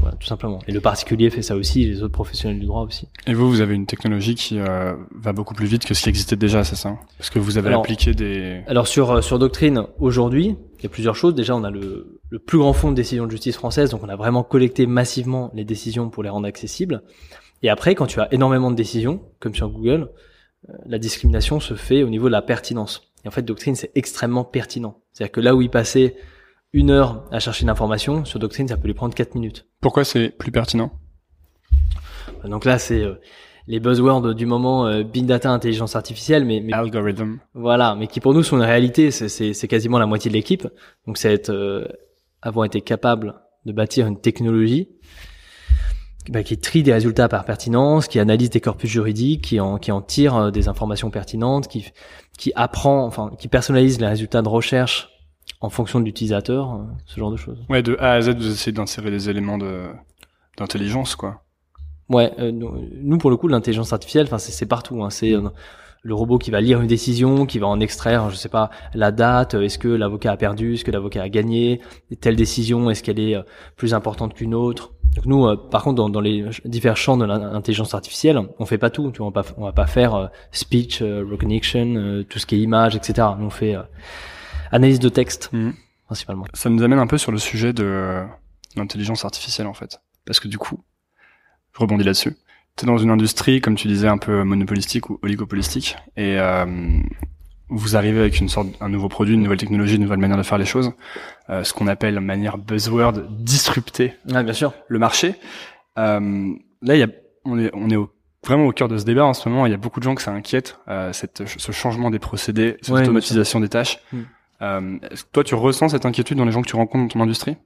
Voilà, 0.00 0.16
tout 0.16 0.26
simplement. 0.26 0.60
Et 0.68 0.72
le 0.72 0.80
particulier 0.80 1.28
fait 1.30 1.42
ça 1.42 1.56
aussi, 1.56 1.84
les 1.84 2.02
autres 2.02 2.12
professionnels 2.12 2.60
du 2.60 2.66
droit 2.66 2.82
aussi. 2.82 3.08
Et 3.26 3.34
vous, 3.34 3.48
vous 3.50 3.60
avez 3.60 3.74
une 3.74 3.86
technologie 3.86 4.34
qui 4.34 4.58
euh, 4.58 4.94
va 5.14 5.32
beaucoup 5.32 5.54
plus 5.54 5.66
vite 5.66 5.84
que 5.84 5.94
ce 5.94 6.02
qui 6.02 6.08
existait 6.08 6.36
déjà, 6.36 6.62
c'est 6.64 6.76
ça? 6.76 6.96
Parce 7.18 7.30
que 7.30 7.38
vous 7.38 7.58
avez 7.58 7.68
Alors- 7.68 7.80
appliqué 7.80 8.14
des. 8.14 8.62
Alors 8.66 8.86
sur 8.86 9.10
euh, 9.10 9.20
sur 9.20 9.38
Doctrine, 9.38 9.84
aujourd'hui, 9.98 10.56
il 10.78 10.82
y 10.82 10.86
a 10.86 10.88
plusieurs 10.88 11.16
choses. 11.16 11.34
Déjà, 11.34 11.56
on 11.56 11.64
a 11.64 11.70
le, 11.70 12.20
le 12.30 12.38
plus 12.38 12.58
grand 12.58 12.72
fonds 12.72 12.90
de 12.90 12.96
décision 12.96 13.26
de 13.26 13.30
justice 13.30 13.56
française, 13.56 13.90
donc 13.90 14.02
on 14.04 14.08
a 14.08 14.16
vraiment 14.16 14.42
collecté 14.44 14.86
massivement 14.86 15.50
les 15.54 15.64
décisions 15.64 16.10
pour 16.10 16.22
les 16.22 16.28
rendre 16.28 16.46
accessibles. 16.46 17.02
Et 17.62 17.68
après, 17.68 17.94
quand 17.96 18.06
tu 18.06 18.20
as 18.20 18.32
énormément 18.32 18.70
de 18.70 18.76
décisions, 18.76 19.20
comme 19.40 19.54
sur 19.54 19.68
Google, 19.68 20.10
euh, 20.68 20.72
la 20.86 20.98
discrimination 20.98 21.58
se 21.60 21.74
fait 21.74 22.02
au 22.04 22.08
niveau 22.08 22.26
de 22.26 22.32
la 22.32 22.42
pertinence. 22.42 23.10
Et 23.24 23.28
en 23.28 23.32
fait, 23.32 23.42
Doctrine, 23.42 23.74
c'est 23.74 23.90
extrêmement 23.96 24.44
pertinent. 24.44 25.00
C'est-à-dire 25.12 25.32
que 25.32 25.40
là 25.40 25.56
où 25.56 25.60
il 25.62 25.70
passait 25.70 26.14
une 26.72 26.90
heure 26.90 27.24
à 27.30 27.40
chercher 27.40 27.62
une 27.62 27.70
information, 27.70 28.24
sur 28.24 28.38
Doctrine, 28.38 28.68
ça 28.68 28.76
peut 28.76 28.86
lui 28.86 28.94
prendre 28.94 29.14
quatre 29.14 29.34
minutes. 29.34 29.66
Pourquoi 29.80 30.04
c'est 30.04 30.30
plus 30.30 30.52
pertinent? 30.52 30.92
Donc 32.44 32.64
là, 32.64 32.78
c'est 32.78 33.02
euh, 33.02 33.14
les 33.66 33.80
buzzwords 33.80 34.34
du 34.34 34.46
moment, 34.46 34.86
euh, 34.86 35.02
big 35.02 35.26
data, 35.26 35.50
intelligence 35.50 35.96
artificielle, 35.96 36.44
mais, 36.44 36.60
mais 36.60 36.72
Algorithm. 36.72 37.38
Voilà, 37.54 37.94
mais 37.94 38.06
qui 38.06 38.20
pour 38.20 38.34
nous 38.34 38.42
sont 38.42 38.56
une 38.56 38.62
réalité. 38.62 39.10
C'est- 39.10 39.68
quasiment 39.68 39.98
la 39.98 40.06
moitié 40.06 40.30
de 40.30 40.34
l'équipe. 40.34 40.66
Donc 41.06 41.18
c'est 41.18 41.32
être 41.32 41.50
euh, 41.50 41.86
avoir 42.42 42.64
été 42.64 42.80
capable 42.80 43.34
de 43.66 43.72
bâtir 43.72 44.06
une 44.06 44.20
technologie 44.20 44.88
bah, 46.30 46.42
qui 46.42 46.58
trie 46.58 46.82
des 46.82 46.92
résultats 46.92 47.28
par 47.28 47.44
pertinence, 47.44 48.08
qui 48.08 48.18
analyse 48.18 48.50
des 48.50 48.60
corpus 48.60 48.90
juridiques, 48.90 49.44
qui 49.44 49.60
en 49.60 49.78
qui 49.78 49.90
en 49.92 50.00
tire 50.00 50.36
euh, 50.36 50.50
des 50.50 50.68
informations 50.68 51.10
pertinentes, 51.10 51.68
qui 51.68 51.86
qui 52.38 52.52
apprend, 52.54 53.04
enfin 53.04 53.32
qui 53.38 53.48
personnalise 53.48 54.00
les 54.00 54.06
résultats 54.06 54.42
de 54.42 54.48
recherche 54.48 55.10
en 55.60 55.70
fonction 55.70 56.00
de 56.00 56.04
l'utilisateur, 56.04 56.74
euh, 56.74 56.78
ce 57.06 57.18
genre 57.18 57.30
de 57.30 57.36
choses. 57.36 57.58
Ouais, 57.68 57.82
de 57.82 57.96
A 58.00 58.12
à 58.12 58.20
Z, 58.20 58.30
vous 58.36 58.50
essayez 58.50 58.72
d'insérer 58.72 59.10
des 59.10 59.28
éléments 59.28 59.58
de 59.58 59.86
d'intelligence, 60.56 61.14
quoi. 61.14 61.42
Ouais, 62.08 62.32
euh, 62.38 62.50
nous 62.50 63.18
pour 63.18 63.30
le 63.30 63.36
coup 63.36 63.48
l'intelligence 63.48 63.92
artificielle, 63.92 64.26
enfin 64.26 64.38
c'est 64.38 64.66
partout. 64.66 65.02
Hein, 65.04 65.10
c'est 65.10 65.34
euh, 65.34 65.48
le 66.02 66.14
robot 66.14 66.38
qui 66.38 66.50
va 66.50 66.60
lire 66.60 66.80
une 66.80 66.86
décision, 66.86 67.46
qui 67.46 67.58
va 67.58 67.66
en 67.66 67.80
extraire, 67.80 68.30
je 68.30 68.36
sais 68.36 68.48
pas, 68.48 68.70
la 68.94 69.12
date, 69.12 69.54
euh, 69.54 69.62
est-ce 69.62 69.78
que 69.78 69.88
l'avocat 69.88 70.32
a 70.32 70.36
perdu, 70.36 70.74
est-ce 70.74 70.84
que 70.84 70.90
l'avocat 70.90 71.22
a 71.22 71.28
gagné, 71.28 71.80
telle 72.20 72.36
décision, 72.36 72.90
est-ce 72.90 73.02
qu'elle 73.02 73.20
est 73.20 73.36
plus 73.76 73.94
importante 73.94 74.34
qu'une 74.34 74.54
autre. 74.54 74.92
Donc 75.18 75.26
nous, 75.26 75.46
euh, 75.46 75.56
par 75.56 75.82
contre, 75.82 75.96
dans, 75.96 76.08
dans 76.08 76.20
les 76.20 76.44
divers 76.64 76.96
champs 76.96 77.16
de 77.16 77.24
l'intelligence 77.24 77.94
artificielle, 77.94 78.40
on 78.58 78.66
fait 78.66 78.78
pas 78.78 78.90
tout. 78.90 79.10
Tu 79.10 79.18
vois, 79.18 79.26
on 79.26 79.30
va 79.30 79.42
pas, 79.42 79.48
on 79.56 79.64
va 79.64 79.72
pas 79.72 79.86
faire 79.86 80.14
euh, 80.14 80.26
speech 80.52 81.02
euh, 81.02 81.24
recognition, 81.28 82.24
tout 82.28 82.38
ce 82.38 82.46
qui 82.46 82.56
est 82.56 82.60
image, 82.60 82.94
etc. 82.94 83.28
Nous 83.38 83.46
on 83.46 83.50
fait 83.50 83.76
analyse 84.70 84.98
de 85.00 85.08
texte 85.08 85.50
Mhm. 85.52 85.74
principalement. 86.06 86.44
Ça 86.54 86.70
nous 86.70 86.82
amène 86.82 86.98
un 86.98 87.06
peu 87.06 87.18
sur 87.18 87.32
le 87.32 87.38
sujet 87.38 87.72
de 87.72 87.84
euh, 87.84 88.24
l'intelligence 88.76 89.24
artificielle, 89.24 89.66
en 89.66 89.74
fait. 89.74 90.00
Parce 90.26 90.40
que 90.40 90.48
du 90.48 90.58
coup, 90.58 90.78
je 91.74 91.78
rebondis 91.80 92.04
là-dessus. 92.04 92.36
T'es 92.76 92.86
dans 92.86 92.98
une 92.98 93.10
industrie, 93.10 93.60
comme 93.60 93.74
tu 93.74 93.88
disais, 93.88 94.08
un 94.08 94.18
peu 94.18 94.44
monopolistique 94.44 95.10
ou 95.10 95.18
oligopolistique, 95.22 95.96
et 96.16 96.38
euh, 96.38 96.64
vous 97.70 97.96
arrivez 97.96 98.20
avec 98.20 98.38
une 98.40 98.48
sorte, 98.48 98.68
un 98.80 98.88
nouveau 98.88 99.08
produit, 99.08 99.34
une 99.34 99.42
nouvelle 99.42 99.58
technologie, 99.58 99.96
une 99.96 100.02
nouvelle 100.02 100.20
manière 100.20 100.36
de 100.38 100.42
faire 100.42 100.58
les 100.58 100.64
choses, 100.64 100.92
euh, 101.50 101.64
ce 101.64 101.72
qu'on 101.72 101.86
appelle 101.88 102.14
de 102.14 102.20
manière 102.20 102.56
buzzword 102.56 103.24
disrupter 103.30 104.14
Ah 104.32 104.42
bien 104.42 104.52
sûr. 104.52 104.72
le 104.86 104.98
marché. 104.98 105.34
Euh, 105.98 106.52
là, 106.82 106.94
il 106.94 107.00
y 107.00 107.02
a, 107.02 107.08
on 107.44 107.58
est, 107.58 107.70
on 107.74 107.90
est 107.90 107.96
au- 107.96 108.10
vraiment 108.46 108.66
au 108.66 108.72
cœur 108.72 108.88
de 108.88 108.96
ce 108.96 109.04
débat 109.04 109.24
en 109.26 109.34
ce 109.34 109.48
moment. 109.48 109.66
Il 109.66 109.70
y 109.70 109.74
a 109.74 109.78
beaucoup 109.78 109.98
de 110.00 110.04
gens 110.04 110.14
que 110.14 110.22
ça 110.22 110.30
inquiète, 110.30 110.78
euh, 110.88 111.12
cette, 111.12 111.46
ce 111.46 111.72
changement 111.72 112.10
des 112.10 112.18
procédés, 112.20 112.76
cette 112.80 112.94
Ouais, 112.94 113.02
automatisation 113.02 113.58
des 113.60 113.68
tâches. 113.68 113.98
Mm. 114.12 114.20
Euh, 114.62 114.98
toi, 115.32 115.44
tu 115.44 115.54
ressens 115.54 115.90
cette 115.90 116.06
inquiétude 116.06 116.36
dans 116.38 116.44
les 116.44 116.52
gens 116.52 116.62
que 116.62 116.68
tu 116.68 116.76
rencontres 116.76 117.04
dans 117.04 117.20
ton 117.20 117.22
industrie? 117.22 117.56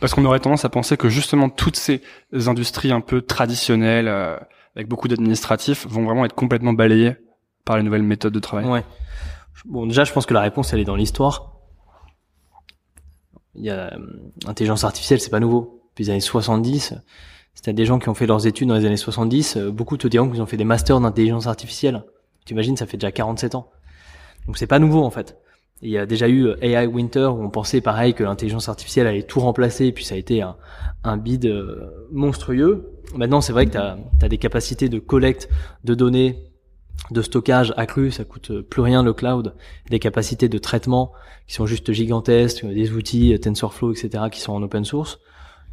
Parce 0.00 0.14
qu'on 0.14 0.24
aurait 0.24 0.40
tendance 0.40 0.64
à 0.64 0.68
penser 0.68 0.96
que 0.96 1.08
justement 1.08 1.48
toutes 1.48 1.76
ces 1.76 2.02
industries 2.32 2.92
un 2.92 3.00
peu 3.00 3.22
traditionnelles, 3.22 4.08
euh, 4.08 4.36
avec 4.74 4.88
beaucoup 4.88 5.08
d'administratifs, 5.08 5.86
vont 5.86 6.04
vraiment 6.04 6.24
être 6.24 6.34
complètement 6.34 6.72
balayées 6.72 7.16
par 7.64 7.76
les 7.76 7.82
nouvelles 7.82 8.02
méthodes 8.02 8.32
de 8.32 8.40
travail? 8.40 8.66
Ouais. 8.66 8.84
Bon, 9.64 9.86
déjà, 9.86 10.04
je 10.04 10.12
pense 10.12 10.26
que 10.26 10.34
la 10.34 10.40
réponse, 10.40 10.72
elle 10.72 10.80
est 10.80 10.84
dans 10.84 10.96
l'histoire. 10.96 11.52
il 13.54 13.64
y 13.64 13.70
a 13.70 13.94
euh, 13.94 13.98
intelligence 14.46 14.84
artificielle, 14.84 15.20
c'est 15.20 15.30
pas 15.30 15.40
nouveau. 15.40 15.80
Depuis 15.90 16.04
les 16.04 16.10
années 16.10 16.20
70, 16.20 16.94
c'était 17.54 17.72
des 17.72 17.86
gens 17.86 18.00
qui 18.00 18.08
ont 18.08 18.14
fait 18.14 18.26
leurs 18.26 18.46
études 18.48 18.68
dans 18.68 18.74
les 18.74 18.84
années 18.84 18.96
70. 18.96 19.56
euh, 19.56 19.70
beaucoup 19.70 19.96
te 19.96 20.08
diront 20.08 20.28
qu'ils 20.28 20.42
ont 20.42 20.46
fait 20.46 20.56
des 20.56 20.64
masters 20.64 21.00
d'intelligence 21.00 21.46
artificielle. 21.46 22.04
T'imagines, 22.44 22.76
ça 22.76 22.86
fait 22.86 22.96
déjà 22.96 23.12
47 23.12 23.54
ans. 23.54 23.70
Donc 24.46 24.58
c'est 24.58 24.66
pas 24.66 24.80
nouveau 24.80 25.04
en 25.04 25.10
fait. 25.10 25.38
Il 25.84 25.90
y 25.90 25.98
a 25.98 26.06
déjà 26.06 26.28
eu 26.28 26.46
euh, 26.46 26.56
AI 26.62 26.86
Winter 26.86 27.26
où 27.26 27.42
on 27.44 27.50
pensait 27.50 27.82
pareil 27.82 28.14
que 28.14 28.24
l'intelligence 28.24 28.70
artificielle 28.70 29.06
allait 29.06 29.22
tout 29.22 29.38
remplacer, 29.40 29.86
et 29.86 29.92
puis 29.92 30.02
ça 30.02 30.14
a 30.14 30.18
été 30.18 30.40
un, 30.40 30.56
un 31.04 31.18
bid 31.18 31.44
euh, 31.44 31.90
monstrueux. 32.10 32.90
Maintenant, 33.14 33.42
c'est 33.42 33.52
vrai 33.52 33.66
que 33.66 33.72
tu 33.72 33.78
as, 33.78 34.28
des 34.28 34.38
capacités 34.38 34.88
de 34.88 34.98
collecte 34.98 35.50
de 35.84 35.94
données, 35.94 36.38
de 37.10 37.20
stockage 37.20 37.74
accrues, 37.76 38.10
ça 38.10 38.24
coûte 38.24 38.50
euh, 38.50 38.62
plus 38.62 38.80
rien 38.80 39.02
le 39.02 39.12
cloud, 39.12 39.54
des 39.90 39.98
capacités 39.98 40.48
de 40.48 40.56
traitement 40.56 41.12
qui 41.46 41.54
sont 41.54 41.66
juste 41.66 41.92
gigantesques, 41.92 42.64
des 42.64 42.92
outils 42.92 43.38
TensorFlow, 43.38 43.92
etc., 43.92 44.24
qui 44.32 44.40
sont 44.40 44.54
en 44.54 44.62
open 44.62 44.86
source. 44.86 45.20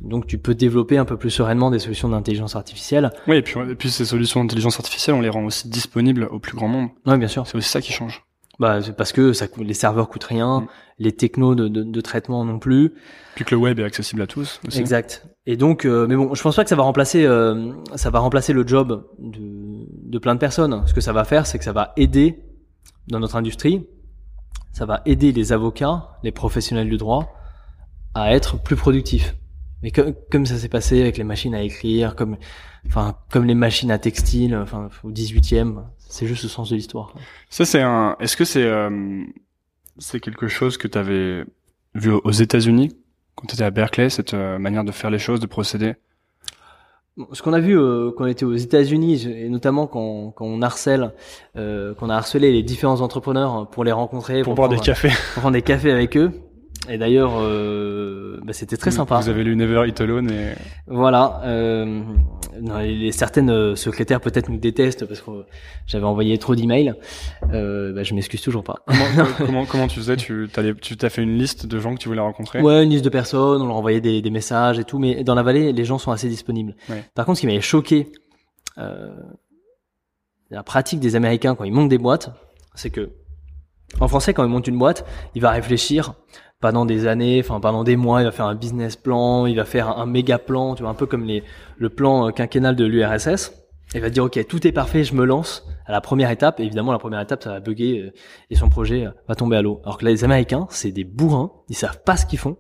Donc 0.02 0.28
tu 0.28 0.40
peux 0.40 0.56
développer 0.56 0.98
un 0.98 1.06
peu 1.06 1.16
plus 1.16 1.30
sereinement 1.30 1.72
des 1.72 1.80
solutions 1.80 2.10
d'intelligence 2.10 2.58
artificielle. 2.58 3.12
Oui, 3.28 3.38
et 3.38 3.42
puis, 3.42 3.58
et 3.62 3.76
puis 3.76 3.90
ces 3.90 4.04
solutions 4.04 4.44
d'intelligence 4.44 4.78
artificielle, 4.78 5.16
on 5.16 5.22
les 5.22 5.30
rend 5.30 5.46
aussi 5.46 5.70
disponibles 5.70 6.28
au 6.32 6.40
plus 6.40 6.58
grand 6.58 6.68
monde. 6.68 6.90
Oui, 7.06 7.18
bien 7.18 7.30
sûr. 7.30 7.48
C'est 7.48 7.56
aussi 7.56 7.70
ça 7.70 7.80
qui 7.80 7.94
change. 7.94 8.26
Bah, 8.62 8.80
c'est 8.82 8.96
parce 8.96 9.12
que 9.12 9.34
ça 9.34 9.48
coûte, 9.48 9.66
les 9.66 9.74
serveurs 9.74 10.08
coûtent 10.08 10.24
rien, 10.26 10.62
Mm. 10.62 10.68
les 11.00 11.12
technos 11.14 11.56
de, 11.56 11.68
de, 11.68 11.82
de 11.82 12.02
traitement 12.02 12.46
non 12.46 12.60
plus. 12.60 12.94
Puis 13.34 13.44
que 13.44 13.56
le 13.56 13.60
web 13.60 13.80
est 13.80 13.84
accessible 13.84 14.22
à 14.22 14.28
tous 14.28 14.62
aussi. 14.68 14.80
Exact. 14.80 15.26
Et 15.48 15.58
donc, 15.58 15.86
euh, 15.86 16.06
mais 16.08 16.16
bon, 16.16 16.36
je 16.36 16.42
pense 16.44 16.56
pas 16.56 16.64
que 16.64 16.70
ça 16.70 16.76
va 16.76 16.84
remplacer, 16.84 17.26
euh, 17.26 17.74
ça 17.96 18.12
va 18.12 18.20
remplacer 18.20 18.54
le 18.54 18.68
job 18.68 19.08
de, 19.18 19.40
de 20.12 20.20
plein 20.20 20.36
de 20.36 20.40
personnes. 20.40 20.84
Ce 20.86 20.94
que 20.94 21.02
ça 21.02 21.12
va 21.12 21.24
faire, 21.24 21.48
c'est 21.48 21.58
que 21.58 21.64
ça 21.64 21.74
va 21.74 21.92
aider 21.98 22.44
dans 23.08 23.20
notre 23.20 23.36
industrie, 23.36 23.88
ça 24.74 24.86
va 24.86 25.02
aider 25.08 25.32
les 25.32 25.52
avocats, 25.54 26.10
les 26.22 26.32
professionnels 26.32 26.88
du 26.88 26.98
droit, 26.98 27.34
à 28.14 28.32
être 28.36 28.62
plus 28.62 28.76
productifs. 28.76 29.36
Mais 29.82 29.90
comme, 29.90 30.14
comme 30.32 30.46
ça 30.46 30.58
s'est 30.58 30.70
passé 30.70 31.02
avec 31.02 31.18
les 31.18 31.24
machines 31.24 31.56
à 31.56 31.64
écrire, 31.64 32.16
comme, 32.16 32.38
enfin, 32.86 33.16
comme 33.32 33.46
les 33.46 33.56
machines 33.56 33.90
à 33.90 33.98
textile, 33.98 34.56
enfin, 34.56 34.90
au 35.04 35.10
18e, 35.10 35.86
c'est 36.12 36.28
juste 36.28 36.44
le 36.44 36.50
sens 36.50 36.70
de 36.70 36.76
l'histoire. 36.76 37.14
Ça, 37.50 37.64
c'est 37.66 37.82
un. 37.82 38.16
Est-ce 38.20 38.36
que 38.36 38.44
c'est 38.46 38.66
euh, 38.66 39.24
c'est 39.98 40.20
quelque 40.20 40.48
chose 40.48 40.78
que 40.78 40.88
tu 40.88 40.98
avais 40.98 41.46
vu 41.96 42.12
aux 42.12 42.32
États-Unis 42.32 42.96
quand 43.36 43.48
tu 43.48 43.56
étais 43.56 43.64
à 43.64 43.72
Berkeley, 43.72 44.10
cette 44.10 44.34
euh, 44.34 44.60
manière 44.60 44.84
de 44.84 44.92
faire 44.92 45.10
les 45.10 45.20
choses, 45.20 45.40
de 45.40 45.46
procéder? 45.46 45.96
Ce 47.32 47.42
qu'on 47.42 47.54
a 47.54 47.60
vu 47.60 47.78
euh, 47.78 48.12
quand 48.16 48.26
on 48.26 48.28
était 48.28 48.46
aux 48.46 48.56
États-Unis, 48.56 49.26
et 49.26 49.50
notamment 49.50 49.88
quand, 49.88 50.32
quand 50.32 50.46
on 50.46 50.62
harcèle, 50.62 51.14
euh, 51.56 51.94
qu'on 51.96 52.10
a 52.10 52.16
harcelé 52.16 52.52
les 52.52 52.64
différents 52.64 53.02
entrepreneurs 53.02 53.70
pour 53.70 53.84
les 53.84 53.92
rencontrer, 53.92 54.42
pour 54.42 54.56
boire 54.56 54.70
des 54.70 54.80
cafés 54.80 55.12
pour 55.34 55.42
prendre 55.42 55.54
des 55.54 55.62
cafés 55.62 55.92
avec 55.92 56.18
eux. 56.18 56.32
Et 56.90 56.98
d'ailleurs, 56.98 57.34
euh, 57.40 58.40
bah, 58.44 58.54
c'était 58.54 58.76
très 58.76 58.90
sympa. 58.92 59.20
Vous 59.20 59.30
avez 59.30 59.44
lu 59.44 59.56
Never 59.56 59.88
Eat 59.88 60.02
Alone 60.02 60.32
et 60.32 60.54
Voilà. 60.88 61.42
Euh, 61.46 62.02
non, 62.60 62.80
les 62.80 63.12
certaines 63.12 63.52
euh, 63.52 63.76
secrétaires 63.76 64.20
peut-être 64.20 64.50
nous 64.50 64.58
détestent 64.58 65.06
parce 65.06 65.22
que 65.22 65.32
j'avais 65.86 66.06
envoyé 66.06 66.38
trop 66.40 66.56
d'emails. 66.56 66.94
Euh, 67.54 67.94
bah, 67.94 68.02
je 68.04 68.16
m'excuse 68.16 68.42
toujours 68.42 68.64
pas. 68.64 68.80
comment, 68.88 69.28
comment 69.38 69.66
comment 69.66 69.88
tu 69.88 70.00
faisais? 70.00 70.16
Tu 70.18 70.50
t'allais- 70.52 70.74
tu 70.74 70.98
t'as 70.98 71.10
fait 71.10 71.22
une 71.22 71.38
liste 71.38 71.68
de 71.68 71.80
gens 71.80 71.94
que 71.94 72.00
tu 72.00 72.08
voulais 72.10 72.20
rencontrer? 72.22 72.62
Ouais, 72.62 72.84
une 72.84 72.90
liste 72.90 73.06
de 73.06 73.10
personnes, 73.10 73.62
on 73.62 73.68
leur 73.68 73.76
envoyait 73.76 74.02
des, 74.02 74.22
des 74.24 74.30
messages 74.32 74.80
et 74.80 74.84
tout, 74.84 74.98
mais 74.98 75.24
dans 75.24 75.36
la 75.36 75.44
vallée, 75.44 75.72
les 75.74 75.86
gens 75.86 76.00
sont 76.00 76.12
assez 76.12 76.30
disponibles. 76.30 76.76
Ouais. 76.90 77.04
Par 77.14 77.26
contre, 77.26 77.38
ce 77.38 77.42
qui 77.42 77.48
m'avait 77.48 77.62
choqué, 77.62 78.12
euh, 78.80 79.12
la 80.50 80.64
pratique 80.64 81.00
des 81.00 81.16
Américains 81.16 81.54
quand 81.56 81.64
ils 81.64 81.72
montent 81.72 81.90
des 81.90 82.00
boîtes, 82.00 82.32
c'est 82.74 82.90
que 82.90 83.12
en 84.00 84.08
français, 84.08 84.34
quand 84.34 84.44
ils 84.44 84.50
montent 84.50 84.68
une 84.68 84.78
boîte, 84.80 85.06
il 85.36 85.42
va 85.42 85.52
réfléchir 85.52 86.14
pendant 86.62 86.86
des 86.86 87.08
années, 87.08 87.42
enfin 87.44 87.60
pendant 87.60 87.84
des 87.84 87.98
mois, 87.98 88.22
il 88.22 88.26
va 88.26 88.32
faire 88.32 88.46
un 88.46 88.56
business 88.56 88.96
plan, 88.96 89.48
il 89.48 89.56
va 89.56 89.66
faire 89.66 89.98
un, 89.98 90.06
méga 90.06 90.38
plan, 90.38 90.76
tu 90.76 90.84
vois, 90.84 90.92
un 90.92 90.96
peu 90.96 91.08
comme 91.08 91.26
les, 91.26 91.44
le 91.78 91.90
plan 91.90 92.28
euh, 92.28 92.32
quinquennal 92.32 92.76
de 92.76 92.86
l'URSS. 92.86 93.54
Il 93.94 94.00
va 94.00 94.10
dire 94.10 94.24
ok, 94.24 94.40
tout 94.48 94.66
est 94.66 94.72
parfait, 94.72 95.04
je 95.04 95.14
me 95.16 95.26
lance 95.26 95.68
à 95.86 95.92
la 95.92 96.00
première 96.00 96.32
étape. 96.32 96.62
Et 96.62 96.64
évidemment, 96.64 96.94
la 96.94 97.00
première 97.00 97.20
étape, 97.20 97.44
ça 97.44 97.50
va 97.50 97.60
bugger 97.60 98.00
euh, 98.00 98.14
et 98.50 98.56
son 98.56 98.70
projet 98.70 99.08
euh, 99.08 99.12
va 99.28 99.36
tomber 99.36 99.58
à 99.58 99.62
l'eau. 99.62 99.82
Alors 99.84 99.98
que 99.98 100.06
là, 100.06 100.12
les 100.12 100.24
Américains, 100.24 100.68
c'est 100.70 100.92
des 100.92 101.04
bourrins, 101.04 101.52
ils 101.68 101.76
savent 101.76 102.02
pas 102.04 102.16
ce 102.16 102.26
qu'ils 102.26 102.40
font, 102.40 102.58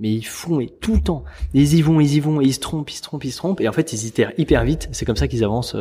mais 0.00 0.10
ils 0.10 0.26
font 0.26 0.56
mais 0.56 0.68
tout 0.80 0.94
le 0.94 1.02
temps. 1.02 1.22
Ils 1.54 1.74
y 1.74 1.82
vont, 1.82 2.00
ils 2.00 2.14
y 2.14 2.20
vont, 2.20 2.40
et 2.40 2.44
ils 2.44 2.54
se 2.54 2.58
trompent, 2.58 2.90
ils 2.90 2.96
se 2.96 3.02
trompent, 3.02 3.24
ils 3.24 3.30
se 3.30 3.36
trompent. 3.36 3.60
Et 3.60 3.68
en 3.68 3.72
fait, 3.72 3.92
ils 3.92 4.06
itèrent 4.06 4.32
hyper 4.38 4.64
vite. 4.64 4.88
C'est 4.92 5.04
comme 5.04 5.16
ça 5.16 5.28
qu'ils 5.28 5.44
avancent 5.44 5.76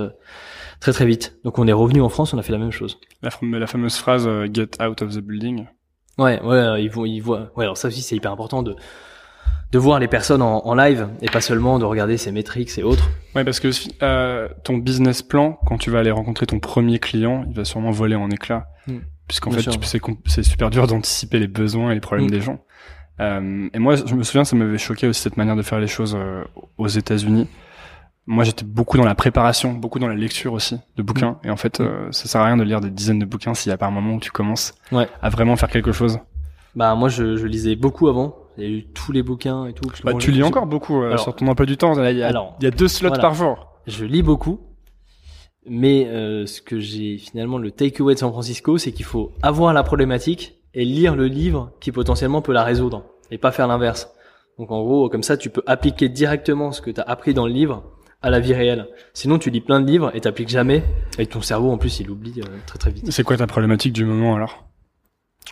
très 0.81 0.91
très 0.91 1.05
vite. 1.05 1.39
Donc 1.45 1.57
on 1.57 1.67
est 1.67 1.73
revenu 1.73 2.01
en 2.01 2.09
France, 2.09 2.33
on 2.33 2.37
a 2.37 2.43
fait 2.43 2.51
la 2.51 2.59
même 2.59 2.71
chose. 2.71 2.99
la, 3.23 3.29
fam- 3.29 3.57
la 3.57 3.67
fameuse 3.67 3.95
phrase 3.95 4.29
Get 4.53 4.71
out 4.83 5.01
of 5.01 5.15
the 5.15 5.19
building. 5.19 5.65
Ouais, 6.17 6.41
ouais, 6.41 6.55
euh, 6.55 6.79
ils 6.79 6.89
vont, 6.89 7.05
ils 7.05 7.21
voient. 7.21 7.51
Ouais, 7.55 7.63
alors 7.63 7.77
ça 7.77 7.87
aussi, 7.87 8.01
c'est 8.01 8.15
hyper 8.15 8.31
important 8.31 8.63
de 8.63 8.75
de 9.71 9.79
voir 9.79 9.99
les 9.99 10.09
personnes 10.09 10.41
en, 10.41 10.65
en 10.67 10.75
live 10.75 11.07
et 11.21 11.27
pas 11.27 11.39
seulement 11.39 11.79
de 11.79 11.85
regarder 11.85 12.17
ces 12.17 12.33
métriques 12.33 12.77
et 12.77 12.83
autres. 12.83 13.09
Ouais, 13.35 13.45
parce 13.45 13.61
que 13.61 13.69
euh, 14.03 14.49
ton 14.65 14.77
business 14.77 15.21
plan, 15.21 15.57
quand 15.65 15.77
tu 15.77 15.89
vas 15.89 15.99
aller 15.99 16.11
rencontrer 16.11 16.45
ton 16.45 16.59
premier 16.59 16.99
client, 16.99 17.45
il 17.47 17.55
va 17.55 17.63
sûrement 17.63 17.91
voler 17.91 18.15
en 18.15 18.29
éclats. 18.29 18.67
Mm. 18.87 18.97
Puisqu'en 19.29 19.51
fait, 19.51 19.69
c'est 20.25 20.43
super 20.43 20.69
dur 20.71 20.87
d'anticiper 20.87 21.39
les 21.39 21.47
besoins 21.47 21.91
et 21.91 21.93
les 21.93 22.01
problèmes 22.01 22.27
Mm. 22.27 22.31
des 22.31 22.41
gens. 22.41 22.59
Euh, 23.21 23.69
et 23.73 23.79
moi, 23.79 23.95
je 23.95 24.13
me 24.13 24.23
souviens, 24.23 24.43
ça 24.43 24.57
m'avait 24.57 24.77
choqué 24.77 25.07
aussi 25.07 25.21
cette 25.21 25.37
manière 25.37 25.55
de 25.55 25.61
faire 25.61 25.79
les 25.79 25.87
choses 25.87 26.17
euh, 26.19 26.43
aux 26.77 26.87
États-Unis. 26.89 27.47
Moi, 28.27 28.43
j'étais 28.43 28.63
beaucoup 28.65 28.97
dans 28.97 29.03
la 29.05 29.15
préparation, 29.15 29.73
beaucoup 29.73 29.97
dans 29.99 30.07
la 30.07 30.15
lecture 30.15 30.53
aussi 30.53 30.77
de 30.95 31.03
bouquins. 31.03 31.37
Et 31.43 31.49
en 31.49 31.57
fait, 31.57 31.79
Mm. 31.79 31.83
euh, 31.83 32.11
ça 32.11 32.27
sert 32.27 32.41
à 32.41 32.45
rien 32.45 32.57
de 32.57 32.63
lire 32.63 32.79
des 32.79 32.89
dizaines 32.91 33.19
de 33.19 33.25
bouquins 33.25 33.53
s'il 33.53 33.69
y 33.71 33.73
a 33.73 33.77
pas 33.77 33.87
un 33.87 33.91
moment 33.91 34.13
où 34.15 34.19
tu 34.19 34.31
commences 34.31 34.73
Ouais. 34.91 35.07
à 35.21 35.29
vraiment 35.29 35.55
faire 35.55 35.69
quelque 35.69 35.91
chose. 35.91 36.19
Bah 36.75 36.93
moi, 36.95 37.09
je, 37.09 37.35
je 37.35 37.45
lisais 37.47 37.75
beaucoup 37.75 38.07
avant. 38.07 38.35
J'ai 38.57 38.67
lu 38.67 38.85
tous 38.93 39.11
les 39.11 39.23
bouquins 39.23 39.65
et 39.65 39.73
tout. 39.73 39.89
que 39.89 40.01
Bah, 40.03 40.13
tu 40.19 40.31
lis 40.31 40.43
encore 40.43 40.67
beaucoup 40.67 41.01
euh, 41.01 41.07
Alors- 41.07 41.19
sur 41.19 41.35
ton 41.35 41.47
emploi 41.47 41.65
du 41.65 41.77
temps. 41.77 41.93
Il 42.03 42.17
y 42.17 42.23
a, 42.23 42.27
Alors, 42.27 42.55
il 42.59 42.63
y 42.63 42.67
a 42.67 42.71
deux 42.71 42.87
slots 42.87 43.07
voilà. 43.09 43.21
par 43.21 43.33
jour. 43.33 43.67
Je 43.87 44.05
lis 44.05 44.21
beaucoup, 44.21 44.59
mais 45.65 46.05
euh, 46.07 46.45
ce 46.45 46.61
que 46.61 46.79
j'ai 46.79 47.17
finalement 47.17 47.57
le 47.57 47.71
takeaway 47.71 48.13
de 48.13 48.19
San 48.19 48.31
Francisco, 48.31 48.77
c'est 48.77 48.91
qu'il 48.91 49.05
faut 49.05 49.31
avoir 49.41 49.73
la 49.73 49.83
problématique 49.83 50.55
et 50.73 50.85
lire 50.85 51.15
le 51.15 51.27
livre 51.27 51.71
qui 51.81 51.91
potentiellement 51.91 52.41
peut 52.41 52.53
la 52.53 52.63
résoudre, 52.63 53.03
et 53.31 53.37
pas 53.37 53.51
faire 53.51 53.67
l'inverse. 53.67 54.09
Donc 54.57 54.71
en 54.71 54.81
gros, 54.83 55.09
comme 55.09 55.23
ça, 55.23 55.37
tu 55.37 55.49
peux 55.49 55.63
appliquer 55.65 56.07
directement 56.09 56.71
ce 56.71 56.81
que 56.81 56.91
tu 56.91 57.01
as 57.01 57.03
appris 57.03 57.33
dans 57.33 57.47
le 57.47 57.53
livre 57.53 57.83
à 58.21 58.29
la 58.29 58.39
vie 58.39 58.53
réelle. 58.53 58.87
Sinon, 59.13 59.39
tu 59.39 59.49
lis 59.49 59.61
plein 59.61 59.79
de 59.81 59.87
livres 59.87 60.11
et 60.13 60.21
t'appliques 60.21 60.49
jamais, 60.49 60.83
et 61.17 61.25
ton 61.25 61.41
cerveau 61.41 61.71
en 61.71 61.77
plus, 61.77 61.99
il 61.99 62.09
oublie 62.09 62.41
euh, 62.41 62.45
très 62.65 62.77
très 62.77 62.91
vite. 62.91 63.11
C'est 63.11 63.23
quoi 63.23 63.37
ta 63.37 63.47
problématique 63.47 63.93
du 63.93 64.05
moment 64.05 64.35
alors? 64.35 64.65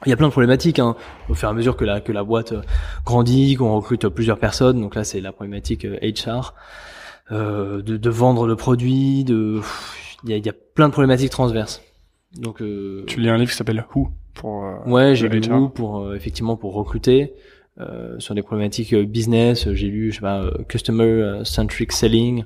Il 0.06 0.10
y 0.10 0.14
a 0.14 0.16
plein 0.16 0.28
de 0.28 0.32
problématiques 0.32 0.80
hein, 0.80 0.96
au 1.30 1.34
fur 1.34 1.50
et 1.50 1.52
à 1.52 1.54
mesure 1.54 1.76
que 1.76 1.84
la 1.84 2.00
que 2.00 2.12
la 2.12 2.24
boîte 2.24 2.54
euh, 2.54 2.62
grandit, 3.06 3.56
qu'on 3.56 3.74
recrute 3.76 4.06
euh, 4.06 4.10
plusieurs 4.10 4.38
personnes. 4.38 4.80
Donc 4.80 4.96
là, 4.96 5.04
c'est 5.04 5.20
la 5.20 5.32
problématique 5.32 5.84
euh, 5.84 5.98
HR, 6.02 6.54
euh, 7.32 7.82
de, 7.82 7.98
de 7.98 8.10
vendre 8.10 8.48
le 8.48 8.56
produit. 8.56 9.24
De 9.26 9.60
il 10.24 10.30
y 10.30 10.34
a, 10.34 10.38
il 10.38 10.46
y 10.46 10.50
a 10.50 10.54
plein 10.54 10.88
de 10.88 10.94
problématiques 10.94 11.32
transverses. 11.32 11.82
Donc 12.38 12.62
euh, 12.62 13.04
Tu 13.08 13.20
lis 13.20 13.30
un 13.30 13.38
livre 13.38 13.50
qui 13.50 13.58
s'appelle 13.58 13.84
Who 13.94 14.10
pour 14.36 14.64
euh, 14.64 14.76
ouais, 14.86 15.16
j'ai 15.16 15.28
lu. 15.28 15.42
Woo 15.52 15.70
pour 15.70 16.00
euh, 16.00 16.16
effectivement 16.16 16.56
pour 16.56 16.76
recruter 16.76 17.24
euh, 17.24 17.59
sur 18.20 18.36
des 18.36 18.42
problématiques 18.42 18.94
euh, 18.94 19.06
business. 19.06 19.72
J'ai 19.74 19.88
lu 19.88 20.12
je 20.12 20.16
sais 20.16 20.22
pas 20.22 20.42
euh, 20.42 20.52
customer 20.68 21.04
euh, 21.04 21.44
centric 21.44 21.92
selling, 21.92 22.44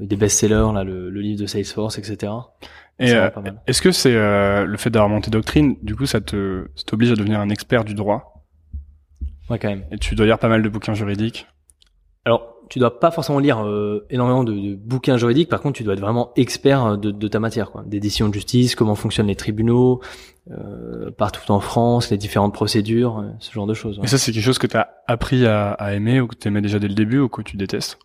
euh, 0.00 0.06
des 0.06 0.16
best-sellers 0.16 0.72
là, 0.74 0.84
le, 0.84 1.10
le 1.10 1.20
livre 1.20 1.40
de 1.40 1.46
Salesforce, 1.46 1.98
etc. 1.98 2.32
Et 3.00 3.12
euh, 3.12 3.30
est-ce 3.66 3.80
que 3.80 3.92
c'est 3.92 4.14
euh, 4.14 4.64
le 4.64 4.76
fait 4.76 4.90
d'avoir 4.90 5.08
monté 5.08 5.30
doctrine, 5.30 5.76
du 5.82 5.94
coup, 5.94 6.06
ça 6.06 6.20
te 6.20 6.66
ça 6.74 6.82
t'oblige 6.84 7.12
à 7.12 7.14
devenir 7.14 7.38
un 7.40 7.48
expert 7.48 7.84
du 7.84 7.94
droit? 7.94 8.44
Ouais, 9.48 9.58
quand 9.58 9.68
même. 9.68 9.84
et 9.90 9.98
tu 9.98 10.14
dois 10.14 10.26
lire 10.26 10.38
pas 10.38 10.48
mal 10.48 10.62
de 10.62 10.68
bouquins 10.68 10.94
juridiques? 10.94 11.46
Alors, 12.24 12.56
tu 12.68 12.78
dois 12.80 13.00
pas 13.00 13.10
forcément 13.10 13.38
lire 13.38 13.64
euh, 13.64 14.04
énormément 14.10 14.44
de, 14.44 14.52
de 14.52 14.74
bouquins 14.74 15.16
juridiques. 15.16 15.48
Par 15.48 15.62
contre, 15.62 15.78
tu 15.78 15.84
dois 15.84 15.94
être 15.94 16.00
vraiment 16.00 16.32
expert 16.36 16.84
euh, 16.84 16.96
de, 16.96 17.10
de 17.10 17.28
ta 17.28 17.40
matière, 17.40 17.70
quoi. 17.70 17.82
Des 17.86 18.00
décisions 18.00 18.28
de 18.28 18.34
justice, 18.34 18.74
comment 18.74 18.94
fonctionnent 18.94 19.28
les 19.28 19.36
tribunaux, 19.36 20.02
euh, 20.50 21.10
partout 21.10 21.50
en 21.52 21.60
France, 21.60 22.10
les 22.10 22.16
différentes 22.16 22.54
procédures, 22.54 23.18
euh, 23.18 23.30
ce 23.38 23.52
genre 23.52 23.66
de 23.66 23.74
choses. 23.74 23.98
ouais. 23.98 24.04
Et 24.04 24.08
ça, 24.08 24.18
c'est 24.18 24.32
quelque 24.32 24.44
chose 24.44 24.58
que 24.58 24.66
tu 24.66 24.76
as 24.76 24.88
appris 25.06 25.46
à, 25.46 25.72
à 25.72 25.92
aimer 25.94 26.20
ou 26.20 26.26
que 26.26 26.36
tu 26.36 26.48
aimais 26.48 26.60
déjà 26.60 26.78
dès 26.78 26.88
le 26.88 26.94
début 26.94 27.18
ou 27.18 27.28
que 27.28 27.42
tu 27.42 27.56
détestes? 27.56 27.98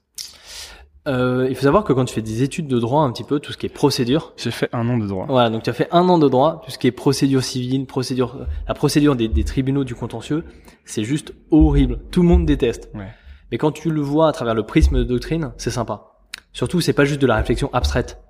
Euh, 1.06 1.48
il 1.50 1.56
faut 1.56 1.64
savoir 1.64 1.84
que 1.84 1.92
quand 1.92 2.06
tu 2.06 2.14
fais 2.14 2.22
des 2.22 2.44
études 2.44 2.68
de 2.68 2.80
droit, 2.80 3.04
un 3.04 3.12
petit 3.12 3.26
peu 3.26 3.40
tout 3.40 3.52
ce 3.52 3.58
qui 3.58 3.66
est 3.66 3.70
procédure. 3.70 4.34
J'ai 4.38 4.52
fait 4.52 4.70
un 4.72 4.88
an 4.88 4.98
de 4.98 5.06
droit. 5.06 5.26
Voilà, 5.28 5.50
donc 5.50 5.64
tu 5.64 5.70
as 5.70 5.74
fait 5.74 5.90
un 5.92 6.08
an 6.08 6.18
de 6.18 6.30
droit, 6.30 6.62
tout 6.64 6.72
ce 6.72 6.78
qui 6.78 6.88
est 6.88 6.92
procédure 6.92 7.44
civile, 7.44 7.86
procédure, 7.86 8.48
la 8.68 8.74
procédure 8.74 9.18
des, 9.18 9.28
des 9.28 9.44
tribunaux 9.44 9.84
du 9.84 9.96
contentieux, 9.96 10.46
c'est 10.86 11.04
juste 11.04 11.34
horrible. 11.52 12.00
Tout 12.10 12.22
le 12.22 12.30
monde 12.30 12.46
déteste. 12.46 12.90
Ouais. 12.94 13.10
Mais 13.52 13.58
quand 13.58 13.72
tu 13.74 13.92
le 13.92 14.00
vois 14.00 14.30
à 14.30 14.32
travers 14.32 14.56
le 14.56 14.64
prisme 14.64 14.98
de 14.98 15.04
doctrine, 15.04 15.52
c'est 15.58 15.72
sympa. 15.72 16.14
Surtout, 16.54 16.80
c'est 16.80 16.94
pas 16.94 17.04
juste 17.04 17.22
de 17.22 17.28
la 17.28 17.36
réflexion 17.36 17.70
abstraite. 17.74 18.23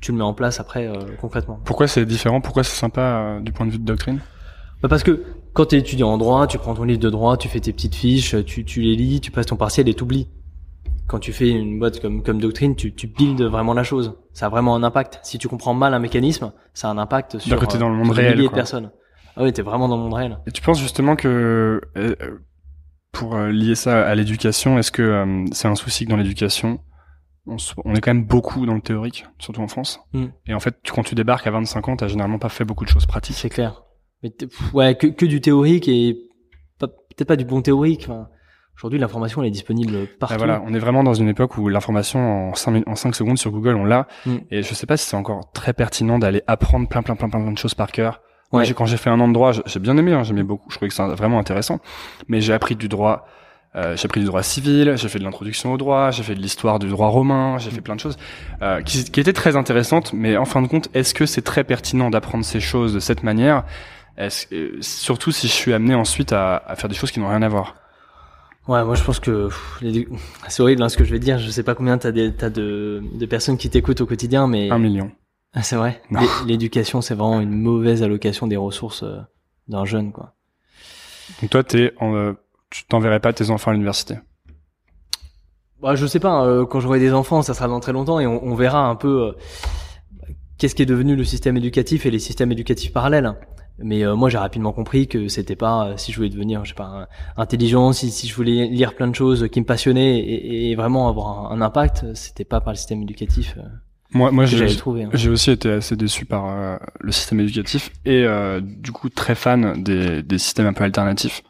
Tu 0.00 0.12
le 0.12 0.18
mets 0.18 0.24
en 0.24 0.34
place 0.34 0.60
après 0.60 0.86
euh, 0.86 0.94
concrètement. 1.20 1.58
Pourquoi 1.64 1.86
c'est 1.88 2.04
différent? 2.04 2.40
Pourquoi 2.40 2.62
c'est 2.62 2.76
sympa 2.76 3.00
euh, 3.00 3.40
du 3.40 3.52
point 3.52 3.66
de 3.66 3.70
vue 3.70 3.78
de 3.78 3.84
doctrine? 3.84 4.20
Bah 4.82 4.88
parce 4.88 5.02
que 5.02 5.24
quand 5.54 5.66
tu 5.66 5.76
es 5.76 5.78
étudiant 5.78 6.10
en 6.10 6.18
droit, 6.18 6.46
tu 6.46 6.58
prends 6.58 6.74
ton 6.74 6.84
livre 6.84 7.00
de 7.00 7.08
droit, 7.08 7.36
tu 7.36 7.48
fais 7.48 7.60
tes 7.60 7.72
petites 7.72 7.94
fiches, 7.94 8.36
tu, 8.44 8.64
tu 8.64 8.82
les 8.82 8.96
lis, 8.96 9.20
tu 9.20 9.30
passes 9.30 9.46
ton 9.46 9.56
partiel 9.56 9.88
et 9.88 9.94
t'oublies. 9.94 10.28
Quand 11.06 11.18
tu 11.18 11.32
fais 11.32 11.48
une 11.48 11.78
boîte 11.78 12.00
comme, 12.00 12.22
comme 12.22 12.38
doctrine, 12.38 12.76
tu, 12.76 12.94
tu 12.94 13.06
builds 13.06 13.42
vraiment 13.44 13.72
la 13.74 13.82
chose. 13.82 14.14
Ça 14.32 14.46
a 14.46 14.48
vraiment 14.48 14.74
un 14.74 14.82
impact. 14.82 15.20
Si 15.22 15.38
tu 15.38 15.48
comprends 15.48 15.74
mal 15.74 15.94
un 15.94 15.98
mécanisme, 15.98 16.52
ça 16.72 16.88
a 16.88 16.90
un 16.90 16.98
impact 16.98 17.38
sur, 17.38 17.58
côté 17.58 17.78
dans 17.78 17.88
le 17.88 17.94
monde 17.94 18.06
sur 18.06 18.14
des 18.14 18.22
réel, 18.22 18.36
milliers 18.36 18.48
quoi. 18.48 18.56
de 18.56 18.60
personnes. 18.60 18.90
Ah 19.36 19.42
oui, 19.42 19.52
t'es 19.52 19.62
vraiment 19.62 19.88
dans 19.88 19.96
le 19.96 20.02
monde 20.02 20.14
réel. 20.14 20.38
Et 20.46 20.50
tu 20.50 20.62
penses 20.62 20.80
justement 20.80 21.16
que 21.16 21.80
euh, 21.96 22.14
euh, 22.20 22.38
pour 23.12 23.36
euh, 23.36 23.50
lier 23.50 23.74
ça 23.74 24.02
à 24.02 24.14
l'éducation, 24.14 24.78
est-ce 24.78 24.90
que 24.90 25.02
euh, 25.02 25.44
c'est 25.52 25.68
un 25.68 25.74
souci 25.76 26.04
que 26.04 26.10
dans 26.10 26.16
l'éducation, 26.16 26.80
on, 27.46 27.58
se- 27.58 27.74
on 27.84 27.94
est 27.94 28.00
quand 28.00 28.12
même 28.14 28.24
beaucoup 28.24 28.64
dans 28.66 28.74
le 28.74 28.80
théorique, 28.80 29.26
surtout 29.38 29.60
en 29.60 29.68
France. 29.68 30.00
Mm. 30.12 30.24
Et 30.46 30.54
en 30.54 30.60
fait, 30.60 30.76
tu- 30.82 30.92
quand 30.92 31.02
tu 31.02 31.14
débarques 31.14 31.46
à 31.46 31.50
25 31.50 31.88
ans, 31.88 31.96
t'as 31.96 32.08
généralement 32.08 32.38
pas 32.38 32.48
fait 32.48 32.64
beaucoup 32.64 32.84
de 32.84 32.90
choses 32.90 33.06
pratiques. 33.06 33.36
C'est 33.36 33.50
clair. 33.50 33.82
Mais 34.22 34.32
ouais, 34.72 34.96
que, 34.96 35.06
que 35.08 35.26
du 35.26 35.40
théorique 35.40 35.86
et 35.88 36.16
peut-être 36.78 37.28
pas 37.28 37.36
du 37.36 37.44
bon 37.44 37.62
théorique. 37.62 38.02
Enfin, 38.08 38.28
Aujourd'hui, 38.76 38.98
l'information 38.98 39.40
elle 39.40 39.46
est 39.48 39.52
disponible 39.52 40.08
partout. 40.18 40.34
Ah, 40.34 40.38
voilà, 40.38 40.60
on 40.66 40.74
est 40.74 40.80
vraiment 40.80 41.04
dans 41.04 41.14
une 41.14 41.28
époque 41.28 41.56
où 41.58 41.68
l'information 41.68 42.48
en 42.50 42.54
5, 42.54 42.70
min- 42.72 42.82
en 42.88 42.96
5 42.96 43.14
secondes 43.14 43.38
sur 43.38 43.52
Google, 43.52 43.76
on 43.76 43.84
l'a. 43.84 44.08
Mm. 44.26 44.36
Et 44.50 44.62
je 44.62 44.74
sais 44.74 44.86
pas 44.86 44.96
si 44.96 45.06
c'est 45.08 45.16
encore 45.16 45.52
très 45.52 45.72
pertinent 45.72 46.18
d'aller 46.18 46.42
apprendre 46.48 46.88
plein, 46.88 47.02
plein, 47.02 47.14
plein, 47.14 47.28
plein, 47.28 47.52
de 47.52 47.58
choses 47.58 47.74
par 47.74 47.92
cœur. 47.92 48.20
Ouais. 48.52 48.72
quand 48.72 48.86
j'ai 48.86 48.96
fait 48.96 49.10
un 49.10 49.18
an 49.20 49.26
de 49.28 49.32
droit, 49.32 49.52
j'ai- 49.52 49.62
j'ai 49.66 49.78
bien 49.80 49.96
aimé, 49.96 50.12
hein, 50.12 50.22
j'aimais 50.24 50.42
beaucoup. 50.44 50.70
Je 50.70 50.76
trouvais 50.76 50.88
que 50.88 50.94
c'était 50.94 51.08
vraiment 51.14 51.38
intéressant. 51.38 51.78
Mais 52.28 52.40
j'ai 52.40 52.52
appris 52.52 52.74
du 52.76 52.88
droit, 52.88 53.26
euh, 53.76 53.96
j'ai 53.96 54.04
appris 54.06 54.20
du 54.20 54.26
droit 54.26 54.42
civil, 54.42 54.94
j'ai 54.96 55.08
fait 55.08 55.18
de 55.18 55.24
l'introduction 55.24 55.72
au 55.72 55.76
droit, 55.76 56.10
j'ai 56.10 56.22
fait 56.22 56.34
de 56.34 56.40
l'histoire 56.40 56.78
du 56.78 56.88
droit 56.88 57.08
romain, 57.08 57.58
j'ai 57.58 57.70
fait 57.70 57.80
plein 57.80 57.96
de 57.96 58.00
choses 58.00 58.16
euh, 58.62 58.80
qui, 58.82 59.04
qui 59.04 59.20
étaient 59.20 59.32
très 59.32 59.56
intéressantes. 59.56 60.12
Mais 60.12 60.36
en 60.36 60.44
fin 60.44 60.62
de 60.62 60.68
compte, 60.68 60.88
est-ce 60.94 61.14
que 61.14 61.26
c'est 61.26 61.42
très 61.42 61.64
pertinent 61.64 62.10
d'apprendre 62.10 62.44
ces 62.44 62.60
choses 62.60 62.94
de 62.94 63.00
cette 63.00 63.22
manière? 63.22 63.64
Est-ce, 64.16 64.46
euh, 64.54 64.78
Surtout 64.80 65.32
si 65.32 65.48
je 65.48 65.52
suis 65.52 65.72
amené 65.72 65.94
ensuite 65.94 66.32
à, 66.32 66.56
à 66.56 66.76
faire 66.76 66.88
des 66.88 66.94
choses 66.94 67.10
qui 67.10 67.20
n'ont 67.20 67.28
rien 67.28 67.42
à 67.42 67.48
voir? 67.48 67.74
Ouais, 68.68 68.82
moi 68.84 68.94
je 68.94 69.02
pense 69.02 69.20
que 69.20 69.48
pff, 69.48 69.82
c'est 70.48 70.62
horrible 70.62 70.82
hein, 70.82 70.88
ce 70.88 70.96
que 70.96 71.04
je 71.04 71.10
vais 71.10 71.18
dire. 71.18 71.38
Je 71.38 71.50
sais 71.50 71.62
pas 71.62 71.74
combien 71.74 71.98
t'as 71.98 72.12
des 72.12 72.32
t'as 72.32 72.48
de 72.48 73.02
de 73.12 73.26
personnes 73.26 73.58
qui 73.58 73.68
t'écoutent 73.68 74.00
au 74.00 74.06
quotidien, 74.06 74.46
mais 74.46 74.70
Un 74.70 74.78
million. 74.78 75.10
Ah, 75.52 75.62
c'est 75.62 75.76
vrai? 75.76 76.00
Non. 76.10 76.20
L'éducation, 76.46 77.00
c'est 77.00 77.14
vraiment 77.14 77.40
une 77.40 77.50
mauvaise 77.54 78.02
allocation 78.02 78.46
des 78.46 78.56
ressources 78.56 79.02
euh, 79.02 79.18
d'un 79.68 79.84
jeune, 79.84 80.12
quoi. 80.12 80.34
Donc 81.40 81.50
toi, 81.50 81.62
t'es, 81.62 81.92
en, 82.00 82.14
euh, 82.14 82.32
tu 82.74 82.84
t'enverrais 82.86 83.20
pas 83.20 83.32
tes 83.32 83.50
enfants 83.50 83.70
à 83.70 83.74
l'université? 83.74 84.16
Bah, 85.80 85.94
je 85.94 86.06
sais 86.06 86.18
pas. 86.18 86.44
euh, 86.44 86.66
quand 86.66 86.80
j'aurai 86.80 86.98
des 86.98 87.12
enfants, 87.12 87.42
ça 87.42 87.54
sera 87.54 87.68
dans 87.68 87.78
très 87.78 87.92
longtemps 87.92 88.18
et 88.18 88.26
on, 88.26 88.42
on 88.44 88.56
verra 88.56 88.88
un 88.88 88.96
peu 88.96 89.28
euh, 89.28 89.32
qu'est-ce 90.58 90.74
qui 90.74 90.82
est 90.82 90.86
devenu 90.86 91.14
le 91.14 91.22
système 91.24 91.56
éducatif 91.56 92.04
et 92.04 92.10
les 92.10 92.18
systèmes 92.18 92.50
éducatifs 92.50 92.92
parallèles. 92.92 93.32
Mais 93.78 94.04
euh, 94.04 94.16
moi, 94.16 94.28
j'ai 94.28 94.38
rapidement 94.38 94.72
compris 94.72 95.06
que 95.06 95.28
c'était 95.28 95.54
pas 95.54 95.86
euh, 95.86 95.96
si 95.96 96.10
je 96.10 96.16
voulais 96.16 96.30
devenir, 96.30 96.64
je 96.64 96.70
sais 96.70 96.74
pas, 96.74 97.08
intelligent, 97.36 97.92
si, 97.92 98.10
si 98.10 98.26
je 98.26 98.34
voulais 98.34 98.66
lire 98.66 98.94
plein 98.94 99.06
de 99.06 99.14
choses 99.14 99.48
qui 99.52 99.60
me 99.60 99.66
passionnaient 99.66 100.18
et, 100.18 100.70
et 100.70 100.74
vraiment 100.74 101.08
avoir 101.08 101.52
un, 101.52 101.56
un 101.56 101.60
impact, 101.60 102.06
c'était 102.14 102.44
pas 102.44 102.60
par 102.60 102.72
le 102.72 102.76
système 102.76 103.02
éducatif 103.02 103.54
euh, 103.56 103.62
Moi, 104.12 104.30
moi, 104.30 104.46
j'ai, 104.46 104.64
hein. 104.64 105.10
J'ai 105.12 105.30
aussi 105.30 105.50
été 105.50 105.70
assez 105.70 105.96
déçu 105.96 106.24
par 106.24 106.48
euh, 106.48 106.76
le 107.00 107.12
système 107.12 107.40
éducatif 107.40 107.90
et 108.04 108.24
euh, 108.24 108.60
du 108.60 108.90
coup 108.92 109.10
très 109.10 109.34
fan 109.34 109.82
des, 109.82 110.22
des 110.22 110.38
systèmes 110.38 110.66
un 110.66 110.72
peu 110.72 110.84
alternatifs. 110.84 111.42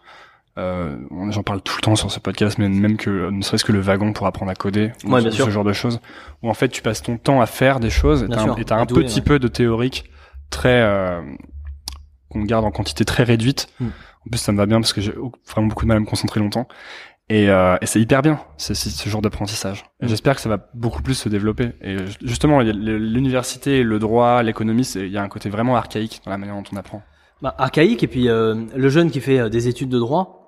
Euh, 0.56 0.96
J'en 1.30 1.42
parle 1.42 1.60
tout 1.62 1.74
le 1.78 1.82
temps 1.82 1.96
sur 1.96 2.10
ce 2.12 2.20
podcast, 2.20 2.58
mais 2.58 2.68
même 2.68 2.96
que 2.96 3.30
ne 3.30 3.42
serait-ce 3.42 3.64
que 3.64 3.72
le 3.72 3.80
wagon 3.80 4.12
pour 4.12 4.26
apprendre 4.26 4.50
à 4.52 4.54
coder, 4.54 4.92
ou 5.04 5.12
Ouais, 5.12 5.20
ce, 5.22 5.30
sûr. 5.30 5.46
ce 5.46 5.50
genre 5.50 5.64
de 5.64 5.72
choses, 5.72 6.00
où 6.42 6.48
en 6.50 6.54
fait 6.54 6.68
tu 6.68 6.80
passes 6.82 7.02
ton 7.02 7.16
temps 7.16 7.40
à 7.40 7.46
faire 7.46 7.80
des 7.80 7.90
choses 7.90 8.22
et 8.22 8.28
t'as 8.28 8.42
un, 8.42 8.54
et 8.56 8.72
un 8.72 8.86
petit 8.86 9.18
ouais. 9.18 9.24
peu 9.24 9.38
de 9.40 9.48
théorique 9.48 10.04
très 10.50 10.82
euh, 10.82 11.20
qu'on 12.28 12.42
garde 12.42 12.64
en 12.64 12.70
quantité 12.70 13.04
très 13.04 13.24
réduite. 13.24 13.68
Mm. 13.80 13.86
En 14.26 14.30
plus 14.30 14.38
ça 14.38 14.52
me 14.52 14.56
va 14.58 14.66
bien 14.66 14.80
parce 14.80 14.92
que 14.92 15.00
j'ai 15.00 15.12
vraiment 15.50 15.66
beaucoup 15.68 15.84
de 15.84 15.88
mal 15.88 15.96
à 15.96 16.00
me 16.00 16.06
concentrer 16.06 16.38
longtemps. 16.40 16.68
Et, 17.30 17.48
euh, 17.48 17.76
et 17.80 17.86
c'est 17.86 18.00
hyper 18.00 18.20
bien, 18.20 18.38
ce 18.58 18.74
genre 19.08 19.22
d'apprentissage. 19.22 19.84
Et 20.00 20.04
Mm. 20.04 20.08
j'espère 20.08 20.34
que 20.36 20.40
ça 20.42 20.48
va 20.50 20.58
beaucoup 20.74 21.02
plus 21.02 21.14
se 21.14 21.28
développer. 21.28 21.72
Et 21.80 21.96
ju- 21.98 22.18
justement, 22.22 22.60
l'université, 22.60 23.82
le 23.82 23.98
droit, 23.98 24.42
l'économie, 24.42 24.86
il 24.94 25.08
y 25.08 25.16
a 25.18 25.22
un 25.22 25.28
côté 25.28 25.48
vraiment 25.48 25.74
archaïque 25.76 26.20
dans 26.24 26.30
la 26.30 26.38
manière 26.38 26.54
dont 26.56 26.64
on 26.72 26.76
apprend. 26.76 27.02
bah, 27.42 27.54
archaïque 27.58 28.02
et 28.02 28.06
puis 28.06 28.28
euh, 28.28 28.54
le 28.74 28.88
jeune 28.88 29.10
qui 29.10 29.20
fait 29.20 29.38
euh, 29.38 29.48
des 29.50 29.68
études 29.68 29.88
de 29.90 29.98
droit 29.98 30.43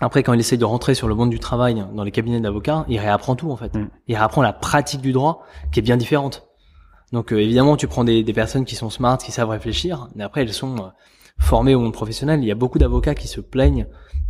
après 0.00 0.22
quand 0.22 0.32
il 0.32 0.40
essaye 0.40 0.58
de 0.58 0.64
rentrer 0.64 0.94
sur 0.94 1.08
le 1.08 1.14
monde 1.14 1.30
du 1.30 1.38
travail 1.38 1.84
dans 1.94 2.04
les 2.04 2.10
cabinets 2.10 2.40
d'avocats 2.40 2.84
il 2.88 2.98
réapprend 2.98 3.36
tout 3.36 3.50
en 3.50 3.56
fait. 3.56 3.74
Mm. 3.74 3.88
il 4.06 4.16
réapprend 4.16 4.42
la 4.42 4.52
pratique 4.52 5.00
du 5.00 5.12
droit 5.12 5.44
qui 5.72 5.80
est 5.80 5.82
bien 5.82 5.96
différente. 5.96 6.48
Donc 7.12 7.32
euh, 7.32 7.40
évidemment 7.40 7.76
tu 7.76 7.88
prends 7.88 8.04
des, 8.04 8.22
des 8.22 8.32
personnes 8.32 8.64
qui 8.64 8.74
sont 8.74 8.90
smart 8.90 9.18
qui 9.18 9.32
savent 9.32 9.50
réfléchir 9.50 10.08
mais 10.14 10.24
après 10.24 10.42
elles 10.42 10.52
sont 10.52 10.76
euh, 10.76 10.88
formées 11.38 11.74
au 11.74 11.80
monde 11.80 11.92
professionnel. 11.92 12.40
Il 12.42 12.46
y 12.46 12.52
a 12.52 12.56
beaucoup 12.56 12.78
d'avocats 12.78 13.14
qui 13.14 13.28
se 13.28 13.40
plaignent 13.40 13.86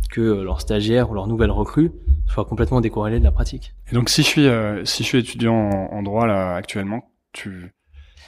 que 0.09 0.21
euh, 0.21 0.43
leurs 0.43 0.61
stagiaires 0.61 1.11
ou 1.11 1.13
leurs 1.13 1.27
nouvelles 1.27 1.51
recrues 1.51 1.91
soient 2.27 2.45
complètement 2.45 2.81
décorrélés 2.81 3.19
de 3.19 3.23
la 3.23 3.31
pratique. 3.31 3.73
Et 3.91 3.95
donc, 3.95 4.09
si 4.09 4.23
je 4.23 4.27
suis, 4.27 4.47
euh, 4.47 4.83
si 4.85 5.03
je 5.03 5.07
suis 5.07 5.17
étudiant 5.19 5.55
en, 5.55 5.97
en 5.97 6.03
droit 6.03 6.27
là 6.27 6.55
actuellement, 6.55 7.11
tu, 7.31 7.73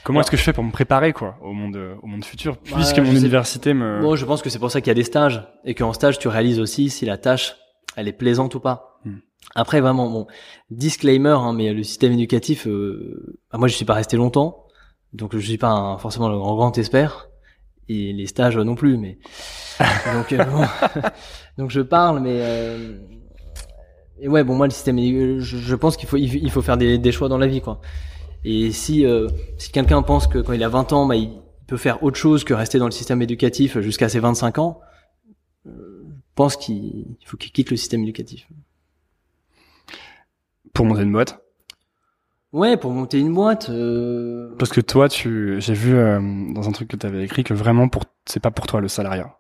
comment 0.04 0.22
est-ce 0.22 0.32
que 0.32 0.38
je 0.38 0.44
fais 0.44 0.54
pour 0.54 0.64
me 0.64 0.72
préparer 0.72 1.14
quoi 1.14 1.38
au 1.42 1.54
monde, 1.54 1.76
euh, 1.76 1.96
au 2.02 2.08
monde 2.08 2.24
futur, 2.26 2.54
Bah, 2.54 2.60
puisque 2.76 3.00
mon 3.00 3.12
sais- 3.12 3.20
université 3.20 3.74
me. 3.74 4.02
Bon, 4.02 4.16
je 4.16 4.26
pense 4.26 4.42
que 4.42 4.50
c'est 4.50 4.60
pour 4.60 4.72
ça 4.72 4.82
qu'il 4.82 4.88
y 4.90 4.92
a 4.92 4.96
des 4.96 5.04
stages 5.04 5.48
et 5.66 5.74
qu'en 5.76 5.94
stage 5.94 6.20
tu 6.20 6.28
réalises 6.28 6.60
aussi 6.60 6.90
si 6.90 7.06
la 7.06 7.18
tâche 7.18 7.56
elle 7.96 8.08
est 8.08 8.14
plaisante 8.14 8.56
ou 8.56 8.60
pas. 8.60 9.00
Hmm. 9.06 9.18
Après 9.56 9.82
vraiment 9.82 10.10
bon 10.10 10.28
disclaimer 10.70 11.30
hein, 11.30 11.54
mais 11.54 11.74
le 11.74 11.84
système 11.84 12.12
éducatif 12.14 12.68
euh, 12.68 13.40
bah, 13.52 13.58
moi 13.58 13.68
je 13.68 13.76
suis 13.76 13.86
pas 13.86 13.96
resté 13.96 14.16
longtemps 14.18 14.66
donc 15.14 15.36
je 15.36 15.40
suis 15.40 15.58
pas 15.58 15.70
un- 15.72 15.98
forcément 15.98 16.30
le 16.30 16.38
grand 16.38 16.56
grand 16.56 16.78
expert 16.78 17.28
et 17.90 18.14
les 18.14 18.28
stages 18.28 18.56
euh, 18.58 18.64
non 18.64 18.76
plus 18.76 18.98
mais 18.98 19.18
donc 20.14 20.32
euh, 20.32 20.44
bon. 20.46 20.64
donc 21.58 21.72
je 21.72 21.82
parle 21.82 22.20
mais 22.22 22.38
euh, 22.40 22.98
et 24.20 24.28
ouais 24.30 24.44
bon 24.44 24.56
moi 24.56 24.68
le 24.68 24.72
système 24.72 24.98
édu- 24.98 25.40
je, 25.40 25.58
je 25.58 25.76
pense 25.76 25.98
qu'il 25.98 26.08
faut 26.08 26.18
il 26.18 26.52
faut 26.52 26.62
faire 26.62 26.78
des, 26.78 26.98
des 27.00 27.12
choix 27.12 27.28
dans 27.28 27.40
la 27.40 27.48
vie 27.48 27.62
quoi. 27.62 27.82
Et 28.44 28.72
si 28.72 29.06
euh, 29.06 29.28
si 29.58 29.72
quelqu'un 29.72 30.02
pense 30.02 30.28
que 30.28 30.40
quand 30.40 30.54
il 30.54 30.64
a 30.64 30.70
20 30.70 30.94
ans 30.94 31.06
bah 31.06 31.16
il 31.16 31.32
peut 31.68 31.78
faire 31.78 32.04
autre 32.04 32.18
chose 32.18 32.44
que 32.44 32.54
rester 32.54 32.80
dans 32.80 32.86
le 32.86 32.92
système 32.92 33.22
éducatif 33.22 33.80
jusqu'à 33.80 34.10
ses 34.10 34.20
25 34.20 34.60
ans, 34.60 34.80
je 35.66 35.72
pense 36.36 36.58
qu'il 36.58 37.18
il 37.20 37.26
faut 37.26 37.38
qu'il 37.38 37.52
quitte 37.52 37.70
le 37.72 37.78
système 37.78 38.02
éducatif. 38.04 38.48
Pour 40.74 40.86
monter 40.86 41.04
une 41.04 41.12
boîte? 41.12 41.42
Ouais, 42.54 42.76
pour 42.76 42.92
monter 42.92 43.20
une 43.20 43.34
boîte. 43.34 43.70
Euh... 43.70 44.54
Parce 44.58 44.72
que 44.72 44.82
toi, 44.82 45.08
tu, 45.08 45.56
j'ai 45.60 45.74
vu 45.74 45.96
euh, 45.96 46.20
dans 46.54 46.68
un 46.68 46.72
truc 46.72 46.90
que 46.90 46.98
tu 46.98 47.06
avais 47.06 47.24
écrit 47.24 47.44
que 47.44 47.54
vraiment 47.54 47.88
pour, 47.88 48.04
c'est 48.26 48.42
pas 48.42 48.52
pour 48.52 48.68
toi 48.68 48.82
le 48.82 48.90
salariat. 48.90 49.38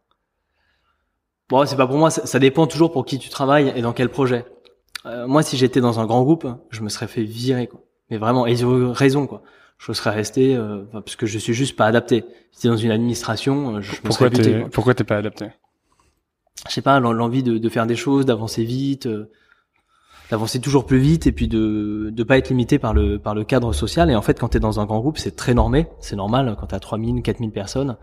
Bon, 1.49 1.65
c'est 1.65 1.75
pas 1.75 1.87
pour 1.87 1.97
moi. 1.97 2.09
Ça, 2.09 2.25
ça 2.25 2.39
dépend 2.39 2.67
toujours 2.67 2.91
pour 2.91 3.05
qui 3.05 3.19
tu 3.19 3.29
travailles 3.29 3.73
et 3.75 3.81
dans 3.81 3.91
quel 3.91 4.07
projet. 4.07 4.45
Euh, 5.05 5.27
moi, 5.27 5.43
si 5.43 5.57
j'étais 5.57 5.81
dans 5.81 5.99
un 5.99 6.05
grand 6.05 6.23
groupe, 6.23 6.47
je 6.69 6.81
me 6.81 6.89
serais 6.89 7.07
fait 7.07 7.23
virer, 7.23 7.67
quoi. 7.67 7.81
Mais 8.11 8.17
vraiment, 8.17 8.45
ils 8.45 8.63
ont 8.65 8.91
raison, 8.93 9.25
quoi. 9.25 9.41
Je 9.79 9.91
serais 9.93 10.11
resté 10.11 10.55
euh, 10.55 10.83
parce 10.91 11.15
que 11.15 11.25
je 11.25 11.39
suis 11.39 11.53
juste 11.55 11.75
pas 11.75 11.87
adapté. 11.87 12.23
Si 12.51 12.67
dans 12.67 12.77
une 12.77 12.91
administration, 12.91 13.77
euh, 13.77 13.81
je, 13.81 13.93
je 13.93 13.97
me 13.97 14.01
Pourquoi 14.03 14.27
serais 14.29 14.29
buté. 14.29 14.65
pourquoi 14.71 14.93
t'es 14.93 15.03
pas 15.03 15.17
adapté? 15.17 15.47
Je 16.67 16.73
sais 16.73 16.81
pas, 16.83 16.99
l'en- 16.99 17.13
l'envie 17.13 17.41
de, 17.41 17.57
de 17.57 17.69
faire 17.69 17.87
des 17.87 17.95
choses, 17.95 18.25
d'avancer 18.27 18.63
vite, 18.63 19.07
euh, 19.07 19.31
d'avancer 20.29 20.59
toujours 20.61 20.85
plus 20.85 20.99
vite 20.99 21.25
et 21.25 21.31
puis 21.31 21.47
de 21.47 22.09
de 22.13 22.23
pas 22.23 22.37
être 22.37 22.49
limité 22.49 22.77
par 22.77 22.93
le 22.93 23.17
par 23.17 23.33
le 23.33 23.43
cadre 23.43 23.73
social. 23.73 24.11
Et 24.11 24.15
en 24.15 24.21
fait, 24.21 24.39
quand 24.39 24.49
t'es 24.49 24.59
dans 24.59 24.79
un 24.79 24.85
grand 24.85 24.99
groupe, 24.99 25.17
c'est 25.17 25.35
très 25.35 25.55
normé, 25.55 25.87
c'est 25.99 26.15
normal 26.15 26.55
quand 26.59 26.67
t'as 26.67 26.79
3000, 26.79 27.23
4000 27.23 27.51
personnes. 27.51 27.97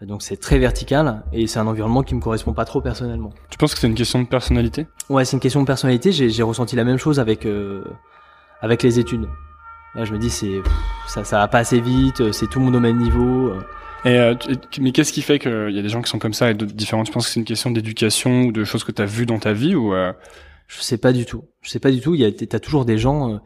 Donc 0.00 0.22
c'est 0.22 0.36
très 0.38 0.58
vertical 0.58 1.24
et 1.32 1.46
c'est 1.48 1.58
un 1.58 1.66
environnement 1.66 2.02
qui 2.04 2.14
me 2.14 2.20
correspond 2.20 2.54
pas 2.54 2.64
trop 2.64 2.80
personnellement. 2.80 3.30
Tu 3.50 3.58
penses 3.58 3.74
que 3.74 3.80
c'est 3.80 3.88
une 3.88 3.96
question 3.96 4.22
de 4.22 4.28
personnalité? 4.28 4.86
Ouais, 5.10 5.24
c'est 5.26 5.36
une 5.36 5.40
question 5.40 5.60
de 5.60 5.66
personnalité. 5.66 6.12
J'ai, 6.12 6.30
j'ai 6.30 6.42
ressenti 6.44 6.74
la 6.76 6.84
même 6.84 6.98
chose 6.98 7.18
avec 7.20 7.44
euh, 7.44 7.84
avec 8.62 8.82
les 8.82 8.98
études. 8.98 9.28
Là, 9.98 10.04
je 10.04 10.12
me 10.12 10.18
dis 10.18 10.30
c'est 10.30 10.62
ça 11.08 11.24
ça 11.24 11.38
va 11.38 11.48
pas 11.48 11.58
assez 11.58 11.80
vite, 11.80 12.20
euh, 12.20 12.30
c'est 12.30 12.46
tout 12.46 12.60
le 12.60 12.66
monde 12.66 12.76
au 12.76 12.80
même 12.80 12.98
niveau. 12.98 13.48
euh. 13.48 13.60
Et 14.04 14.16
euh, 14.16 14.34
mais 14.80 14.92
qu'est-ce 14.92 15.12
qui 15.12 15.22
fait 15.22 15.40
qu'il 15.40 15.70
y 15.72 15.78
a 15.78 15.82
des 15.82 15.88
gens 15.88 16.02
qui 16.02 16.08
sont 16.08 16.20
comme 16.20 16.32
ça 16.34 16.52
et 16.52 16.54
d'autres 16.54 16.72
différents? 16.72 17.02
Tu 17.02 17.10
penses 17.10 17.26
que 17.26 17.32
c'est 17.32 17.40
une 17.40 17.44
question 17.46 17.72
d'éducation 17.72 18.42
ou 18.42 18.52
de 18.52 18.62
choses 18.62 18.84
que 18.84 18.92
tu 18.92 19.02
as 19.02 19.06
vues 19.06 19.26
dans 19.26 19.40
ta 19.40 19.52
vie 19.52 19.74
ou 19.74 19.92
euh, 19.94 20.12
Je 20.68 20.80
sais 20.80 20.98
pas 20.98 21.12
du 21.12 21.26
tout. 21.26 21.42
Je 21.62 21.70
sais 21.70 21.80
pas 21.80 21.90
du 21.90 22.00
tout. 22.00 22.14
Il 22.14 22.20
y 22.20 22.24
a 22.24 22.30
t'as 22.30 22.60
toujours 22.60 22.84
des 22.84 22.96
gens 22.96 23.32
euh, 23.32 23.38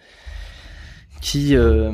qui 1.23 1.57
euh, 1.57 1.91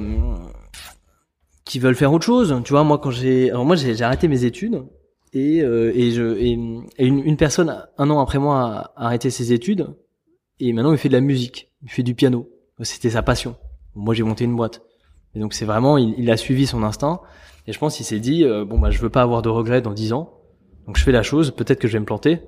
qui 1.64 1.79
veulent 1.79 1.94
faire 1.94 2.12
autre 2.12 2.27
chose. 2.27 2.61
Tu 2.64 2.73
vois, 2.73 2.83
moi 2.83 2.99
quand 2.99 3.12
j'ai 3.12 3.51
alors 3.51 3.64
moi 3.64 3.77
j'ai, 3.77 3.94
j'ai 3.94 4.03
arrêté 4.03 4.27
mes 4.27 4.42
études 4.44 4.83
et 5.33 5.59
et 5.59 6.11
je 6.11 6.37
et, 6.37 6.59
et 6.99 7.07
une, 7.07 7.21
une 7.25 7.37
personne 7.37 7.87
un 7.97 8.11
an 8.11 8.18
après 8.18 8.40
moi 8.40 8.90
a 8.97 9.05
arrêté 9.07 9.31
ses 9.31 9.53
études 9.53 9.87
et 10.59 10.73
maintenant 10.73 10.90
il 10.90 10.99
fait 10.99 11.09
de 11.11 11.14
la 11.14 11.21
musique, 11.21 11.71
il 11.85 11.90
fait 11.92 12.03
du 12.03 12.16
piano. 12.16 12.51
C'était 12.83 13.11
sa 13.11 13.23
passion. 13.23 13.55
Moi 13.99 14.15
j'ai 14.15 14.23
monté 14.23 14.45
une 14.45 14.57
boîte. 14.57 14.83
Et 15.35 15.41
donc 15.41 15.53
c'est 15.55 15.65
vraiment 15.67 15.99
il, 15.99 16.15
il 16.19 16.31
a 16.31 16.37
suivi 16.37 16.67
son 16.67 16.83
instinct 16.83 17.21
et 17.67 17.73
je 17.73 17.79
pense 17.79 17.97
qu'il 17.97 18.07
s'est 18.07 18.21
dit 18.21 18.45
euh, 18.45 18.65
bon 18.65 18.79
bah 18.79 18.91
je 18.91 18.99
veux 18.99 19.11
pas 19.11 19.23
avoir 19.23 19.43
de 19.43 19.49
regrets 19.51 19.83
dans 19.83 19.93
dix 19.93 20.13
ans. 20.13 20.31
Donc 20.87 20.97
je 20.97 21.03
fais 21.05 21.13
la 21.13 21.23
chose, 21.23 21.51
peut-être 21.51 21.81
que 21.81 21.87
je 21.89 21.93
vais 21.95 22.01
me 22.01 22.07
planter. 22.07 22.41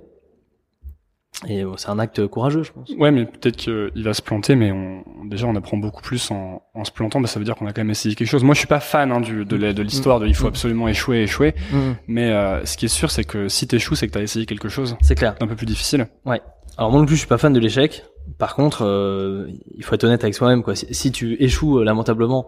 Et 1.49 1.63
euh, 1.65 1.73
c'est 1.77 1.89
un 1.89 1.99
acte 1.99 2.27
courageux, 2.27 2.63
je 2.65 2.73
pense. 2.73 2.91
Ouais, 2.99 3.11
mais 3.11 3.25
peut-être 3.25 3.57
qu'il 3.57 4.03
va 4.05 4.13
se 4.13 4.21
planter, 4.21 4.57
mais 4.57 4.73
on, 4.73 5.05
déjà 5.25 5.47
on 5.47 5.55
apprend 5.57 5.79
beaucoup 5.79 6.03
plus 6.03 6.31
en, 6.31 6.61
en 6.75 6.85
se 6.85 6.91
plantant. 6.91 7.19
Bah, 7.21 7.29
ça 7.29 7.39
veut 7.39 7.45
dire 7.47 7.55
qu'on 7.55 7.67
a 7.67 7.73
quand 7.73 7.81
même 7.81 7.91
essayé 7.91 8.15
quelque 8.15 8.29
chose. 8.29 8.45
Moi, 8.45 8.53
je 8.55 8.59
suis 8.59 8.67
pas 8.69 8.81
fan 8.81 9.11
hein, 9.11 9.21
du, 9.23 9.45
de, 9.47 9.57
l'histoire 9.83 10.21
de 10.21 10.27
il 10.27 10.35
faut 10.35 10.45
Mm. 10.47 10.49
absolument 10.49 10.89
échouer, 10.89 11.23
échouer. 11.23 11.55
Mais 12.09 12.31
euh, 12.31 12.65
ce 12.67 12.77
qui 12.77 12.87
est 12.87 12.89
sûr, 12.89 13.11
c'est 13.11 13.25
que 13.25 13.49
si 13.49 13.67
t'échoues, 13.67 13.95
c'est 13.95 14.07
que 14.09 14.13
t'as 14.13 14.21
essayé 14.23 14.45
quelque 14.45 14.69
chose 14.69 14.97
C'est 15.01 15.15
clair. 15.15 15.35
d'un 15.41 15.47
peu 15.47 15.57
plus 15.57 15.67
difficile. 15.67 16.09
Alors 16.77 16.91
moi 16.91 17.01
non 17.01 17.07
plus, 17.07 17.15
je 17.15 17.21
suis 17.21 17.29
pas 17.29 17.39
fan 17.39 17.53
de 17.55 17.61
l'échec. 17.61 18.05
Par 18.39 18.55
contre, 18.55 18.85
euh, 18.85 19.49
il 19.77 19.85
faut 19.85 19.95
être 19.95 20.05
honnête 20.05 20.23
avec 20.23 20.35
soi-même. 20.35 20.63
Quoi. 20.63 20.75
Si, 20.75 20.87
si 20.91 21.13
tu 21.13 21.37
échoues 21.43 21.79
euh, 21.81 21.85
lamentablement 21.85 22.47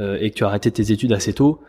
euh, 0.00 0.16
et 0.20 0.30
que 0.30 0.36
tu 0.36 0.44
as 0.44 0.48
arrêté 0.48 0.70
tes 0.70 0.92
études 0.92 1.12
assez 1.12 1.32
tôt, 1.32 1.60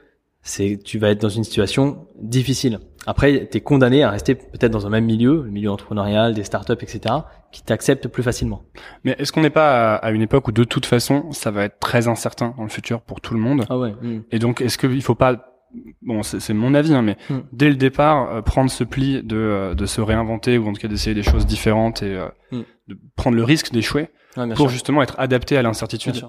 c'est 0.41 0.79
tu 0.83 0.99
vas 0.99 1.09
être 1.09 1.21
dans 1.21 1.29
une 1.29 1.43
situation 1.43 2.05
difficile. 2.21 2.79
Après, 3.07 3.47
tu 3.51 3.57
es 3.57 3.61
condamné 3.61 4.03
à 4.03 4.11
rester 4.11 4.35
peut-être 4.35 4.71
dans 4.71 4.85
un 4.85 4.89
même 4.89 5.05
milieu, 5.05 5.43
le 5.43 5.51
milieu 5.51 5.71
entrepreneurial, 5.71 6.33
des 6.33 6.43
startups, 6.43 6.73
etc., 6.81 7.15
qui 7.51 7.63
t'acceptent 7.63 8.07
plus 8.07 8.23
facilement. 8.23 8.63
Mais 9.03 9.15
est-ce 9.19 9.31
qu'on 9.31 9.41
n'est 9.41 9.49
pas 9.49 9.95
à, 9.95 10.11
une 10.11 10.21
époque 10.21 10.47
où 10.47 10.51
de 10.51 10.63
toute 10.63 10.85
façon, 10.85 11.31
ça 11.31 11.51
va 11.51 11.65
être 11.65 11.79
très 11.79 12.07
incertain 12.07 12.53
dans 12.57 12.63
le 12.63 12.69
futur 12.69 13.01
pour 13.01 13.21
tout 13.21 13.33
le 13.33 13.39
monde? 13.39 13.65
Ah 13.69 13.77
ouais. 13.77 13.93
hmm. 14.01 14.21
Et 14.31 14.39
donc, 14.39 14.61
est-ce 14.61 14.77
qu'il 14.77 15.01
faut 15.01 15.15
pas 15.15 15.51
bon, 16.01 16.23
c'est 16.23 16.53
mon 16.53 16.73
avis, 16.73 16.93
hein, 16.93 17.01
mais 17.01 17.17
Hmm. 17.29 17.39
dès 17.51 17.69
le 17.69 17.75
départ, 17.75 18.31
euh, 18.31 18.41
prendre 18.41 18.69
ce 18.69 18.83
pli 18.83 19.21
de, 19.23 19.35
euh, 19.35 19.75
de 19.75 19.85
se 19.85 20.01
réinventer 20.01 20.57
ou 20.57 20.67
en 20.67 20.73
tout 20.73 20.81
cas 20.81 20.87
d'essayer 20.87 21.13
des 21.13 21.23
choses 21.23 21.45
différentes 21.45 22.01
et 22.03 22.15
euh, 22.15 22.27
Hmm. 22.51 22.61
De 22.87 22.97
prendre 23.15 23.35
le 23.37 23.43
risque 23.43 23.71
d'échouer 23.71 24.09
Ouais, 24.37 24.47
pour 24.49 24.57
sûr. 24.57 24.69
justement 24.69 25.01
être 25.01 25.15
adapté 25.17 25.55
à 25.57 25.61
l'incertitude. 25.61 26.25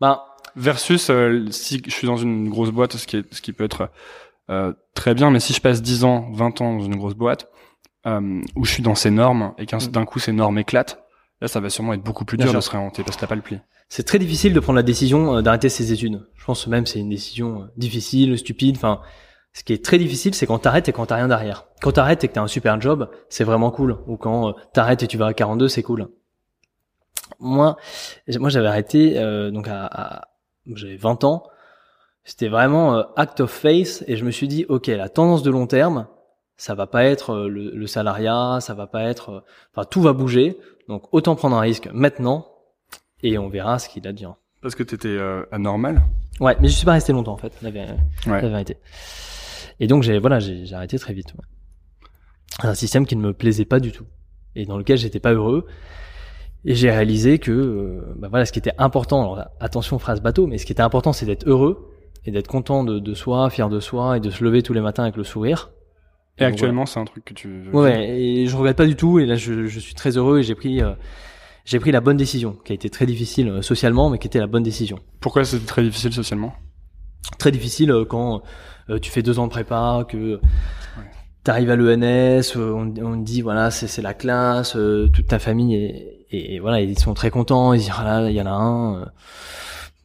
Ben, 0.00 0.20
Versus 0.54 1.08
euh, 1.08 1.46
si 1.50 1.80
je 1.86 1.90
suis 1.90 2.06
dans 2.06 2.18
une 2.18 2.50
grosse 2.50 2.70
boîte, 2.70 2.96
ce 2.96 3.06
qui, 3.06 3.16
est, 3.16 3.34
ce 3.34 3.40
qui 3.40 3.52
peut 3.54 3.64
être 3.64 3.88
euh, 4.50 4.74
très 4.94 5.14
bien, 5.14 5.30
mais 5.30 5.40
si 5.40 5.54
je 5.54 5.60
passe 5.62 5.80
10 5.80 6.04
ans, 6.04 6.28
20 6.32 6.60
ans 6.60 6.76
dans 6.76 6.84
une 6.84 6.96
grosse 6.96 7.14
boîte, 7.14 7.48
euh, 8.06 8.40
où 8.56 8.64
je 8.66 8.70
suis 8.72 8.82
dans 8.82 8.94
ces 8.94 9.10
normes 9.10 9.54
et 9.56 9.64
qu'un 9.64 9.78
Mm. 9.78 9.86
d'un 9.92 10.04
coup 10.04 10.18
ces 10.18 10.32
normes 10.32 10.58
éclatent, 10.58 11.02
là 11.40 11.48
ça 11.48 11.60
va 11.60 11.70
sûrement 11.70 11.94
être 11.94 12.02
beaucoup 12.02 12.24
plus 12.26 12.36
Bien 12.36 12.46
dur 12.46 12.50
sûr. 12.52 12.58
de 12.58 12.64
se 12.64 12.70
réinventer 12.70 13.02
parce 13.02 13.16
que 13.16 13.20
t'as 13.22 13.26
pas 13.28 13.34
le 13.36 13.40
pli. 13.40 13.58
c'est 13.88 14.02
très 14.02 14.18
difficile 14.18 14.52
de 14.52 14.60
prendre 14.60 14.76
la 14.76 14.82
décision 14.82 15.36
euh, 15.36 15.40
d'arrêter 15.42 15.70
ses 15.70 15.90
études. 15.92 16.20
Je 16.36 16.44
pense 16.44 16.66
même 16.66 16.84
c'est 16.84 16.98
une 16.98 17.08
décision 17.08 17.62
euh, 17.62 17.66
difficile, 17.78 18.36
stupide. 18.36 18.76
Enfin, 18.76 19.00
ce 19.54 19.64
qui 19.64 19.72
est 19.74 19.84
très 19.84 19.98
difficile, 19.98 20.34
c'est 20.34 20.46
quand 20.46 20.58
t'arrêtes 20.60 20.88
et 20.88 20.92
quand 20.92 21.06
t'as 21.06 21.16
rien 21.16 21.28
derrière. 21.28 21.66
Quand 21.82 21.92
t'arrêtes 21.92 22.24
et 22.24 22.28
que 22.28 22.32
t'as 22.34 22.42
un 22.42 22.46
super 22.48 22.80
job, 22.80 23.10
c'est 23.28 23.44
vraiment 23.44 23.70
cool. 23.70 23.98
Ou 24.06 24.16
quand 24.16 24.48
euh, 24.48 24.52
t'arrêtes 24.72 25.02
et 25.02 25.06
tu 25.06 25.18
vas 25.18 25.26
à 25.26 25.34
42, 25.34 25.68
c'est 25.68 25.82
cool. 25.82 26.08
Moi, 27.40 27.76
moi 28.38 28.48
j'avais 28.50 28.68
arrêté 28.68 29.18
euh, 29.18 29.50
donc 29.50 29.68
à, 29.68 29.86
à- 29.86 30.28
j'avais 30.74 30.96
20 30.96 31.24
ans. 31.24 31.44
C'était 32.24 32.48
vraiment 32.48 32.94
euh, 32.96 33.02
act 33.16 33.40
of 33.40 33.50
faith 33.50 34.04
et 34.06 34.16
je 34.16 34.24
me 34.24 34.30
suis 34.30 34.46
dit 34.48 34.64
ok 34.68 34.86
la 34.86 35.08
tendance 35.08 35.42
de 35.42 35.50
long 35.50 35.66
terme, 35.66 36.06
ça 36.56 36.74
va 36.74 36.86
pas 36.86 37.04
être 37.04 37.30
euh, 37.34 37.48
le, 37.48 37.70
le 37.70 37.86
salariat, 37.86 38.58
ça 38.60 38.74
va 38.74 38.86
pas 38.86 39.02
être, 39.04 39.44
enfin 39.74 39.84
tout 39.84 40.00
va 40.02 40.12
bouger. 40.12 40.56
Donc 40.88 41.04
autant 41.12 41.34
prendre 41.34 41.56
un 41.56 41.60
risque 41.60 41.88
maintenant 41.92 42.46
et 43.22 43.38
on 43.38 43.48
verra 43.48 43.78
ce 43.78 43.88
qu'il 43.88 44.06
advient. 44.06 44.32
Parce 44.60 44.76
que 44.76 44.84
t'étais 44.84 45.08
euh, 45.08 45.44
anormal? 45.50 46.02
Ouais, 46.40 46.56
mais 46.60 46.68
je 46.68 46.74
suis 46.74 46.86
pas 46.86 46.92
resté 46.92 47.12
longtemps 47.12 47.32
en 47.32 47.36
fait, 47.38 47.52
la, 47.60 47.70
Ouais. 47.70 47.86
la 48.26 48.48
vérité. 48.48 48.76
Et 49.80 49.86
donc 49.86 50.02
j'ai 50.02 50.18
voilà, 50.18 50.38
j'ai 50.40 50.72
arrêté 50.74 50.98
très 50.98 51.14
vite. 51.14 51.34
ouais. 51.34 52.08
Un 52.68 52.74
système 52.74 53.06
qui 53.06 53.16
ne 53.16 53.22
me 53.22 53.32
plaisait 53.32 53.64
pas 53.64 53.80
du 53.80 53.92
tout 53.92 54.06
et 54.54 54.66
dans 54.66 54.76
lequel 54.76 54.98
j'étais 54.98 55.20
pas 55.20 55.32
heureux. 55.32 55.66
Et 56.64 56.74
j'ai 56.74 56.90
réalisé 56.90 57.38
que 57.38 57.50
euh, 57.50 58.14
bah 58.16 58.28
voilà, 58.28 58.44
ce 58.46 58.52
qui 58.52 58.58
était 58.58 58.74
important. 58.78 59.22
Alors 59.22 59.46
attention 59.58 59.98
phrase 59.98 60.20
bateau, 60.20 60.46
mais 60.46 60.58
ce 60.58 60.66
qui 60.66 60.72
était 60.72 60.82
important, 60.82 61.12
c'est 61.12 61.26
d'être 61.26 61.48
heureux 61.48 61.90
et 62.24 62.30
d'être 62.30 62.46
content 62.46 62.84
de, 62.84 63.00
de 63.00 63.14
soi, 63.14 63.50
fier 63.50 63.68
de 63.68 63.80
soi 63.80 64.18
et 64.18 64.20
de 64.20 64.30
se 64.30 64.44
lever 64.44 64.62
tous 64.62 64.72
les 64.72 64.80
matins 64.80 65.02
avec 65.02 65.16
le 65.16 65.24
sourire. 65.24 65.72
Et 66.38 66.44
actuellement, 66.44 66.86
c'est 66.86 67.00
un 67.00 67.04
truc 67.04 67.24
que 67.24 67.34
tu. 67.34 67.68
Ouais, 67.72 68.08
et 68.08 68.46
je 68.46 68.56
regrette 68.56 68.76
pas 68.76 68.86
du 68.86 68.96
tout. 68.96 69.18
Et 69.18 69.26
là, 69.26 69.34
je, 69.34 69.66
je 69.66 69.80
suis 69.80 69.94
très 69.94 70.16
heureux 70.16 70.38
et 70.38 70.42
j'ai 70.42 70.54
pris 70.54 70.80
euh, 70.80 70.92
j'ai 71.64 71.78
pris 71.78 71.92
la 71.92 72.00
bonne 72.00 72.16
décision, 72.16 72.56
qui 72.64 72.72
a 72.72 72.74
été 72.74 72.90
très 72.90 73.06
difficile 73.06 73.48
euh, 73.48 73.62
socialement, 73.62 74.10
mais 74.10 74.18
qui 74.18 74.26
était 74.26 74.38
la 74.40 74.46
bonne 74.46 74.62
décision. 74.62 74.98
Pourquoi 75.20 75.44
c'est 75.44 75.64
très 75.66 75.82
difficile 75.82 76.12
socialement? 76.12 76.52
Très 77.38 77.50
difficile 77.52 77.90
euh, 77.90 78.04
quand 78.04 78.36
euh, 78.36 78.40
tu 79.00 79.10
fais 79.10 79.22
deux 79.22 79.38
ans 79.38 79.46
de 79.46 79.50
prépa, 79.50 80.04
que 80.08 80.40
tu 81.44 81.50
arrives 81.50 81.70
à 81.70 81.76
l'ENS, 81.76 82.56
euh, 82.56 82.72
on, 82.72 82.94
on 83.04 83.18
te 83.20 83.24
dit 83.24 83.40
voilà 83.42 83.70
c'est 83.70 83.88
c'est 83.88 84.02
la 84.02 84.14
classe, 84.14 84.76
euh, 84.76 85.08
toute 85.08 85.26
ta 85.26 85.38
famille 85.38 85.74
et, 85.74 86.26
et, 86.30 86.54
et 86.54 86.58
voilà 86.60 86.80
ils 86.80 86.98
sont 86.98 87.14
très 87.14 87.30
contents, 87.30 87.72
ils 87.72 87.80
disent 87.80 87.90
ah 87.96 88.04
là 88.04 88.30
il 88.30 88.36
y 88.36 88.40
en 88.40 88.46
a 88.46 88.50
un, 88.50 89.00
euh, 89.02 89.04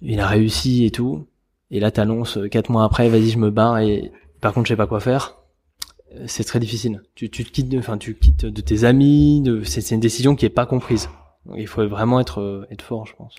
il 0.01 0.19
a 0.19 0.27
réussi 0.27 0.85
et 0.85 0.91
tout, 0.91 1.27
et 1.71 1.79
là 1.79 1.91
t'annonces 1.91 2.37
euh, 2.37 2.47
quatre 2.47 2.69
mois 2.69 2.83
après 2.83 3.09
vas-y 3.09 3.29
je 3.29 3.37
me 3.37 3.51
barre 3.51 3.79
et 3.79 4.11
par 4.41 4.53
contre 4.53 4.67
je 4.67 4.73
sais 4.73 4.77
pas 4.77 4.87
quoi 4.87 4.99
faire. 4.99 5.35
Euh, 6.15 6.23
C'est 6.27 6.43
très 6.45 6.59
difficile. 6.59 7.01
Tu, 7.15 7.29
tu 7.29 7.43
te 7.43 7.51
quittes, 7.51 7.69
de- 7.69 7.79
enfin 7.79 7.97
tu 7.97 8.15
quittes 8.15 8.45
de 8.45 8.61
tes 8.61 8.85
amis. 8.85 9.41
De, 9.41 9.63
c'est, 9.63 9.81
c'est 9.81 9.93
une 9.95 9.99
décision 10.01 10.35
qui 10.35 10.45
est 10.45 10.49
pas 10.49 10.65
comprise. 10.65 11.09
Donc, 11.45 11.57
il 11.59 11.67
faut 11.67 11.85
vraiment 11.87 12.19
être 12.21 12.39
euh, 12.41 12.65
être 12.71 12.81
fort, 12.81 13.05
je 13.05 13.13
pense. 13.15 13.35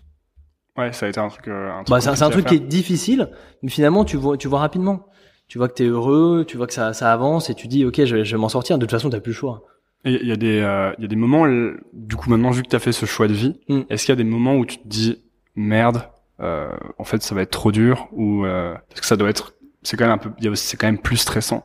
Ouais, 0.77 0.93
ça 0.93 1.07
a 1.07 1.09
été 1.09 1.19
un 1.19 1.29
truc. 1.29 1.49
euh, 1.49 1.71
un 1.73 1.77
truc 1.83 1.89
Bah, 1.89 2.01
c'est 2.03 2.11
un- 2.11 2.15
c'est 2.15 2.25
un 2.25 2.31
truc 2.31 2.45
qui 2.47 2.55
est 2.57 2.61
difficile, 2.61 3.31
mais 3.63 3.71
finalement, 3.71 4.05
tu 4.05 4.17
vois, 4.19 4.37
tu 4.37 4.49
vois 4.49 4.59
rapidement. 4.61 5.07
Tu 5.49 5.59
vois 5.59 5.69
que 5.69 5.75
t'es 5.75 5.85
heureux, 5.87 6.45
tu 6.47 6.57
vois 6.57 6.67
que 6.67 6.75
ça, 6.75 6.93
ça 6.93 7.13
avance, 7.13 7.49
et 7.51 7.55
tu 7.55 7.69
dis, 7.69 7.85
ok, 7.85 8.05
je 8.05 8.17
vais, 8.17 8.25
je 8.25 8.37
vais 8.37 8.41
m'en 8.41 8.49
sortir. 8.51 8.77
De 8.79 8.85
toute 8.85 8.91
façon, 8.91 9.09
t'as 9.11 9.21
plus 9.21 9.31
le 9.31 9.37
choix. 9.37 9.63
il 10.05 10.27
y 10.27 10.33
a 10.33 10.37
des, 10.37 10.61
euh, 10.61 10.93
y 10.99 11.05
a 11.05 11.09
des 11.09 11.17
moments. 11.17 11.47
Du 11.93 12.17
coup, 12.17 12.29
maintenant, 12.31 12.51
vu 12.51 12.63
que 12.63 12.69
t'as 12.69 12.79
fait 12.79 12.93
ce 12.93 13.07
choix 13.07 13.29
de 13.29 13.33
vie, 13.33 13.59
Mm. 13.69 13.81
est-ce 13.91 14.05
qu'il 14.05 14.13
y 14.13 14.19
a 14.19 14.23
des 14.23 14.25
moments 14.29 14.57
où 14.57 14.65
tu 14.67 14.79
te 14.79 14.87
dis 14.87 15.23
merde, 15.57 16.03
euh, 16.41 16.69
en 16.99 17.05
fait, 17.05 17.23
ça 17.23 17.35
va 17.35 17.43
être 17.43 17.51
trop 17.51 17.73
dur 17.73 18.09
ou 18.13 18.45
euh, 18.45 18.75
parce 18.91 19.01
que 19.01 19.07
ça 19.07 19.17
doit 19.17 19.29
être, 19.31 19.55
c'est 19.83 19.97
quand 19.97 20.05
même 20.07 20.15
un 20.15 20.19
peu, 20.19 20.31
c'est 20.55 20.77
quand 20.77 20.87
même 20.87 20.99
plus 20.99 21.17
stressant 21.17 21.65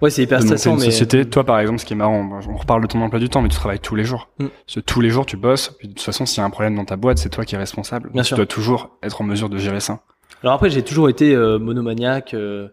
Ouais, 0.00 0.10
c'est 0.10 0.24
hyper 0.24 0.40
de 0.40 0.44
stressant, 0.46 0.72
une 0.74 0.78
mais 0.80 0.84
société. 0.86 1.24
Toi, 1.28 1.44
par 1.44 1.58
exemple, 1.60 1.78
ce 1.78 1.84
qui 1.84 1.92
est 1.92 1.96
marrant, 1.96 2.28
on 2.48 2.56
reparle 2.56 2.82
de 2.82 2.86
ton 2.88 3.00
emploi 3.00 3.20
du 3.20 3.28
temps, 3.28 3.40
mais 3.40 3.48
tu 3.48 3.54
travailles 3.56 3.78
tous 3.78 3.94
les 3.94 4.04
jours. 4.04 4.28
Mm. 4.40 4.46
Parce 4.66 4.74
que 4.74 4.80
tous 4.80 5.00
les 5.00 5.10
jours, 5.10 5.26
tu 5.26 5.36
bosses. 5.36 5.68
Puis 5.78 5.86
de 5.88 5.92
toute 5.94 6.02
façon, 6.02 6.26
s'il 6.26 6.38
y 6.38 6.40
a 6.40 6.44
un 6.44 6.50
problème 6.50 6.74
dans 6.74 6.84
ta 6.84 6.96
boîte, 6.96 7.18
c'est 7.18 7.28
toi 7.30 7.44
qui 7.44 7.54
es 7.54 7.58
responsable. 7.58 8.10
Bien 8.12 8.22
tu 8.22 8.28
sûr. 8.28 8.36
dois 8.36 8.46
toujours 8.46 8.98
être 9.02 9.20
en 9.20 9.24
mesure 9.24 9.48
de 9.48 9.58
gérer 9.58 9.78
ça. 9.80 10.00
Alors 10.42 10.54
après, 10.54 10.70
j'ai 10.70 10.82
toujours 10.82 11.08
été 11.08 11.34
euh, 11.34 11.58
monomaniaque. 11.58 12.34
euh, 12.34 12.68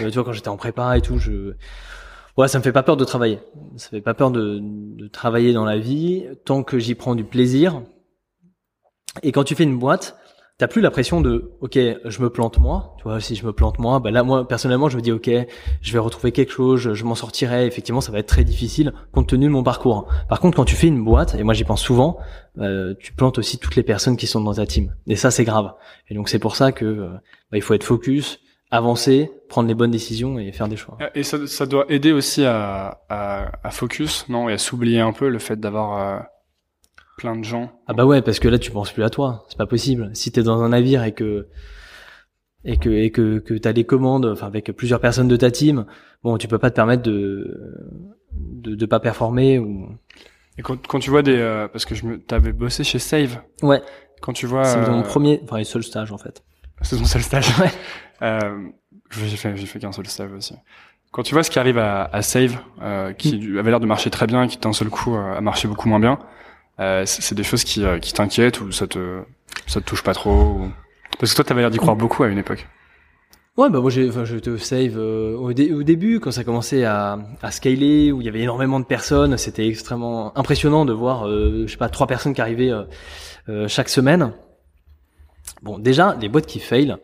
euh, 0.00 0.08
tu 0.08 0.14
vois, 0.14 0.24
quand 0.24 0.32
j'étais 0.32 0.48
en 0.48 0.56
prépa 0.56 0.96
et 0.96 1.00
tout, 1.00 1.18
je, 1.18 1.54
ouais, 2.36 2.48
ça 2.48 2.58
me 2.58 2.62
fait 2.62 2.72
pas 2.72 2.82
peur 2.82 2.96
de 2.96 3.04
travailler. 3.04 3.38
Ça 3.76 3.90
fait 3.90 4.00
pas 4.00 4.14
peur 4.14 4.30
de, 4.30 4.58
de 4.60 5.06
travailler 5.08 5.52
dans 5.52 5.64
la 5.64 5.78
vie 5.78 6.24
tant 6.44 6.62
que 6.62 6.78
j'y 6.78 6.94
prends 6.94 7.14
du 7.14 7.24
plaisir. 7.24 7.82
Et 9.22 9.32
quand 9.32 9.44
tu 9.44 9.54
fais 9.54 9.64
une 9.64 9.78
boîte, 9.78 10.16
t'as 10.62 10.68
plus 10.68 10.80
la 10.80 10.92
pression 10.92 11.20
de, 11.20 11.50
ok, 11.60 11.76
je 12.04 12.22
me 12.22 12.30
plante 12.30 12.60
moi. 12.60 12.94
Tu 12.98 13.02
vois, 13.02 13.20
si 13.20 13.34
je 13.34 13.44
me 13.44 13.52
plante 13.52 13.80
moi, 13.80 13.98
bah 13.98 14.12
là, 14.12 14.22
moi, 14.22 14.46
personnellement, 14.46 14.88
je 14.88 14.96
me 14.96 15.02
dis, 15.02 15.10
ok, 15.10 15.28
je 15.80 15.92
vais 15.92 15.98
retrouver 15.98 16.30
quelque 16.30 16.52
chose, 16.52 16.92
je, 16.92 17.04
m'en 17.04 17.16
sortirai. 17.16 17.66
Effectivement, 17.66 18.00
ça 18.00 18.12
va 18.12 18.20
être 18.20 18.28
très 18.28 18.44
difficile 18.44 18.92
compte 19.10 19.26
tenu 19.26 19.46
de 19.46 19.50
mon 19.50 19.64
parcours. 19.64 20.06
Par 20.28 20.38
contre, 20.38 20.56
quand 20.56 20.64
tu 20.64 20.76
fais 20.76 20.86
une 20.86 21.02
boîte, 21.02 21.34
et 21.34 21.42
moi 21.42 21.52
j'y 21.52 21.64
pense 21.64 21.82
souvent, 21.82 22.16
euh, 22.58 22.94
tu 23.00 23.12
plantes 23.12 23.38
aussi 23.38 23.58
toutes 23.58 23.74
les 23.74 23.82
personnes 23.82 24.16
qui 24.16 24.28
sont 24.28 24.40
dans 24.40 24.54
ta 24.54 24.64
team. 24.64 24.94
Et 25.08 25.16
ça, 25.16 25.32
c'est 25.32 25.42
grave. 25.42 25.72
Et 26.08 26.14
donc, 26.14 26.28
c'est 26.28 26.38
pour 26.38 26.54
ça 26.54 26.70
que 26.70 26.84
euh, 26.84 27.08
bah, 27.50 27.58
il 27.58 27.62
faut 27.62 27.74
être 27.74 27.82
focus, 27.82 28.38
avancer, 28.70 29.32
prendre 29.48 29.66
les 29.66 29.74
bonnes 29.74 29.90
décisions 29.90 30.38
et 30.38 30.52
faire 30.52 30.68
des 30.68 30.76
choix. 30.76 30.96
Et 31.16 31.24
ça, 31.24 31.44
ça 31.48 31.66
doit 31.66 31.86
aider 31.88 32.12
aussi 32.12 32.44
à, 32.44 33.00
à, 33.08 33.70
focus, 33.72 34.28
non, 34.28 34.48
et 34.48 34.52
à 34.52 34.58
s'oublier 34.58 35.00
un 35.00 35.12
peu 35.12 35.28
le 35.28 35.40
fait 35.40 35.58
d'avoir 35.58 35.98
euh, 35.98 36.20
plein 37.22 37.36
de 37.36 37.44
gens. 37.44 37.70
Ah 37.86 37.94
bah 37.94 38.04
ouais, 38.04 38.20
parce 38.20 38.38
que 38.40 38.48
là 38.48 38.58
tu 38.58 38.70
penses 38.70 38.92
plus 38.92 39.04
à 39.04 39.10
toi, 39.10 39.44
c'est 39.48 39.56
pas 39.58 39.66
possible. 39.66 40.10
Si 40.14 40.30
t'es 40.32 40.42
dans 40.42 40.60
un 40.62 40.68
navire 40.70 41.04
et 41.04 41.12
que 41.12 41.46
et 42.64 42.76
que 42.76 42.90
et 42.90 43.10
que 43.10 43.38
que 43.38 43.54
t'as 43.54 43.72
des 43.72 43.84
commandes, 43.84 44.26
enfin 44.26 44.46
avec 44.48 44.70
plusieurs 44.72 45.00
personnes 45.00 45.28
de 45.28 45.36
ta 45.36 45.50
team, 45.50 45.86
bon, 46.22 46.36
tu 46.36 46.48
peux 46.48 46.58
pas 46.58 46.70
te 46.70 46.76
permettre 46.76 47.02
de 47.02 47.76
de, 48.32 48.74
de 48.74 48.86
pas 48.86 49.00
performer 49.00 49.58
ou. 49.58 49.88
Et 50.58 50.62
quand, 50.62 50.86
quand 50.86 50.98
tu 50.98 51.10
vois 51.10 51.22
des, 51.22 51.36
euh, 51.38 51.66
parce 51.68 51.84
que 51.86 51.94
je 51.94 52.04
me, 52.04 52.18
t'avais 52.18 52.52
bossé 52.52 52.84
chez 52.84 52.98
Save. 52.98 53.38
Ouais, 53.62 53.80
Quand 54.20 54.32
tu 54.34 54.46
vois, 54.46 54.64
c'est 54.64 54.78
euh, 54.78 54.90
mon 54.90 55.02
premier, 55.02 55.40
enfin 55.44 55.58
le 55.58 55.64
seul 55.64 55.82
stage 55.82 56.12
en 56.12 56.18
fait. 56.18 56.42
c'est 56.82 56.96
ton 56.98 57.04
seul 57.04 57.22
stage. 57.22 57.46
Ouais. 57.60 57.70
Euh, 58.22 58.68
j'ai 59.10 59.36
fait, 59.36 59.56
j'ai 59.56 59.66
fait 59.66 59.78
qu'un 59.78 59.92
seul 59.92 60.06
stage 60.06 60.30
aussi. 60.32 60.54
Quand 61.10 61.22
tu 61.22 61.34
vois 61.34 61.42
ce 61.42 61.50
qui 61.50 61.58
arrive 61.58 61.78
à, 61.78 62.04
à 62.04 62.22
Save, 62.22 62.56
euh, 62.82 63.12
qui 63.12 63.36
Mm. 63.38 63.58
avait 63.58 63.70
l'air 63.70 63.80
de 63.80 63.86
marcher 63.86 64.10
très 64.10 64.26
bien 64.26 64.46
qui 64.46 64.58
d'un 64.58 64.72
seul 64.72 64.88
coup 64.90 65.14
euh, 65.14 65.36
a 65.36 65.40
marché 65.40 65.68
beaucoup 65.68 65.88
moins 65.88 66.00
bien, 66.00 66.18
euh, 66.82 67.02
c'est 67.06 67.34
des 67.34 67.42
choses 67.44 67.64
qui, 67.64 67.84
euh, 67.84 67.98
qui 67.98 68.12
t'inquiètent 68.12 68.60
ou 68.60 68.72
ça 68.72 68.86
te, 68.86 69.22
ça 69.66 69.80
te 69.80 69.86
touche 69.86 70.02
pas 70.02 70.14
trop. 70.14 70.32
ou- 70.32 70.72
Parce 71.18 71.32
que 71.32 71.36
toi, 71.36 71.44
t'avais 71.44 71.60
l'air 71.60 71.70
d'y 71.70 71.78
croire 71.78 71.96
beaucoup 71.96 72.22
à 72.24 72.28
une 72.28 72.38
époque. 72.38 72.66
Ouais, 73.58 73.68
bah 73.68 73.80
moi 73.80 73.90
j'ai, 73.90 74.08
enfin 74.08 74.24
j'étais 74.24 74.48
au 74.48 74.56
save 74.56 74.96
euh, 74.96 75.36
au, 75.36 75.52
dé- 75.52 75.74
au 75.74 75.82
début 75.82 76.20
quand 76.20 76.30
ça 76.30 76.42
commençait 76.42 76.84
à, 76.84 77.18
à 77.42 77.50
scaler 77.50 78.10
où 78.10 78.22
il 78.22 78.24
y 78.24 78.28
avait 78.30 78.40
énormément 78.40 78.80
de 78.80 78.86
personnes, 78.86 79.36
c'était 79.36 79.68
extrêmement 79.68 80.36
impressionnant 80.38 80.86
de 80.86 80.94
voir, 80.94 81.28
euh, 81.28 81.64
je 81.66 81.70
sais 81.72 81.76
pas, 81.76 81.90
trois 81.90 82.06
personnes 82.06 82.32
qui 82.32 82.40
arrivaient 82.40 82.70
euh, 82.70 82.84
euh, 83.50 83.68
chaque 83.68 83.90
semaine. 83.90 84.32
Bon, 85.62 85.78
déjà 85.78 86.16
les 86.18 86.30
boîtes 86.30 86.46
qui 86.46 86.60
fail, 86.60 86.96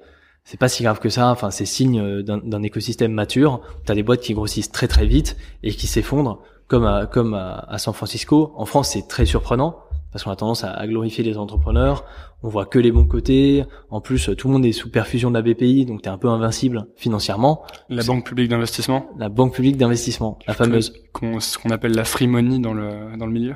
c'est 0.45 0.59
pas 0.59 0.71
si 0.71 0.83
grave 0.83 1.01
que 1.01 1.11
ça. 1.11 1.29
Enfin, 1.29 1.51
c'est 1.51 1.67
signe 1.67 2.23
d'un, 2.23 2.39
d'un 2.39 2.63
écosystème 2.63 3.13
mature. 3.13 3.61
T'as 3.85 3.95
des 3.95 4.03
boîtes 4.03 4.23
qui 4.23 4.33
grossissent 4.33 4.73
très 4.73 4.89
très 4.89 5.05
vite 5.05 5.37
et 5.63 5.73
qui 5.73 5.87
s'effondrent, 5.87 6.43
comme 6.69 6.85
à, 6.85 7.07
comme 7.07 7.35
à, 7.35 7.65
à 7.69 7.79
San 7.79 7.93
Francisco. 7.95 8.53
En 8.57 8.65
France, 8.67 8.91
c'est 8.91 9.09
très 9.09 9.27
surprenant 9.27 9.77
parce 10.13 10.25
qu'on 10.25 10.31
a 10.31 10.37
tendance 10.37 10.65
à, 10.65 10.71
à 10.71 10.87
glorifier 10.87 11.25
les 11.25 11.37
entrepreneurs. 11.37 12.05
On 12.43 12.49
voit 12.49 12.67
que 12.67 12.79
les 12.79 12.93
bons 12.93 13.07
côtés. 13.07 13.65
En 13.91 14.01
plus, 14.01 14.31
tout 14.37 14.47
le 14.49 14.53
monde 14.55 14.65
est 14.65 14.73
sous 14.73 14.91
perfusion 14.91 15.31
de 15.31 15.35
la 15.35 15.43
BPI, 15.43 15.87
donc 15.87 16.03
t'es 16.03 16.09
un 16.09 16.19
peu 16.19 16.29
invincible 16.29 16.87
financièrement. 16.97 17.63
La 17.89 18.05
banque 18.05 18.25
publique 18.25 18.49
d'investissement, 18.49 19.09
La 19.19 19.29
banque 19.29 19.55
publique 19.55 19.77
d'investissement, 19.77 20.39
la 20.47 20.55
fameuse. 20.55 20.93
qu'on, 21.13 21.41
ce 21.41 21.59
qu'on 21.59 21.71
appelle 21.71 21.93
la 21.95 22.05
free 22.05 22.29
money 22.29 22.59
dans 22.61 22.75
le, 22.75 23.17
dans 23.19 23.27
le 23.27 23.33
milieu? 23.33 23.55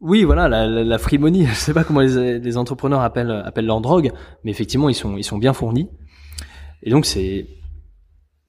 Oui, 0.00 0.24
voilà, 0.24 0.48
la, 0.48 0.66
la, 0.66 0.84
la 0.84 0.98
free 0.98 1.18
money. 1.18 1.44
Je 1.48 1.54
sais 1.54 1.74
pas 1.74 1.84
comment 1.84 2.00
les, 2.00 2.38
les 2.38 2.56
entrepreneurs 2.56 3.00
appellent, 3.02 3.42
appellent 3.44 3.66
leur 3.66 3.80
drogue, 3.80 4.10
mais 4.42 4.50
effectivement, 4.50 4.88
ils 4.88 4.94
sont, 4.94 5.16
ils 5.16 5.24
sont 5.24 5.38
bien 5.38 5.52
fournis. 5.52 5.88
Et 6.82 6.90
donc, 6.90 7.06
c'est, 7.06 7.46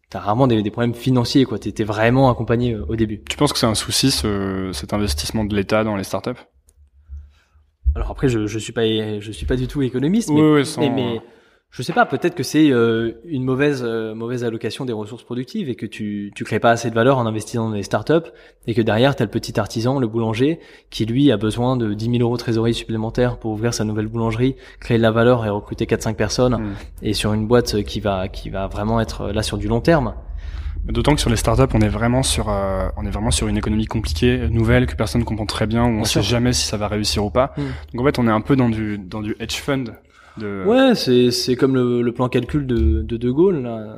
t'as 0.09 0.19
rarement 0.19 0.47
des, 0.47 0.61
des 0.63 0.71
problèmes 0.71 0.93
financiers, 0.93 1.45
quoi. 1.45 1.59
T'étais 1.59 1.83
vraiment 1.83 2.29
accompagné 2.29 2.73
euh, 2.73 2.85
au 2.87 2.95
début. 2.95 3.21
Tu 3.29 3.37
penses 3.37 3.53
que 3.53 3.59
c'est 3.59 3.65
un 3.65 3.75
souci, 3.75 4.11
ce, 4.11 4.71
cet 4.73 4.93
investissement 4.93 5.45
de 5.45 5.55
l'État 5.55 5.83
dans 5.83 5.95
les 5.95 6.03
startups? 6.03 6.31
Alors 7.95 8.11
après, 8.11 8.27
je, 8.27 8.45
je 8.45 8.59
suis 8.59 8.73
pas, 8.73 8.85
je 8.85 9.31
suis 9.31 9.45
pas 9.45 9.55
du 9.55 9.67
tout 9.67 9.81
économiste, 9.81 10.29
mais, 10.29 10.41
Oui, 10.41 10.59
oui, 10.59 10.65
sans- 10.65 10.81
mais, 10.81 10.89
mais 10.89 11.21
je 11.77 11.81
sais 11.81 11.93
pas, 11.93 12.05
peut-être 12.05 12.35
que 12.35 12.43
c'est 12.43 12.71
euh, 12.71 13.11
une 13.25 13.43
mauvaise 13.43 13.83
euh, 13.85 14.15
mauvaise 14.15 14.43
allocation 14.43 14.85
des 14.85 14.93
ressources 14.93 15.23
productives 15.23 15.69
et 15.69 15.75
que 15.75 15.85
tu 15.85 16.31
tu 16.33 16.43
crées 16.45 16.59
pas 16.59 16.71
assez 16.71 16.89
de 16.89 16.95
valeur 16.95 17.17
en 17.17 17.25
investissant 17.25 17.67
dans 17.69 17.75
les 17.75 17.83
startups 17.83 18.29
et 18.65 18.73
que 18.73 18.81
derrière 18.81 19.15
tu 19.15 19.23
as 19.23 19.25
le 19.25 19.31
petit 19.31 19.59
artisan, 19.59 19.99
le 19.99 20.07
boulanger 20.07 20.59
qui 20.89 21.05
lui 21.05 21.31
a 21.31 21.37
besoin 21.37 21.75
de 21.75 21.93
10 21.93 22.05
000 22.05 22.17
euros 22.19 22.37
de 22.37 22.39
trésorerie 22.39 22.73
supplémentaire 22.73 23.37
pour 23.37 23.51
ouvrir 23.51 23.73
sa 23.73 23.83
nouvelle 23.83 24.07
boulangerie, 24.07 24.55
créer 24.79 24.97
de 24.97 25.03
la 25.03 25.11
valeur 25.11 25.45
et 25.45 25.49
recruter 25.49 25.85
4-5 25.85 26.15
personnes 26.15 26.55
Mm. 26.55 26.73
et 27.01 27.13
sur 27.13 27.33
une 27.33 27.47
boîte 27.47 27.83
qui 27.83 27.99
va 27.99 28.27
qui 28.29 28.49
va 28.49 28.67
vraiment 28.67 29.01
être 29.01 29.31
là 29.31 29.43
sur 29.43 29.57
du 29.57 29.67
long 29.67 29.81
terme. 29.81 30.13
D'autant 30.85 31.15
que 31.15 31.21
sur 31.21 31.31
les 31.31 31.35
startups, 31.35 31.73
on 31.73 31.81
est 31.81 31.89
vraiment 31.89 32.21
sur, 32.21 32.47
euh, 32.49 32.87
on 32.95 33.07
est 33.07 33.09
vraiment 33.09 33.31
sur 33.31 33.47
une 33.47 33.57
économie 33.57 33.87
compliquée, 33.87 34.47
nouvelle, 34.49 34.85
que 34.85 34.95
personne 34.95 35.23
comprend 35.23 35.47
très 35.47 35.65
bien, 35.65 35.83
où 35.83 35.87
on 35.87 35.95
Bien 35.95 36.05
sait 36.05 36.21
jamais 36.21 36.53
si 36.53 36.63
ça 36.63 36.77
va 36.77 36.87
réussir 36.87 37.25
ou 37.25 37.31
pas. 37.31 37.53
Mm. 37.57 37.61
Donc 37.93 38.01
en 38.01 38.05
fait, 38.05 38.19
on 38.19 38.27
est 38.27 38.31
un 38.31 38.41
peu 38.41 38.55
dans 38.55 38.69
du, 38.69 38.99
dans 38.99 39.21
du 39.21 39.35
hedge 39.39 39.55
fund. 39.55 39.85
De... 40.37 40.63
Ouais, 40.65 40.95
c'est 40.95 41.31
c'est 41.31 41.55
comme 41.55 41.75
le, 41.75 42.01
le 42.01 42.11
plan 42.11 42.29
calcul 42.29 42.67
de 42.67 43.01
de 43.01 43.17
De 43.17 43.31
Gaulle 43.31 43.63
là, 43.63 43.95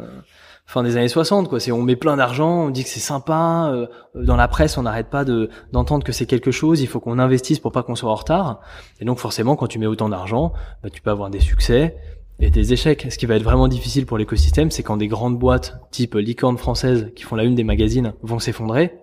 fin 0.68 0.84
des 0.84 0.98
années 0.98 1.08
60 1.08 1.50
quoi. 1.50 1.60
C'est 1.60 1.72
on 1.72 1.82
met 1.82 1.96
plein 1.96 2.18
d'argent, 2.18 2.66
on 2.66 2.70
dit 2.70 2.84
que 2.84 2.90
c'est 2.90 3.00
sympa. 3.00 3.72
euh, 3.74 3.88
dans 4.14 4.36
la 4.36 4.48
presse, 4.48 4.78
on 4.78 4.84
n'arrête 4.84 5.10
pas 5.10 5.26
de 5.26 5.50
d'entendre 5.72 6.04
que 6.04 6.12
c'est 6.12 6.26
quelque 6.26 6.52
chose. 6.52 6.82
Il 6.82 6.88
faut 6.88 7.00
qu'on 7.00 7.18
investisse 7.20 7.60
pour 7.60 7.72
pas 7.72 7.84
qu'on 7.84 7.96
soit 7.96 8.12
en 8.12 8.16
retard. 8.16 8.60
Et 9.00 9.06
donc 9.06 9.18
forcément, 9.20 9.56
quand 9.56 9.68
tu 9.68 9.80
mets 9.80 9.88
autant 9.88 10.10
d'argent, 10.10 10.54
bah, 10.84 10.90
tu 10.90 11.02
peux 11.02 11.10
avoir 11.10 11.30
des 11.30 11.40
succès 11.40 11.98
et 12.40 12.50
des 12.52 12.74
échecs. 12.74 13.08
Ce 13.10 13.18
qui 13.18 13.26
va 13.26 13.36
être 13.36 13.44
vraiment 13.44 13.68
difficile 13.68 14.06
pour 14.06 14.18
l'écosystème, 14.18 14.70
c'est 14.70 14.84
quand 14.84 14.98
des 14.98 15.08
grandes 15.08 15.40
boîtes 15.40 15.80
type 15.90 16.14
licorne 16.16 16.58
française 16.58 17.12
qui 17.16 17.24
font 17.24 17.36
la 17.36 17.44
une 17.46 17.56
des 17.56 17.64
magazines 17.64 18.14
vont 18.22 18.40
s'effondrer. 18.40 18.94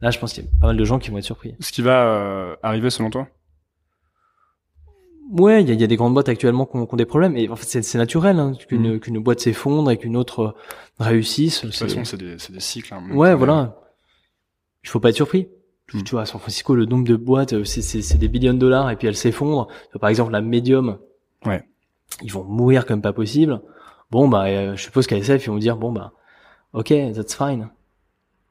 Là, 0.00 0.10
je 0.10 0.18
pense 0.18 0.32
qu'il 0.32 0.42
y 0.42 0.46
a 0.46 0.50
pas 0.60 0.66
mal 0.68 0.76
de 0.76 0.84
gens 0.84 0.98
qui 0.98 1.10
vont 1.10 1.18
être 1.18 1.24
surpris. 1.24 1.54
Ce 1.60 1.70
qui 1.70 1.80
va 1.80 2.04
euh, 2.06 2.56
arriver 2.64 2.90
selon 2.90 3.10
toi? 3.10 3.28
Ouais, 5.30 5.62
il 5.62 5.68
y 5.68 5.72
a, 5.72 5.74
y 5.74 5.84
a 5.84 5.86
des 5.86 5.96
grandes 5.96 6.12
boîtes 6.14 6.28
actuellement 6.28 6.66
qui 6.66 6.76
ont, 6.76 6.84
qui 6.86 6.92
ont 6.94 6.96
des 6.96 7.06
problèmes, 7.06 7.36
et 7.36 7.48
en 7.48 7.56
fait 7.56 7.82
c'est 7.82 7.98
naturel 7.98 8.38
hein, 8.38 8.52
qu'une 8.68 8.92
Mhm. 8.94 9.00
qu'une 9.00 9.18
boîte 9.18 9.40
s'effondre 9.40 9.90
et 9.90 9.96
qu'une 9.96 10.16
autre 10.16 10.40
euh, 10.40 10.52
réussisse. 11.04 11.62
De 11.64 11.70
toute 11.70 11.78
façon, 11.78 12.04
c'est 12.04 12.18
des, 12.18 12.36
des 12.36 12.60
cycles. 12.60 12.92
hein. 12.92 13.02
Ouais, 13.14 13.34
voilà. 13.34 13.78
Il 14.84 14.88
faut 14.90 15.00
pas 15.00 15.08
être 15.10 15.16
surpris. 15.16 15.48
Tu- 15.88 15.96
Mhm. 15.98 16.02
Tu 16.04 16.10
vois, 16.12 16.22
à 16.22 16.26
San 16.26 16.38
Francisco, 16.40 16.74
le 16.74 16.84
nombre 16.86 17.04
de 17.06 17.16
boîtes, 17.16 17.52
euh, 17.54 17.64
c'est 17.64 18.18
des 18.18 18.28
billions 18.28 18.52
de 18.54 18.58
dollars, 18.58 18.90
et 18.90 18.96
puis 18.96 19.06
elles 19.08 19.16
s'effondrent. 19.16 19.68
Par 20.00 20.10
exemple, 20.10 20.32
la 20.32 20.40
Medium. 20.40 20.98
Ouais. 21.46 21.62
Ils 22.22 22.32
vont 22.32 22.44
mourir 22.44 22.84
comme 22.86 23.00
pas 23.02 23.12
possible. 23.12 23.62
Bon, 24.10 24.28
bah, 24.28 24.44
euh, 24.46 24.76
je 24.76 24.82
suppose 24.82 25.06
qu'à 25.06 25.16
SF, 25.16 25.46
ils 25.46 25.50
vont 25.50 25.56
dire, 25.58 25.76
bon, 25.76 25.92
bah, 25.92 26.12
ok, 26.74 26.88
that's 27.14 27.34
fine. 27.34 27.68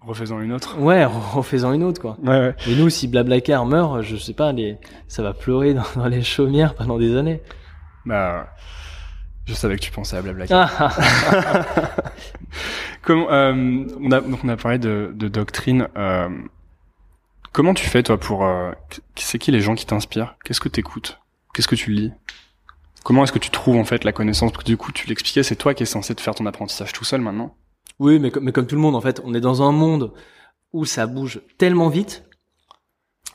Refaisons 0.01 0.39
une 0.41 0.51
autre. 0.51 0.79
Ouais, 0.79 1.05
refais-en 1.05 1.73
une 1.73 1.83
autre, 1.83 2.01
quoi. 2.01 2.17
Ouais, 2.23 2.29
ouais. 2.29 2.55
Et 2.67 2.75
nous, 2.75 2.89
si 2.89 3.07
Blablacar 3.07 3.65
meurt, 3.67 4.01
je 4.01 4.17
sais 4.17 4.33
pas, 4.33 4.51
les, 4.51 4.77
ça 5.07 5.21
va 5.21 5.33
pleurer 5.33 5.75
dans, 5.75 5.83
dans 5.95 6.07
les 6.07 6.23
chaumières 6.23 6.73
pendant 6.73 6.97
des 6.97 7.15
années. 7.15 7.41
Bah, 8.05 8.47
je 9.45 9.53
savais 9.53 9.75
que 9.75 9.81
tu 9.81 9.91
pensais 9.91 10.17
à 10.17 10.21
Blablacar. 10.23 10.71
Ah, 10.79 10.91
ah, 11.43 11.95
Comment, 13.03 13.31
euh, 13.31 13.85
on 13.99 14.11
a, 14.11 14.21
donc 14.21 14.43
on 14.43 14.49
a 14.49 14.57
parlé 14.57 14.79
de, 14.79 15.11
de 15.13 15.27
doctrine. 15.27 15.87
Euh, 15.95 16.29
comment 17.51 17.75
tu 17.75 17.85
fais 17.85 18.01
toi 18.01 18.19
pour, 18.19 18.43
euh, 18.45 18.71
c'est 19.15 19.37
qui 19.37 19.51
les 19.51 19.61
gens 19.61 19.75
qui 19.75 19.85
t'inspirent? 19.85 20.35
Qu'est-ce 20.43 20.61
que 20.61 20.69
t'écoutes? 20.69 21.19
Qu'est-ce 21.53 21.67
que 21.67 21.75
tu 21.75 21.91
lis? 21.91 22.11
Comment 23.03 23.23
est-ce 23.23 23.31
que 23.31 23.39
tu 23.39 23.49
trouves 23.51 23.77
en 23.77 23.83
fait 23.83 24.03
la 24.03 24.11
connaissance? 24.11 24.51
Parce 24.51 24.63
que 24.63 24.69
du 24.69 24.77
coup, 24.77 24.91
tu 24.91 25.07
l'expliquais, 25.07 25.43
c'est 25.43 25.55
toi 25.55 25.73
qui 25.73 25.83
es 25.83 25.87
censé 25.87 26.15
te 26.15 26.21
faire 26.21 26.33
ton 26.35 26.45
apprentissage 26.45 26.91
tout 26.93 27.03
seul 27.03 27.21
maintenant. 27.21 27.55
Oui, 28.03 28.17
mais, 28.19 28.31
comme- 28.31 28.43
mais 28.45 28.51
comme 28.51 28.65
tout 28.65 28.75
le 28.75 28.81
monde, 28.81 28.95
en 28.95 29.01
fait, 29.01 29.21
on 29.25 29.33
est 29.35 29.41
dans 29.41 29.61
un 29.61 29.71
monde 29.71 30.11
où 30.73 30.85
ça 30.85 31.05
bouge 31.05 31.41
tellement 31.59 31.89
vite, 31.89 32.23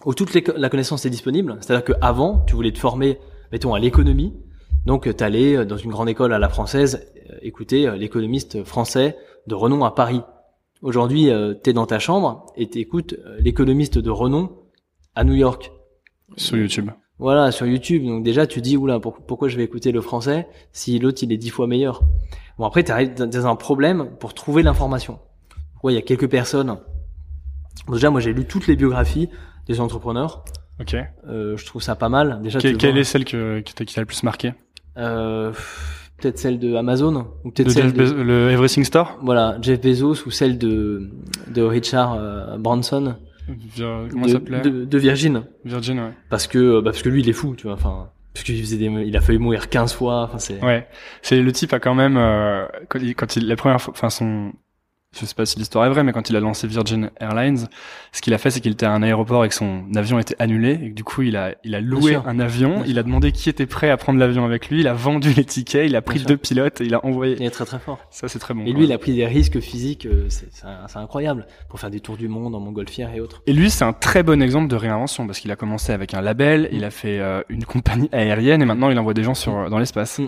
où 0.05 0.13
toute 0.13 0.35
la 0.35 0.69
connaissance 0.69 1.07
est 1.07 1.11
disponible. 1.11 1.57
C'est-à-dire 1.61 1.85
qu'avant, 1.85 2.41
tu 2.47 2.55
voulais 2.57 2.73
te 2.73 2.79
former, 2.79 3.19
mettons, 3.53 3.75
à 3.75 3.79
l'économie. 3.79 4.35
Donc, 4.85 5.03
tu 5.17 5.25
allais 5.25 5.65
dans 5.65 5.77
une 5.77 5.91
grande 5.91 6.09
école 6.09 6.33
à 6.33 6.39
la 6.41 6.49
française 6.49 7.07
euh, 7.31 7.37
écouter 7.43 7.87
euh, 7.87 7.97
l'économiste 7.97 8.65
français 8.65 9.17
de 9.47 9.55
renom 9.55 9.85
à 9.85 9.93
Paris. 9.93 10.23
Aujourd'hui, 10.83 11.31
tu 11.63 11.71
es 11.71 11.73
dans 11.73 11.87
ta 11.87 11.99
chambre 11.99 12.47
et 12.57 12.69
tu 12.69 12.79
écoutes 12.81 13.15
l'économiste 13.39 13.99
de 13.99 14.11
renom 14.11 14.45
à 15.15 15.25
New 15.25 15.35
York. 15.35 15.71
Sur 16.37 16.57
YouTube. 16.59 16.91
Voilà, 17.19 17.51
sur 17.51 17.67
YouTube. 17.67 18.05
Donc 18.05 18.23
déjà, 18.25 18.47
tu 18.47 18.61
dis, 18.61 18.77
oula, 18.77 19.01
pour- 19.01 19.15
pourquoi 19.27 19.49
je 19.49 19.57
vais 19.57 19.65
écouter 19.65 19.91
le 19.93 20.01
français 20.01 20.47
si 20.73 20.99
l'autre, 20.99 21.19
il 21.23 21.33
est 21.33 21.37
dix 21.39 21.51
fois 21.51 21.67
meilleur? 21.67 22.03
Bon, 22.59 22.67
après, 22.67 22.85
tu 22.85 22.93
arrives 22.93 23.15
dans 23.15 23.47
un 23.47 23.57
problème 23.57 24.11
pour 24.21 24.35
trouver 24.35 24.63
l'information. 24.63 25.19
Ouais, 25.83 25.93
il 25.93 25.97
y 25.97 25.99
a 25.99 26.03
quelques 26.03 26.29
personnes. 26.29 26.77
Bon, 27.87 27.95
déjà, 27.95 28.11
moi, 28.11 28.21
j'ai 28.21 28.33
lu 28.33 28.45
toutes 28.45 28.67
les 28.67 28.77
biographies 28.77 29.29
des 29.67 29.81
entrepreneurs. 29.81 30.45
Ok. 30.81 30.95
Euh, 31.29 31.57
je 31.57 31.65
trouve 31.67 31.81
ça 31.83 31.95
pas 31.95 32.09
mal. 32.11 32.41
Déjà, 32.43 32.59
Que- 32.59 32.69
quelle 32.75 32.93
vois, 32.93 33.01
est 33.01 33.05
celle 33.05 33.25
que, 33.25 33.61
qui 33.61 33.75
t'a 33.75 33.85
qui 33.87 33.95
t'a 33.95 34.03
le 34.03 34.07
plus 34.07 34.23
marqué? 34.23 34.53
Euh, 34.99 35.53
peut-être 36.19 36.39
celle 36.39 36.59
de 36.59 36.75
Amazon 36.75 37.27
ou 37.45 37.51
peut-être 37.51 37.69
De 37.69 37.73
celle 37.73 37.85
Jeff 37.97 38.15
de, 38.15 38.23
le 38.23 38.51
Everything 38.51 38.85
Store? 38.85 39.19
Voilà, 39.23 39.57
Jeff 39.63 39.81
Bezos 39.81 40.27
ou 40.27 40.31
celle 40.31 40.59
de, 40.59 41.11
de 41.49 41.63
Richard 41.63 42.15
euh, 42.15 42.59
Branson 42.59 43.17
Comment 43.77 44.27
de, 44.27 44.31
s'appelait? 44.31 44.61
de, 44.61 44.85
de 44.85 44.99
Virgin. 44.99 45.45
Virgin, 45.65 45.99
ouais. 46.01 46.13
Parce 46.31 46.47
que, 46.47 46.81
bah, 46.81 46.91
parce 46.91 47.03
que 47.03 47.09
lui, 47.09 47.21
il 47.21 47.29
est 47.29 47.33
fou, 47.35 47.55
tu 47.57 47.65
vois. 47.65 47.75
Enfin, 47.75 48.11
parce 48.35 48.45
qu'il 48.45 48.61
faisait 48.61 48.77
des, 48.77 48.87
il 48.87 49.17
a 49.17 49.21
failli 49.21 49.39
mourir 49.39 49.69
15 49.69 49.95
fois. 49.95 50.25
Enfin, 50.25 50.39
c'est, 50.39 50.63
Ouais, 50.63 50.87
c'est 51.23 51.41
le 51.41 51.53
type 51.53 51.73
a 51.73 51.81
quand 51.81 51.95
même 51.95 52.17
euh, 52.17 52.67
quand, 52.89 52.99
il, 52.99 53.15
quand 53.15 53.37
il 53.37 53.47
la 53.47 53.57
première 53.57 53.81
fois, 53.81 53.93
enfin 53.97 54.11
son, 54.11 54.53
je 55.19 55.25
sais 55.27 55.35
pas 55.35 55.47
si 55.47 55.59
l'histoire 55.59 55.85
est 55.87 55.91
vraie, 55.91 56.03
mais 56.05 56.13
quand 56.13 56.31
il 56.31 56.37
a 56.37 56.41
lancé 56.41 56.67
Virgin 56.67 57.11
Airlines, 57.21 57.69
ce 58.13 58.21
qu'il 58.21 58.35
a 58.35 58.39
fait, 58.39 58.51
c'est 58.51 58.61
qu'il 58.61 58.73
était 58.73 58.87
à 58.87 58.93
un 58.93 59.03
aéroport 59.03 59.45
et 59.45 59.49
que 59.49 59.55
son 59.55 59.85
avion 59.95 60.19
était 60.19 60.37
annulé 60.39 60.73
et 60.83 60.91
que 60.91 60.95
du 60.95 61.05
coup 61.05 61.23
il 61.23 61.37
a 61.37 61.55
il 61.65 61.75
a 61.75 61.81
loué 61.81 62.17
un 62.27 62.39
avion, 62.41 62.83
il 62.87 62.99
a 62.99 63.03
demandé 63.03 63.33
qui 63.33 63.49
était 63.49 63.67
prêt 63.67 63.91
à 63.91 63.97
prendre 63.97 64.19
l'avion 64.19 64.45
avec 64.45 64.69
lui, 64.69 64.81
il 64.81 64.89
a 64.89 64.95
vendu 64.95 65.33
les 65.33 65.45
tickets, 65.45 65.87
il 65.87 65.97
a 65.97 66.03
pris 66.03 66.21
deux 66.21 66.37
pilotes 66.37 66.81
et 66.81 66.85
il 66.85 66.95
a 66.95 67.05
envoyé. 67.05 67.37
il 67.39 67.45
est 67.45 67.51
très 67.51 67.65
très 67.65 67.79
fort. 67.79 67.99
Ça 68.11 68.29
c'est 68.29 68.39
très 68.39 68.55
bon. 68.55 68.63
Et 68.63 68.71
quoi. 68.71 68.75
lui, 68.75 68.85
il 68.85 68.93
a 68.93 68.99
pris 68.99 69.15
des 69.15 69.27
risques 69.27 69.61
physiques, 69.61 70.07
euh, 70.07 70.27
c'est, 70.29 70.49
incroyable, 70.99 71.47
pour 71.69 71.81
faire 71.81 71.91
des 71.91 72.01
tours 72.01 72.17
du 72.17 72.29
monde 72.29 72.55
en 72.55 72.61
montgolfière 72.61 73.15
et 73.15 73.21
autres. 73.21 73.43
Et 73.47 73.53
lui, 73.53 73.71
c'est 73.71 73.85
un 73.85 73.93
très 73.93 74.23
bon 74.23 74.43
exemple 74.43 74.69
de 74.69 74.77
réinvention 74.77 75.27
parce 75.27 75.41
qu'il 75.41 75.51
a 75.51 75.57
commencé 75.57 75.93
avec 75.93 76.15
un 76.15 76.21
label, 76.21 76.69
il 76.73 76.85
a 76.85 76.91
fait 76.91 77.19
euh, 77.21 77.43
une 77.49 77.65
compagnie 77.65 78.09
aérienne 78.13 78.63
et 78.63 78.65
maintenant 78.65 78.91
il 78.91 78.99
envoie 78.99 79.15
des 79.15 79.23
gens 79.23 79.35
sur 79.35 79.69
dans 79.71 79.79
l'espace. 79.79 80.21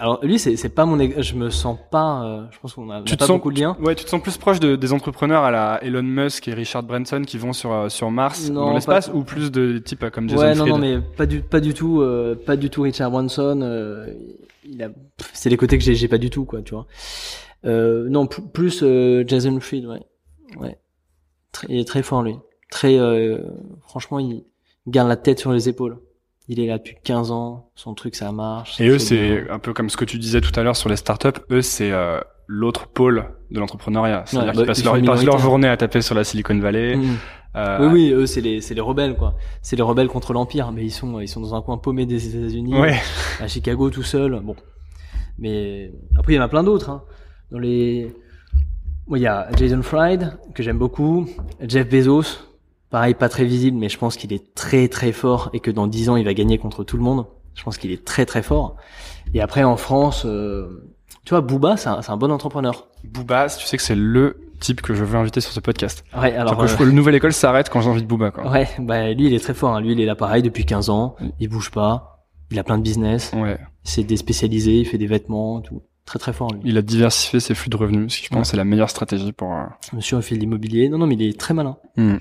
Alors 0.00 0.18
lui, 0.22 0.38
c'est, 0.38 0.56
c'est 0.56 0.68
pas 0.68 0.84
mon, 0.84 0.98
je 0.98 1.34
me 1.34 1.48
sens 1.50 1.78
pas, 1.90 2.22
euh, 2.22 2.44
je 2.50 2.58
pense 2.58 2.74
qu'on 2.74 2.90
a, 2.90 3.00
te 3.02 3.14
pas 3.14 3.26
sens- 3.26 3.36
beaucoup 3.36 3.50
de 3.50 3.58
liens. 3.58 3.76
Ouais, 3.80 3.94
tu 3.94 4.04
te 4.04 4.10
sens 4.10 4.20
plus 4.28 4.38
proche 4.38 4.60
de, 4.60 4.76
des 4.76 4.92
entrepreneurs 4.92 5.42
à 5.44 5.50
la 5.50 5.78
Elon 5.82 6.02
Musk 6.02 6.48
et 6.48 6.54
Richard 6.54 6.82
Branson 6.82 7.22
qui 7.26 7.38
vont 7.38 7.52
sur 7.52 7.72
euh, 7.72 7.88
sur 7.88 8.10
Mars 8.10 8.48
Non, 8.50 8.66
dans 8.66 8.74
l'espace 8.74 9.10
ou 9.12 9.22
plus 9.24 9.50
de 9.50 9.78
types 9.78 10.08
comme 10.10 10.28
Jason 10.28 10.42
Ouais, 10.42 10.54
non, 10.54 10.64
Fried 10.66 10.72
non, 10.72 10.78
mais 10.78 10.98
pas 11.00 11.26
du, 11.26 11.40
pas 11.40 11.60
du 11.60 11.74
tout, 11.74 12.00
euh, 12.02 12.34
pas 12.34 12.56
du 12.56 12.70
tout 12.70 12.82
Richard 12.82 13.10
Branson. 13.10 13.60
euh, 13.62 14.06
il 14.70 14.82
a, 14.82 14.88
c'est 15.32 15.48
les 15.50 15.56
côtés 15.56 15.78
que 15.78 15.84
j'ai, 15.84 15.94
j'ai 15.94 16.08
pas 16.08 16.18
du 16.18 16.28
tout, 16.30 16.44
quoi, 16.44 16.60
tu 16.62 16.74
vois. 16.74 16.86
Euh, 17.64 18.08
non, 18.08 18.26
pl- 18.26 18.46
plus 18.52 18.82
euh, 18.82 19.24
Jason 19.26 19.58
Fried, 19.60 19.86
ouais, 19.86 20.02
ouais. 20.58 20.78
Très- 21.52 21.66
il 21.70 21.78
est 21.80 21.88
très 21.88 22.02
fort 22.02 22.22
lui. 22.22 22.36
Très, 22.70 22.98
euh, 22.98 23.38
franchement, 23.86 24.18
il 24.18 24.44
garde 24.86 25.08
la 25.08 25.16
tête 25.16 25.38
sur 25.38 25.52
les 25.52 25.68
épaules. 25.70 25.98
Il 26.48 26.60
est 26.60 26.66
là 26.66 26.78
depuis 26.78 26.96
15 27.04 27.30
ans, 27.30 27.70
son 27.74 27.94
truc 27.94 28.14
ça 28.14 28.32
marche. 28.32 28.80
Et 28.80 28.88
eux, 28.88 28.98
c'est 28.98 29.48
un 29.50 29.58
peu 29.58 29.74
comme 29.74 29.90
ce 29.90 29.96
que 29.98 30.06
tu 30.06 30.18
disais 30.18 30.40
tout 30.40 30.58
à 30.58 30.62
l'heure 30.62 30.76
sur 30.76 30.88
les 30.88 30.96
startups. 30.96 31.28
Eux, 31.50 31.60
c'est 31.60 31.92
euh, 31.92 32.20
l'autre 32.46 32.88
pôle 32.88 33.26
de 33.50 33.60
l'entrepreneuriat. 33.60 34.22
C'est-à-dire 34.26 34.48
Ouais, 34.48 34.52
qu'ils 34.52 34.60
bah, 34.62 34.66
passent 34.66 34.78
ils 34.78 34.84
leur, 34.84 34.98
ils 34.98 35.04
passent 35.04 35.24
leur 35.24 35.38
journée 35.38 35.68
à 35.68 35.76
taper 35.76 36.00
sur 36.00 36.14
la 36.14 36.24
Silicon 36.24 36.58
Valley. 36.58 36.96
Mhm. 36.96 37.16
Euh, 37.56 37.78
Oui, 37.80 37.86
oui, 37.92 38.12
eux 38.12 38.26
c'est 38.26 38.40
les, 38.40 38.60
c'est 38.62 38.74
les 38.74 38.80
rebelles 38.80 39.16
quoi. 39.16 39.34
C'est 39.62 39.76
les 39.76 39.82
rebelles 39.82 40.08
contre 40.08 40.32
l'empire, 40.32 40.72
mais 40.72 40.84
ils 40.84 40.90
sont, 40.90 41.20
ils 41.20 41.28
sont 41.28 41.40
dans 41.40 41.54
un 41.54 41.60
coin 41.62 41.76
paumé 41.76 42.06
des 42.06 42.34
États-Unis. 42.34 42.74
Ouais. 42.78 42.96
à 43.40 43.46
Chicago 43.46 43.90
tout 43.90 44.02
seul. 44.02 44.40
Bon, 44.42 44.56
mais 45.38 45.92
après 46.18 46.32
il 46.32 46.36
y 46.36 46.38
en 46.38 46.42
a 46.44 46.48
plein 46.48 46.62
d'autres. 46.62 46.88
Hein. 46.90 47.02
Dans 47.50 47.58
les, 47.58 48.14
il 49.14 49.22
y 49.22 49.26
a 49.26 49.48
Jason 49.56 49.82
Fried 49.82 50.32
que 50.54 50.62
j'aime 50.62 50.78
beaucoup, 50.78 51.26
Jeff 51.66 51.88
Bezos, 51.88 52.47
pareil 52.90 53.14
pas 53.14 53.28
très 53.28 53.44
visible, 53.44 53.76
mais 53.78 53.88
je 53.88 53.98
pense 53.98 54.16
qu'il 54.16 54.32
est 54.32 54.54
très 54.54 54.88
très 54.88 55.12
fort 55.12 55.50
et 55.52 55.60
que 55.60 55.70
dans 55.70 55.86
10 55.86 56.08
ans 56.10 56.16
il 56.16 56.24
va 56.24 56.34
gagner 56.34 56.58
contre 56.58 56.84
tout 56.84 56.96
le 56.96 57.02
monde. 57.02 57.26
Je 57.54 57.62
pense 57.62 57.76
qu'il 57.78 57.90
est 57.90 58.04
très 58.04 58.24
très 58.26 58.42
fort. 58.42 58.76
Et 59.34 59.40
après 59.40 59.64
en 59.64 59.76
France, 59.76 60.22
euh, 60.24 60.84
tu 61.24 61.30
vois, 61.30 61.40
Booba, 61.40 61.76
c'est 61.76 61.88
un, 61.88 62.02
c'est 62.02 62.10
un 62.12 62.16
bon 62.16 62.30
entrepreneur. 62.30 62.88
Booba, 63.04 63.48
tu 63.48 63.66
sais 63.66 63.76
que 63.76 63.82
c'est 63.82 63.94
le 63.96 64.38
type 64.60 64.80
que 64.80 64.94
je 64.94 65.04
veux 65.04 65.16
inviter 65.18 65.40
sur 65.40 65.52
ce 65.52 65.60
podcast. 65.60 66.04
Ouais, 66.16 66.34
alors 66.34 66.56
que 66.56 66.64
euh, 66.82 66.84
le 66.86 66.92
nouvelle 66.92 67.14
école 67.16 67.32
s'arrête 67.32 67.68
quand 67.68 67.80
de 67.96 68.00
Booba, 68.04 68.30
quoi. 68.30 68.50
ouais, 68.50 68.68
bah 68.78 69.12
lui 69.12 69.26
il 69.26 69.34
est 69.34 69.38
très 69.40 69.54
fort. 69.54 69.74
Hein. 69.74 69.80
Lui 69.80 69.92
il 69.92 70.00
est 70.00 70.06
là 70.06 70.14
pareil 70.14 70.42
depuis 70.42 70.64
15 70.64 70.88
ans, 70.90 71.16
il 71.40 71.48
bouge 71.48 71.70
pas, 71.70 72.24
il 72.50 72.58
a 72.58 72.64
plein 72.64 72.78
de 72.78 72.82
business, 72.82 73.32
Ouais. 73.36 73.58
il 73.84 73.90
s'est 73.90 74.04
déspécialisé, 74.04 74.78
il 74.80 74.84
fait 74.86 74.98
des 74.98 75.06
vêtements, 75.06 75.60
tout. 75.60 75.82
Très 76.06 76.18
très 76.18 76.32
fort 76.32 76.50
lui. 76.54 76.60
Il 76.64 76.78
a 76.78 76.82
diversifié 76.82 77.38
ses 77.38 77.54
flux 77.54 77.68
de 77.68 77.76
revenus, 77.76 78.14
ce 78.14 78.18
qui 78.20 78.24
je 78.24 78.28
pense 78.30 78.38
Ouais. 78.38 78.44
c'est 78.52 78.56
la 78.56 78.64
meilleure 78.64 78.88
stratégie 78.88 79.32
pour. 79.32 79.52
euh, 79.52 79.64
Monsieur 79.92 80.16
a 80.16 80.22
fait 80.22 80.36
de 80.36 80.40
l'immobilier. 80.40 80.88
Non 80.88 80.96
non 80.96 81.06
mais 81.06 81.14
il 81.16 81.22
est 81.22 81.38
très 81.38 81.52
malin. 81.52 81.76
Hmm. 81.98 82.16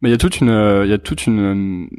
Mais 0.00 0.08
il 0.08 0.12
y 0.12 0.14
a 0.14 0.18
toute 0.18 0.40
une, 0.40 0.50
euh, 0.50 0.84
il 0.84 0.90
y 0.90 0.94
a 0.94 0.98
toute 0.98 1.26
une, 1.26 1.86
euh, 1.86 1.96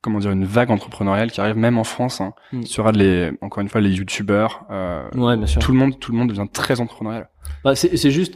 comment 0.00 0.18
dire, 0.18 0.30
une 0.30 0.44
vague 0.44 0.70
entrepreneuriale 0.70 1.30
qui 1.30 1.40
arrive 1.40 1.56
même 1.56 1.78
en 1.78 1.84
France. 1.84 2.20
Hein, 2.20 2.32
Hmm. 2.52 2.62
sur 2.62 2.90
les, 2.92 3.30
encore 3.40 3.60
une 3.62 3.68
fois, 3.68 3.80
les 3.80 3.90
youtubeurs. 3.90 4.64
Euh, 4.70 5.08
Ouais, 5.14 5.36
bien 5.36 5.46
sûr. 5.46 5.60
tout 5.60 5.72
le 5.72 5.78
monde, 5.78 5.98
tout 5.98 6.12
le 6.12 6.18
monde 6.18 6.28
devient 6.28 6.46
très 6.52 6.80
entrepreneurial. 6.80 7.28
Bah, 7.64 7.74
c'est 7.74 7.96
c'est 7.96 8.10
juste 8.10 8.34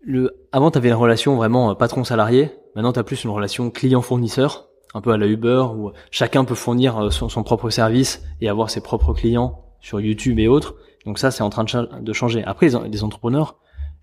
le 0.00 0.46
avant 0.52 0.70
t'avais 0.70 0.88
une 0.88 0.94
relation 0.94 1.36
vraiment 1.36 1.70
euh, 1.70 1.74
patron 1.74 2.04
salarié. 2.04 2.50
Maintenant 2.74 2.92
t'as 2.92 3.02
plus 3.02 3.24
une 3.24 3.30
relation 3.30 3.70
client 3.70 4.00
fournisseur 4.02 4.68
un 4.94 5.00
peu 5.00 5.10
à 5.12 5.16
la 5.16 5.26
Uber 5.26 5.64
où 5.74 5.90
chacun 6.10 6.44
peut 6.44 6.54
fournir 6.54 7.12
son, 7.12 7.28
son 7.28 7.42
propre 7.42 7.68
service 7.70 8.22
et 8.40 8.48
avoir 8.48 8.70
ses 8.70 8.80
propres 8.80 9.12
clients 9.12 9.64
sur 9.80 10.00
YouTube 10.00 10.38
et 10.38 10.48
autres. 10.48 10.76
Donc 11.04 11.18
ça, 11.18 11.30
c'est 11.30 11.42
en 11.42 11.50
train 11.50 11.64
de, 11.64 11.68
cha- 11.68 11.86
de 12.00 12.12
changer. 12.12 12.42
Après, 12.44 12.68
les 12.90 13.04
entrepreneurs, 13.04 13.56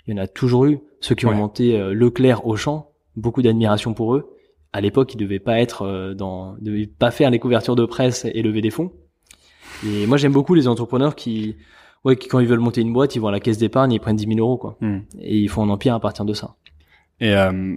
il 0.08 0.16
y 0.16 0.20
en 0.20 0.24
a 0.24 0.28
toujours 0.28 0.66
eu. 0.66 0.80
Ceux 1.02 1.16
qui 1.16 1.26
ont 1.26 1.34
monté 1.34 1.80
euh, 1.80 1.94
Leclerc 1.94 2.46
au 2.48 2.56
champ, 2.56 2.92
beaucoup 3.16 3.42
d'admiration 3.42 3.94
pour 3.94 4.16
eux. 4.16 4.32
À 4.74 4.82
l'époque, 4.82 5.14
ils 5.14 5.18
devaient 5.18 5.40
pas 5.40 5.60
être 5.60 5.84
euh, 5.84 6.14
dans, 6.14 6.56
ils 6.58 6.64
devaient 6.64 6.88
pas 6.88 7.12
faire 7.12 7.30
les 7.30 7.40
couvertures 7.40 7.76
de 7.76 7.86
presse 7.86 8.26
et 8.26 8.42
lever 8.42 8.62
des 8.62 8.72
fonds. 8.72 8.92
Et 9.86 10.06
moi, 10.08 10.18
j'aime 10.18 10.34
beaucoup 10.34 10.54
les 10.54 10.68
entrepreneurs 10.68 11.16
qui, 11.16 11.56
ouais, 12.04 12.16
qui 12.16 12.28
quand 12.28 12.40
ils 12.40 12.48
veulent 12.48 12.60
monter 12.60 12.82
une 12.82 12.94
boîte, 12.94 13.16
ils 13.16 13.20
vont 13.20 13.28
à 13.28 13.32
la 13.32 13.40
caisse 13.40 13.58
d'épargne, 13.58 13.92
ils 13.92 14.00
prennent 14.00 14.16
10 14.16 14.26
000 14.28 14.40
euros, 14.40 14.58
quoi. 14.58 14.78
Hmm. 14.82 15.00
Et 15.20 15.38
ils 15.38 15.50
font 15.50 15.64
un 15.64 15.70
empire 15.70 15.94
à 15.94 16.00
partir 16.00 16.26
de 16.26 16.34
ça. 16.34 16.56
Et 17.20 17.34
euh, 17.36 17.76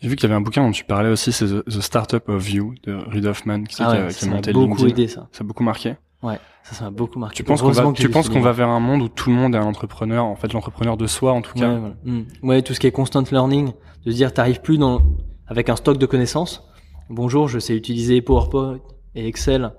j'ai 0.00 0.08
vu 0.08 0.16
qu'il 0.16 0.28
y 0.28 0.32
avait 0.32 0.36
un 0.36 0.40
bouquin 0.40 0.64
dont 0.64 0.70
tu 0.70 0.84
parlais 0.84 1.10
aussi, 1.10 1.32
c'est 1.32 1.46
The, 1.46 1.64
The 1.64 1.80
Startup 1.80 2.28
of 2.28 2.50
You 2.50 2.74
de 2.84 2.94
Reid 2.94 3.26
Hoffman, 3.26 3.64
qui, 3.64 3.76
Ah 3.82 3.90
qui 3.92 3.96
a, 3.98 4.06
ouais, 4.06 4.40
qui 4.40 4.50
a 4.50 4.52
beaucoup 4.52 4.76
LinkedIn. 4.76 4.88
aidé, 4.88 5.08
ça. 5.08 5.28
Ça 5.32 5.42
a 5.42 5.46
beaucoup 5.46 5.62
marqué. 5.62 5.96
Ouais, 6.22 6.38
ça, 6.64 6.74
ça 6.74 6.84
m'a 6.84 6.90
beaucoup 6.90 7.18
marqué. 7.18 7.36
Tu 7.36 7.44
penses 7.44 7.62
qu'on 7.62 7.70
va, 7.70 7.92
tu 7.92 8.08
penses 8.10 8.28
qu'on 8.28 8.40
va 8.40 8.52
vers 8.52 8.68
un 8.68 8.80
monde 8.80 9.02
où 9.02 9.08
tout 9.08 9.30
le 9.30 9.36
monde 9.36 9.54
est 9.54 9.58
un 9.58 9.64
entrepreneur, 9.64 10.24
en 10.24 10.36
fait 10.36 10.52
l'entrepreneur 10.52 10.96
de 10.96 11.06
soi 11.06 11.32
en 11.32 11.40
tout 11.40 11.54
cas? 11.54 11.68
Ouais, 11.68 11.78
voilà. 11.78 11.94
Mm. 12.04 12.22
Ouais, 12.42 12.62
tout 12.62 12.74
ce 12.74 12.80
qui 12.80 12.86
est 12.86 12.92
constant 12.92 13.22
learning, 13.30 13.72
de 14.04 14.10
se 14.10 14.16
dire 14.16 14.32
t'arrives 14.34 14.60
plus 14.60 14.78
dans 14.78 15.00
avec 15.46 15.68
un 15.68 15.76
stock 15.76 15.98
de 15.98 16.06
connaissances. 16.06 16.68
Bonjour, 17.08 17.48
je 17.48 17.58
sais 17.58 17.74
utiliser 17.74 18.20
PowerPoint 18.20 18.78
et 19.14 19.26
Excel, 19.26 19.72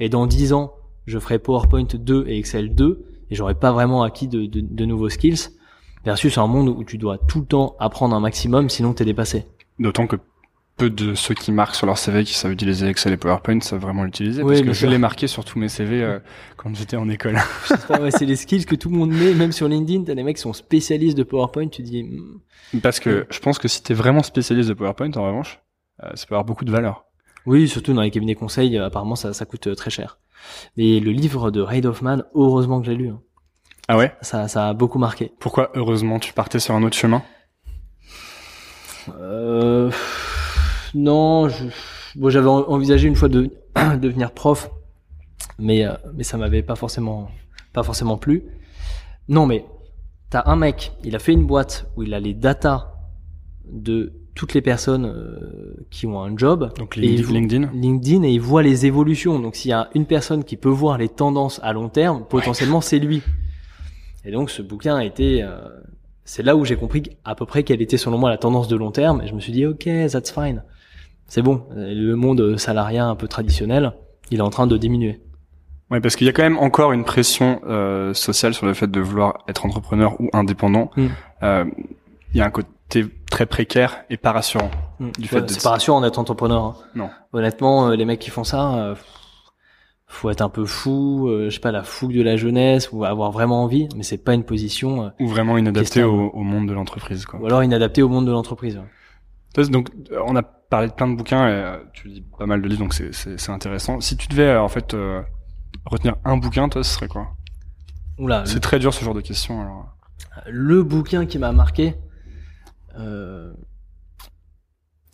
et 0.00 0.08
dans 0.08 0.26
10 0.26 0.52
ans, 0.52 0.74
je 1.06 1.18
ferai 1.18 1.38
PowerPoint 1.38 1.86
2 1.94 2.24
et 2.26 2.38
Excel 2.38 2.74
2, 2.74 3.06
et 3.30 3.34
j'aurai 3.34 3.54
pas 3.54 3.72
vraiment 3.72 4.02
acquis 4.02 4.28
de, 4.28 4.46
de, 4.46 4.60
de 4.60 4.84
nouveaux 4.84 5.08
skills. 5.08 5.50
Versus 6.04 6.38
un 6.38 6.46
monde 6.46 6.68
où 6.68 6.84
tu 6.84 6.98
dois 6.98 7.18
tout 7.18 7.40
le 7.40 7.46
temps 7.46 7.74
apprendre 7.80 8.14
un 8.14 8.20
maximum, 8.20 8.68
sinon 8.68 8.92
t'es 8.92 9.04
dépassé. 9.04 9.44
D'autant 9.80 10.06
que 10.06 10.16
peu 10.76 10.90
de 10.90 11.14
ceux 11.14 11.34
qui 11.34 11.52
marquent 11.52 11.74
sur 11.74 11.86
leur 11.86 11.96
CV 11.96 12.24
qui 12.24 12.34
savent 12.34 12.52
utiliser 12.52 12.86
Excel 12.88 13.12
et 13.12 13.16
PowerPoint 13.16 13.60
savent 13.60 13.80
vraiment 13.80 14.04
l'utiliser 14.04 14.42
Oui, 14.42 14.54
parce 14.54 14.66
que 14.66 14.72
je 14.74 14.86
l'ai 14.86 14.98
marqué 14.98 15.26
sur 15.26 15.44
tous 15.44 15.58
mes 15.58 15.68
CV 15.68 16.02
euh, 16.02 16.18
quand 16.56 16.74
j'étais 16.74 16.96
en 16.96 17.08
école. 17.08 17.38
Je 17.64 17.68
sais 17.68 17.86
pas, 17.88 18.00
ouais, 18.00 18.10
c'est 18.10 18.26
les 18.26 18.36
skills 18.36 18.66
que 18.66 18.74
tout 18.74 18.90
le 18.90 18.96
monde 18.96 19.10
met, 19.10 19.32
même 19.32 19.52
sur 19.52 19.68
LinkedIn, 19.68 20.04
t'as 20.04 20.14
des 20.14 20.22
mecs 20.22 20.36
qui 20.36 20.42
sont 20.42 20.52
spécialistes 20.52 21.16
de 21.16 21.22
PowerPoint, 21.22 21.68
tu 21.68 21.82
dis, 21.82 22.02
mm, 22.04 22.80
parce 22.82 23.00
que 23.00 23.26
je 23.30 23.38
pense 23.38 23.58
que 23.58 23.68
si 23.68 23.82
t'es 23.82 23.94
vraiment 23.94 24.22
spécialiste 24.22 24.68
de 24.68 24.74
PowerPoint 24.74 25.10
en 25.16 25.24
revanche, 25.26 25.60
euh, 26.02 26.10
ça 26.14 26.26
peut 26.26 26.34
avoir 26.34 26.44
beaucoup 26.44 26.64
de 26.66 26.72
valeur. 26.72 27.04
Oui, 27.46 27.68
surtout 27.68 27.92
dans 27.94 28.02
les 28.02 28.10
cabinets 28.10 28.34
conseils, 28.34 28.76
euh, 28.76 28.86
apparemment 28.86 29.16
ça, 29.16 29.32
ça 29.32 29.46
coûte 29.46 29.68
euh, 29.68 29.74
très 29.74 29.90
cher. 29.90 30.18
Et 30.76 31.00
le 31.00 31.12
livre 31.12 31.50
de 31.50 31.60
Reid 31.62 31.86
Hoffman, 31.86 32.18
heureusement 32.34 32.80
que 32.80 32.86
j'ai 32.86 32.94
lu. 32.94 33.08
hein. 33.08 33.20
Ah 33.88 33.96
ouais? 33.96 34.12
Ça, 34.20 34.48
ça 34.48 34.68
a 34.68 34.74
beaucoup 34.74 34.98
marqué. 34.98 35.32
Pourquoi 35.38 35.70
heureusement 35.74 36.18
tu 36.18 36.32
partais 36.32 36.58
sur 36.58 36.74
un 36.74 36.82
autre 36.82 36.96
chemin? 36.96 37.22
Euh, 39.20 39.90
non, 40.96 41.48
je, 41.48 41.64
bon, 42.16 42.28
j'avais 42.30 42.48
en- 42.48 42.68
envisagé 42.68 43.06
une 43.08 43.16
fois 43.16 43.28
de 43.28 43.50
devenir 44.00 44.32
prof, 44.32 44.70
mais 45.58 45.84
euh, 45.84 45.92
mais 46.14 46.24
ça 46.24 46.36
m'avait 46.36 46.62
pas 46.62 46.76
forcément 46.76 47.28
pas 47.72 47.82
forcément 47.82 48.16
plu. 48.16 48.44
Non, 49.28 49.46
mais 49.46 49.64
t'as 50.30 50.42
un 50.46 50.56
mec, 50.56 50.92
il 51.04 51.14
a 51.14 51.18
fait 51.18 51.32
une 51.32 51.46
boîte 51.46 51.86
où 51.96 52.02
il 52.02 52.14
a 52.14 52.20
les 52.20 52.34
datas 52.34 52.92
de 53.70 54.12
toutes 54.34 54.52
les 54.54 54.60
personnes 54.62 55.06
euh, 55.06 55.74
qui 55.90 56.06
ont 56.06 56.20
un 56.22 56.36
job. 56.36 56.70
Donc 56.78 56.96
LinkedIn, 56.96 57.32
LinkedIn 57.32 57.70
LinkedIn 57.72 58.22
et 58.24 58.30
il 58.32 58.40
voit 58.40 58.62
les 58.62 58.86
évolutions. 58.86 59.38
Donc 59.38 59.56
s'il 59.56 59.70
y 59.70 59.74
a 59.74 59.88
une 59.94 60.06
personne 60.06 60.44
qui 60.44 60.56
peut 60.56 60.68
voir 60.68 60.98
les 60.98 61.08
tendances 61.08 61.58
à 61.62 61.72
long 61.72 61.88
terme, 61.88 62.24
potentiellement 62.28 62.80
c'est 62.80 62.98
lui. 62.98 63.22
Et 64.24 64.30
donc 64.32 64.50
ce 64.50 64.60
bouquin 64.62 64.96
a 64.96 65.04
été, 65.04 65.42
euh, 65.42 65.56
c'est 66.24 66.42
là 66.42 66.54
où 66.56 66.64
j'ai 66.64 66.76
compris 66.76 67.02
à 67.24 67.34
peu 67.34 67.46
près 67.46 67.62
quelle 67.62 67.80
était 67.80 67.96
selon 67.96 68.18
moi 68.18 68.28
la 68.30 68.38
tendance 68.38 68.68
de 68.68 68.76
long 68.76 68.90
terme. 68.90 69.22
Et 69.22 69.26
je 69.26 69.34
me 69.34 69.40
suis 69.40 69.52
dit 69.52 69.64
ok, 69.66 69.88
that's 70.10 70.30
fine, 70.32 70.62
c'est 71.28 71.42
bon. 71.42 71.64
Le 71.74 72.14
monde 72.14 72.56
salariat 72.56 73.06
un 73.06 73.16
peu 73.16 73.28
traditionnel, 73.28 73.92
il 74.30 74.38
est 74.38 74.42
en 74.42 74.50
train 74.50 74.66
de 74.66 74.76
diminuer. 74.76 75.20
Ouais, 75.90 76.00
parce 76.00 76.16
qu'il 76.16 76.26
y 76.26 76.30
a 76.30 76.32
quand 76.32 76.42
même 76.42 76.58
encore 76.58 76.92
une 76.92 77.04
pression 77.04 77.60
euh, 77.68 78.12
sociale 78.12 78.54
sur 78.54 78.66
le 78.66 78.74
fait 78.74 78.90
de 78.90 79.00
vouloir 79.00 79.44
être 79.48 79.64
entrepreneur 79.66 80.20
ou 80.20 80.28
indépendant. 80.32 80.90
Mm. 80.96 81.06
Euh, 81.44 81.64
Il 82.32 82.38
y 82.38 82.40
a 82.40 82.44
un 82.44 82.50
côté 82.50 83.06
très 83.30 83.46
précaire 83.46 84.04
et 84.10 84.16
pas 84.16 84.32
rassurant. 84.32 84.70
Mm. 84.98 85.10
Du 85.18 85.22
Ouais, 85.22 85.28
fait 85.28 85.42
de- 85.42 85.50
c'est 85.50 85.62
pas 85.62 85.70
rassurant 85.70 86.00
d'être 86.00 86.18
entrepreneur. 86.18 86.64
hein. 86.64 86.74
Non. 86.96 87.10
Honnêtement, 87.32 87.88
euh, 87.88 87.94
les 87.96 88.04
mecs 88.04 88.18
qui 88.18 88.30
font 88.30 88.42
ça, 88.44 88.74
euh, 88.74 88.94
faut 90.08 90.28
être 90.30 90.40
un 90.42 90.48
peu 90.48 90.64
fou, 90.64 91.28
euh, 91.28 91.50
je 91.50 91.54
sais 91.54 91.60
pas 91.60 91.70
la 91.72 91.82
fougue 91.84 92.14
de 92.14 92.22
la 92.22 92.36
jeunesse 92.36 92.90
ou 92.92 93.04
avoir 93.04 93.30
vraiment 93.30 93.62
envie, 93.62 93.88
mais 93.96 94.02
c'est 94.02 94.18
pas 94.18 94.34
une 94.34 94.44
position. 94.44 95.04
euh, 95.04 95.08
Ou 95.20 95.28
vraiment 95.28 95.56
inadapté 95.56 96.00
Question. 96.00 96.30
au, 96.34 96.40
au 96.40 96.42
monde 96.42 96.68
de 96.68 96.72
l'entreprise. 96.72 97.26
Quoi. 97.26 97.40
ou 97.40 97.46
alors 97.46 97.62
inadapté 97.62 98.02
au 98.02 98.08
monde 98.08 98.26
de 98.26 98.32
l'entreprise. 98.32 98.76
ouais. 99.56 99.64
Donc, 99.68 99.88
on 100.26 100.34
a 100.36 100.42
parlé 100.70 100.88
de 100.88 100.92
plein 100.92 101.08
de 101.08 101.16
bouquins 101.16 101.48
et 101.48 101.52
euh, 101.52 101.78
tu 101.92 102.08
lis 102.08 102.24
pas 102.38 102.46
mal 102.46 102.60
de 102.62 102.68
livres, 102.68 102.80
donc 102.82 102.94
c'est- 102.94 103.48
intéressant. 103.50 104.00
Si 104.00 104.16
tu 104.16 104.28
devais 104.28 104.48
euh, 104.48 104.62
en 104.62 104.68
fait 104.68 104.94
euh, 104.94 105.22
retenir 105.84 106.16
un 106.24 106.36
bouquin, 106.36 106.68
toi, 106.68 106.82
ce 106.84 106.92
serait 106.94 107.08
quoi? 107.08 107.28
Oula, 108.18 108.44
C'est 108.46 108.60
très 108.60 108.78
dur 108.78 108.92
ce 108.94 109.04
genre 109.04 109.14
de 109.14 109.20
questions. 109.20 109.60
Alors. 109.60 109.96
le 110.48 110.82
bouquin 110.82 111.26
qui 111.26 111.38
m'a 111.38 111.52
marqué. 111.52 111.94
Euh... 112.98 113.52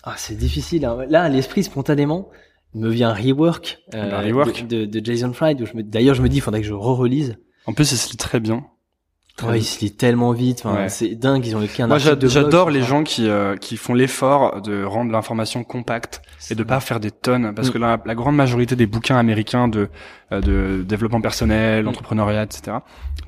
Ah, 0.04 0.14
c'est 0.16 0.36
difficile. 0.36 0.84
hein. 0.84 1.04
Là, 1.08 1.22
à 1.24 1.28
l'esprit 1.28 1.62
spontanément, 1.64 2.28
il 2.74 2.80
me 2.80 2.88
vient 2.90 3.12
Rework, 3.12 3.78
euh, 3.94 4.20
Rework. 4.20 4.66
De, 4.66 4.84
de, 4.86 5.00
de 5.00 5.04
Jason 5.04 5.32
Fried. 5.32 5.60
Où 5.60 5.66
je 5.66 5.74
me... 5.76 5.82
D'ailleurs, 5.82 6.14
je 6.14 6.22
me 6.22 6.28
dis, 6.28 6.36
il 6.38 6.40
faudrait 6.40 6.60
que 6.60 6.66
je 6.66 6.72
re-relise. 6.72 7.36
En 7.66 7.72
plus, 7.72 7.90
il 7.92 7.96
se 7.96 8.10
lit 8.10 8.16
très 8.16 8.40
bien. 8.40 8.64
Ouais, 9.42 9.58
il 9.58 9.64
se 9.64 9.80
lit 9.80 9.90
tellement 9.92 10.32
vite. 10.32 10.62
Enfin, 10.64 10.76
Ouais. 10.82 10.88
C'est 10.88 11.14
dingue. 11.14 11.44
Ils 11.46 11.56
ont 11.56 11.62
écrit 11.62 11.82
un 11.82 11.86
Moi, 11.88 11.98
j'adore 11.98 12.70
les 12.70 12.82
gens 12.82 13.02
qui 13.02 13.28
euh, 13.28 13.56
qui 13.56 13.76
font 13.76 13.94
l'effort 13.94 14.60
de 14.60 14.84
rendre 14.84 15.10
l'information 15.10 15.64
compacte 15.64 16.22
et 16.50 16.54
de 16.54 16.62
pas 16.62 16.80
faire 16.80 17.00
des 17.00 17.10
tonnes, 17.10 17.54
parce 17.54 17.68
Mm. 17.68 17.72
que 17.72 17.78
la, 17.78 17.98
la 18.04 18.14
grande 18.14 18.36
majorité 18.36 18.76
des 18.76 18.86
bouquins 18.86 19.16
américains 19.16 19.68
de 19.68 19.88
euh, 20.32 20.40
de 20.40 20.82
développement 20.82 21.20
personnel, 21.22 21.84
Mm. 21.84 21.88
entrepreneuriat, 21.88 22.42
etc. 22.44 22.76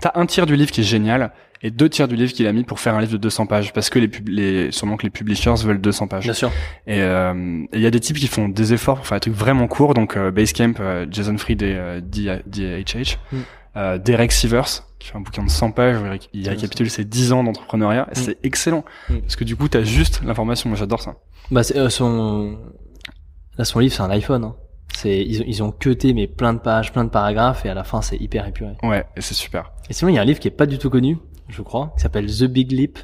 T'as 0.00 0.12
un 0.14 0.26
tiers 0.26 0.46
du 0.46 0.56
livre 0.56 0.70
qui 0.70 0.82
est 0.82 0.84
génial 0.84 1.32
et 1.62 1.70
deux 1.70 1.88
tiers 1.88 2.06
du 2.06 2.16
livre 2.16 2.32
qu'il 2.34 2.46
a 2.46 2.52
mis 2.52 2.62
pour 2.64 2.78
faire 2.80 2.94
un 2.94 3.00
livre 3.00 3.12
de 3.12 3.16
200 3.16 3.46
pages, 3.46 3.72
parce 3.72 3.88
que 3.88 3.98
les, 3.98 4.08
pub- 4.08 4.28
les 4.28 4.70
sûrement 4.70 4.98
que 4.98 5.04
les 5.04 5.10
publishers 5.10 5.54
veulent 5.64 5.80
200 5.80 6.08
pages. 6.08 6.24
Bien 6.24 6.34
sûr. 6.34 6.50
Et 6.86 7.00
euh, 7.00 7.62
il 7.72 7.80
y 7.80 7.86
a 7.86 7.90
des 7.90 8.00
types 8.00 8.18
qui 8.18 8.26
font 8.26 8.48
des 8.50 8.74
efforts 8.74 8.96
pour 8.96 9.06
faire 9.06 9.16
des 9.16 9.20
trucs 9.22 9.34
vraiment 9.34 9.66
courts, 9.66 9.94
donc 9.94 10.18
euh, 10.18 10.30
Basecamp, 10.30 10.74
euh, 10.80 11.06
Jason 11.10 11.38
Fried 11.38 11.62
et 11.62 11.74
euh, 11.74 12.00
DHH, 12.02 13.16
Mm. 13.32 13.36
euh, 13.76 13.98
Derek 13.98 14.30
Sivers, 14.32 14.82
qui 15.04 15.10
fait 15.10 15.16
un 15.18 15.20
bouquin 15.20 15.44
de 15.44 15.50
100 15.50 15.72
pages, 15.72 15.98
où 16.00 16.04
il 16.32 16.48
récapitule 16.48 16.88
ses 16.90 17.04
10 17.04 17.32
ans 17.32 17.44
d'entrepreneuriat, 17.44 18.06
Mm. 18.10 18.14
c'est 18.14 18.38
excellent, 18.42 18.84
Mm. 19.10 19.18
parce 19.18 19.36
que 19.36 19.44
du 19.44 19.54
coup, 19.56 19.68
t'as 19.68 19.82
juste 19.82 20.22
l'information, 20.24 20.70
moi 20.70 20.78
j'adore 20.78 21.02
ça. 21.02 21.16
Bah, 21.50 21.60
euh, 21.76 21.90
son, 21.90 22.58
là, 23.58 23.64
son 23.64 23.78
livre, 23.80 23.94
c'est 23.94 24.02
un 24.02 24.10
iPhone. 24.10 24.44
Hein. 24.44 24.56
C'est, 24.96 25.22
ils, 25.24 25.42
ont- 25.42 25.44
ils 25.46 25.62
ont 25.62 25.72
cuté 25.72 26.14
mais 26.14 26.26
plein 26.26 26.54
de 26.54 26.58
pages, 26.60 26.92
plein 26.92 27.04
de 27.04 27.10
paragraphes, 27.10 27.66
et 27.66 27.68
à 27.68 27.74
la 27.74 27.84
fin, 27.84 28.00
c'est 28.00 28.16
hyper 28.16 28.46
épuré. 28.46 28.76
Ouais, 28.82 29.04
et 29.16 29.20
c'est 29.20 29.34
super. 29.34 29.72
Et 29.90 29.92
sinon, 29.92 30.10
il 30.10 30.14
y 30.14 30.18
a 30.18 30.22
un 30.22 30.24
livre 30.24 30.38
qui 30.40 30.48
est 30.48 30.52
pas 30.52 30.66
du 30.66 30.78
tout 30.78 30.88
connu, 30.88 31.18
je 31.48 31.60
crois, 31.62 31.92
qui 31.96 32.02
s'appelle 32.02 32.26
The 32.26 32.44
Big 32.44 32.70
Leap, 32.72 32.98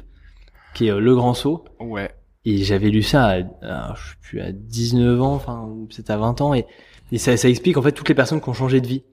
qui 0.73 0.87
est 0.87 0.91
euh, 0.91 0.99
Le 0.99 1.15
Grand 1.15 1.33
Saut. 1.33 1.65
Ouais. 1.79 2.09
Et 2.45 2.57
j'avais 2.63 2.89
lu 2.89 3.03
ça, 3.03 3.25
à, 3.27 3.35
à, 3.61 3.93
je 3.95 4.09
sais 4.09 4.15
plus, 4.21 4.41
à 4.41 4.51
19 4.51 5.21
ans, 5.21 5.35
enfin, 5.35 5.61
ou 5.67 5.85
peut-être 5.85 6.09
à 6.09 6.17
20 6.17 6.41
ans, 6.41 6.53
et, 6.55 6.65
et 7.11 7.17
ça, 7.19 7.35
ça 7.37 7.47
explique 7.49 7.77
en 7.77 7.81
fait 7.83 7.91
toutes 7.91 8.09
les 8.09 8.15
personnes 8.15 8.41
qui 8.41 8.49
ont 8.49 8.53
changé 8.53 8.81
de 8.81 8.87
vie, 8.87 9.03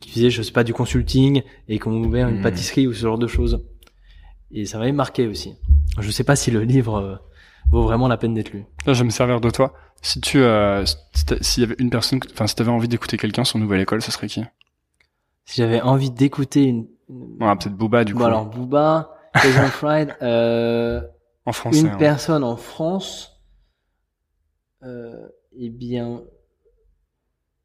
qui 0.00 0.10
faisaient, 0.10 0.30
je 0.30 0.42
sais 0.42 0.52
pas, 0.52 0.64
du 0.64 0.72
consulting, 0.74 1.42
et 1.68 1.78
qui 1.78 1.88
ont 1.88 2.00
ouvert 2.00 2.28
une 2.28 2.38
Hmm. 2.38 2.42
pâtisserie 2.42 2.86
ou 2.86 2.92
ce 2.92 3.00
genre 3.00 3.18
de 3.18 3.26
choses. 3.26 3.64
Et 4.50 4.64
ça 4.64 4.78
m'avait 4.78 4.92
marqué 4.92 5.26
aussi. 5.26 5.54
Je 5.98 6.10
sais 6.10 6.24
pas 6.24 6.36
si 6.36 6.50
le 6.50 6.62
livre 6.62 6.96
euh, 6.96 7.16
vaut 7.70 7.82
vraiment 7.82 8.08
la 8.08 8.16
peine 8.16 8.34
d'être 8.34 8.52
lu. 8.52 8.64
Là, 8.86 8.92
je 8.92 9.00
vais 9.00 9.04
me 9.04 9.10
servir 9.10 9.40
de 9.40 9.50
toi. 9.50 9.74
Si 10.00 10.20
tu, 10.20 10.38
euh, 10.38 10.84
si 10.86 10.96
s'il 11.40 11.62
y 11.62 11.66
avait 11.66 11.74
une 11.78 11.90
personne, 11.90 12.20
enfin, 12.32 12.46
si 12.46 12.54
t'avais 12.54 12.70
envie 12.70 12.86
d'écouter 12.88 13.16
quelqu'un 13.16 13.44
sur 13.44 13.58
Nouvelle 13.58 13.80
École, 13.80 14.00
ce 14.00 14.12
serait 14.12 14.28
qui? 14.28 14.42
Si 15.44 15.56
j'avais 15.60 15.80
envie 15.80 16.10
d'écouter 16.10 16.64
une, 16.64 16.86
une- 17.08 17.36
Ouais, 17.42 17.56
peut-être 17.56 17.74
Booba, 17.74 18.04
du 18.04 18.12
coup. 18.14 18.20
Bon, 18.20 18.26
alors 18.26 18.46
Booba, 18.46 19.10
Jason 19.42 19.66
Fried, 19.70 20.14
euh, 20.22 21.00
en 21.46 21.52
français. 21.52 21.80
une 21.80 21.86
hein. 21.88 21.96
personne 21.98 22.44
en 22.44 22.56
France, 22.56 23.40
euh, 24.84 25.26
eh 25.58 25.70
bien, 25.70 26.22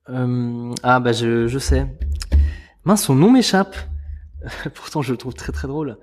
euh, 0.10 0.74
ah 0.84 1.00
bah 1.00 1.12
je, 1.14 1.48
je 1.48 1.60
sais. 1.60 1.86
Mince, 2.86 3.04
son 3.04 3.16
nom 3.16 3.32
m'échappe. 3.32 3.76
Pourtant, 4.76 5.02
je 5.02 5.12
le 5.12 5.18
trouve 5.18 5.34
très 5.34 5.52
très 5.52 5.68
drôle. 5.68 5.98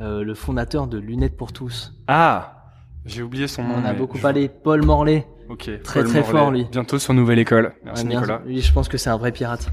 Euh, 0.00 0.22
le 0.22 0.34
fondateur 0.34 0.86
de 0.86 0.98
Lunettes 0.98 1.36
pour 1.36 1.52
tous. 1.52 1.94
Ah 2.06 2.64
J'ai 3.06 3.22
oublié 3.22 3.48
son 3.48 3.62
nom. 3.62 3.76
On 3.82 3.84
a 3.84 3.94
beaucoup 3.94 4.18
parlé. 4.18 4.48
Paul 4.48 4.84
Morlaix. 4.84 5.26
Ok. 5.48 5.70
Très, 5.82 6.00
Paul 6.00 6.08
très 6.10 6.22
fort, 6.22 6.50
lui. 6.50 6.66
Bientôt 6.70 6.98
sur 6.98 7.14
Nouvelle 7.14 7.38
École. 7.38 7.72
Merci 7.84 8.02
Ouais, 8.02 8.08
bien- 8.10 8.20
Nicolas. 8.20 8.42
lui, 8.44 8.60
je 8.60 8.72
pense 8.72 8.88
que 8.88 8.98
c'est 8.98 9.08
un 9.10 9.16
vrai 9.16 9.32
pirate. 9.32 9.68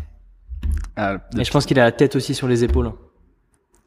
Ah, 0.96 1.18
Et 1.38 1.44
je 1.44 1.52
pense 1.52 1.66
qu'il 1.66 1.80
a 1.80 1.84
la 1.84 1.92
tête 1.92 2.16
aussi 2.16 2.34
sur 2.34 2.48
les 2.48 2.64
épaules. 2.64 2.94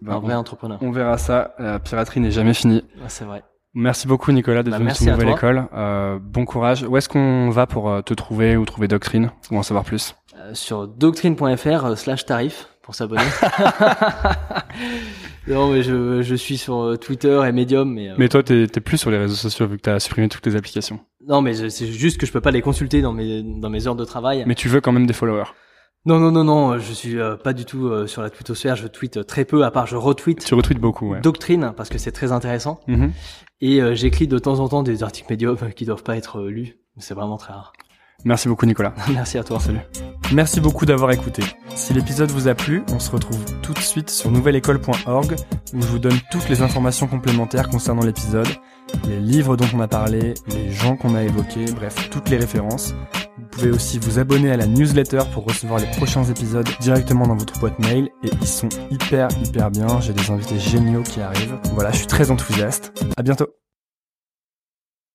bah, 0.03 0.15
un 0.15 0.19
vrai 0.19 0.35
entrepreneur. 0.35 0.79
On 0.83 0.91
verra 0.91 1.17
ça. 1.17 1.55
La 1.59 1.79
piraterie 1.79 2.21
n'est 2.21 2.33
jamais 2.33 2.53
finie. 2.53 2.85
Ah, 3.03 3.09
c'est 3.09 3.25
vrai. 3.25 3.43
Merci 3.73 4.07
beaucoup 4.09 4.33
Nicolas 4.33 4.63
d'être 4.63 4.73
Bah, 4.73 4.79
venu 4.79 4.91
sur 4.91 5.07
Nouvelle. 5.13 5.29
École. 5.31 5.69
Euh, 5.75 6.19
bon 6.21 6.45
courage. 6.45 6.83
Où 6.83 6.97
est-ce 6.97 7.09
qu'on 7.09 7.49
va 7.51 7.67
pour 7.67 7.89
euh, 7.89 8.03
te 8.03 8.13
trouver 8.15 8.57
ou 8.57 8.65
trouver 8.67 8.89
Doctrine 8.89 9.31
ou 9.51 9.57
en 9.59 9.63
savoir 9.63 9.85
plus? 9.85 10.15
Sur 10.55 10.89
doctrine.fr 10.89 11.85
euh, 11.85 11.97
slash 11.97 12.25
tarif 12.27 12.69
pour 12.83 12.95
s'abonner. 12.95 13.23
non, 15.49 15.71
mais 15.73 15.83
je, 15.83 16.23
je 16.23 16.35
suis 16.35 16.59
sur 16.59 16.81
euh, 16.83 16.97
Twitter 16.97 17.41
et 17.47 17.53
Medium, 17.53 17.93
mais, 17.93 18.11
euh, 18.11 18.15
Mais 18.19 18.29
toi, 18.29 18.43
t'es 18.43 18.67
plus 18.67 18.99
sur 18.99 19.11
les 19.11 19.19
réseaux 19.19 19.35
sociaux 19.35 19.67
vu 19.67 19.77
que 19.77 19.83
t'as 19.83 20.01
supprimé 20.01 20.29
toutes 20.29 20.47
les 20.47 20.57
applications. 20.57 21.01
Non, 21.27 21.41
mais 21.41 21.55
je- 21.55 21.69
c'est 21.69 21.87
juste 21.87 22.19
que 22.19 22.27
je 22.27 22.33
peux 22.33 22.41
pas 22.41 22.51
les 22.51 22.63
consulter 22.63 23.03
dans 23.03 23.13
mes 23.13 23.43
dans 23.43 23.71
mes 23.71 23.87
heures 23.87 23.97
de 23.97 24.05
travail. 24.05 24.45
Mais 24.47 24.55
tu 24.55 24.69
veux 24.69 24.81
quand 24.81 24.93
même 24.93 25.07
des 25.07 25.13
followers. 25.13 25.51
Non, 26.05 26.21
non, 26.21 26.31
non, 26.31 26.45
non, 26.45 26.79
je 26.79 26.93
suis 26.93 27.19
euh, 27.19 27.35
pas 27.37 27.53
du 27.53 27.65
tout 27.65 27.89
euh, 27.89 28.07
sur 28.07 28.23
la 28.23 28.31
twittosphère. 28.31 28.77
Je 28.77 28.87
tweete 28.87 29.17
euh, 29.19 29.25
très 29.25 29.45
peu, 29.45 29.65
à 29.65 29.73
part 29.73 29.87
je 29.89 29.97
retweet 29.97 30.45
Tu 30.45 30.55
retweets 30.55 30.79
beaucoup, 30.79 31.11
ouais. 31.11 31.21
Doctrine 31.21 31.73
parce 31.77 31.89
que 31.89 31.99
c'est 31.99 32.13
très 32.13 32.31
intéressant. 32.31 32.79
Mhm. 32.87 33.13
Et 33.61 33.83
euh, 33.83 33.95
j'écris 33.95 34.29
de 34.29 34.39
temps 34.39 34.61
en 34.61 34.69
temps 34.69 34.83
des 34.85 35.03
articles 35.03 35.27
médiocres 35.31 35.71
qui 35.75 35.85
doivent 35.85 36.05
pas 36.05 36.17
être 36.17 36.41
euh, 36.41 36.51
lus. 36.51 36.77
C'est 36.99 37.15
vraiment 37.15 37.37
très 37.39 37.53
rare. 37.53 37.73
Merci 38.27 38.49
beaucoup, 38.49 38.67
Nicolas. 38.67 38.93
Merci 39.15 39.39
à 39.39 39.45
toi. 39.45 39.61
Salut. 39.61 39.79
Merci 40.33 40.61
beaucoup 40.61 40.85
d'avoir 40.85 41.13
écouté. 41.13 41.45
Si 41.77 41.95
l'épisode 41.95 42.29
vous 42.33 42.49
a 42.49 42.55
plu, 42.57 42.83
on 42.93 42.99
se 42.99 43.09
retrouve 43.13 43.39
tout 43.63 43.73
de 43.73 43.79
suite 43.79 44.11
sur 44.11 44.33
nouvelleécole.org 44.33 45.37
où 45.73 45.81
je 45.81 45.87
vous 45.87 46.01
donne 46.01 46.19
toutes 46.33 46.49
les 46.49 46.61
informations 46.61 47.07
complémentaires 47.07 47.69
concernant 47.69 48.03
l'épisode, 48.03 48.49
les 49.07 49.21
livres 49.21 49.57
dont 49.57 49.69
on 49.73 49.81
a 49.81 49.87
parlé, 49.87 50.35
les 50.49 50.73
gens 50.73 50.97
qu'on 50.97 51.15
a 51.15 51.23
évoqués, 51.23 51.67
bref, 51.71 52.11
toutes 52.11 52.29
les 52.29 52.37
références. 52.37 52.97
Vous 53.39 53.47
pouvez 53.53 53.71
aussi 53.71 54.01
vous 54.01 54.19
abonner 54.19 54.51
à 54.51 54.57
la 54.57 54.67
newsletter 54.67 55.21
pour 55.33 55.45
recevoir 55.45 55.79
les 55.79 55.87
prochains 55.87 56.25
épisodes 56.25 56.69
directement 56.81 57.29
dans 57.29 57.37
votre 57.37 57.61
boîte 57.61 57.79
mail 57.79 58.11
et 58.25 58.31
ils 58.41 58.47
sont 58.49 58.69
hyper 58.91 59.29
hyper 59.45 59.71
bien. 59.71 60.01
J'ai 60.01 60.13
des 60.13 60.33
invités 60.33 60.59
géniaux 60.59 61.05
qui 61.05 61.21
arrivent. 61.21 61.59
Voilà, 61.75 61.93
je 61.93 61.99
suis 61.99 62.07
très 62.09 62.33
enthousiaste. 62.33 62.93
À 63.17 63.23
bientôt. 63.23 63.47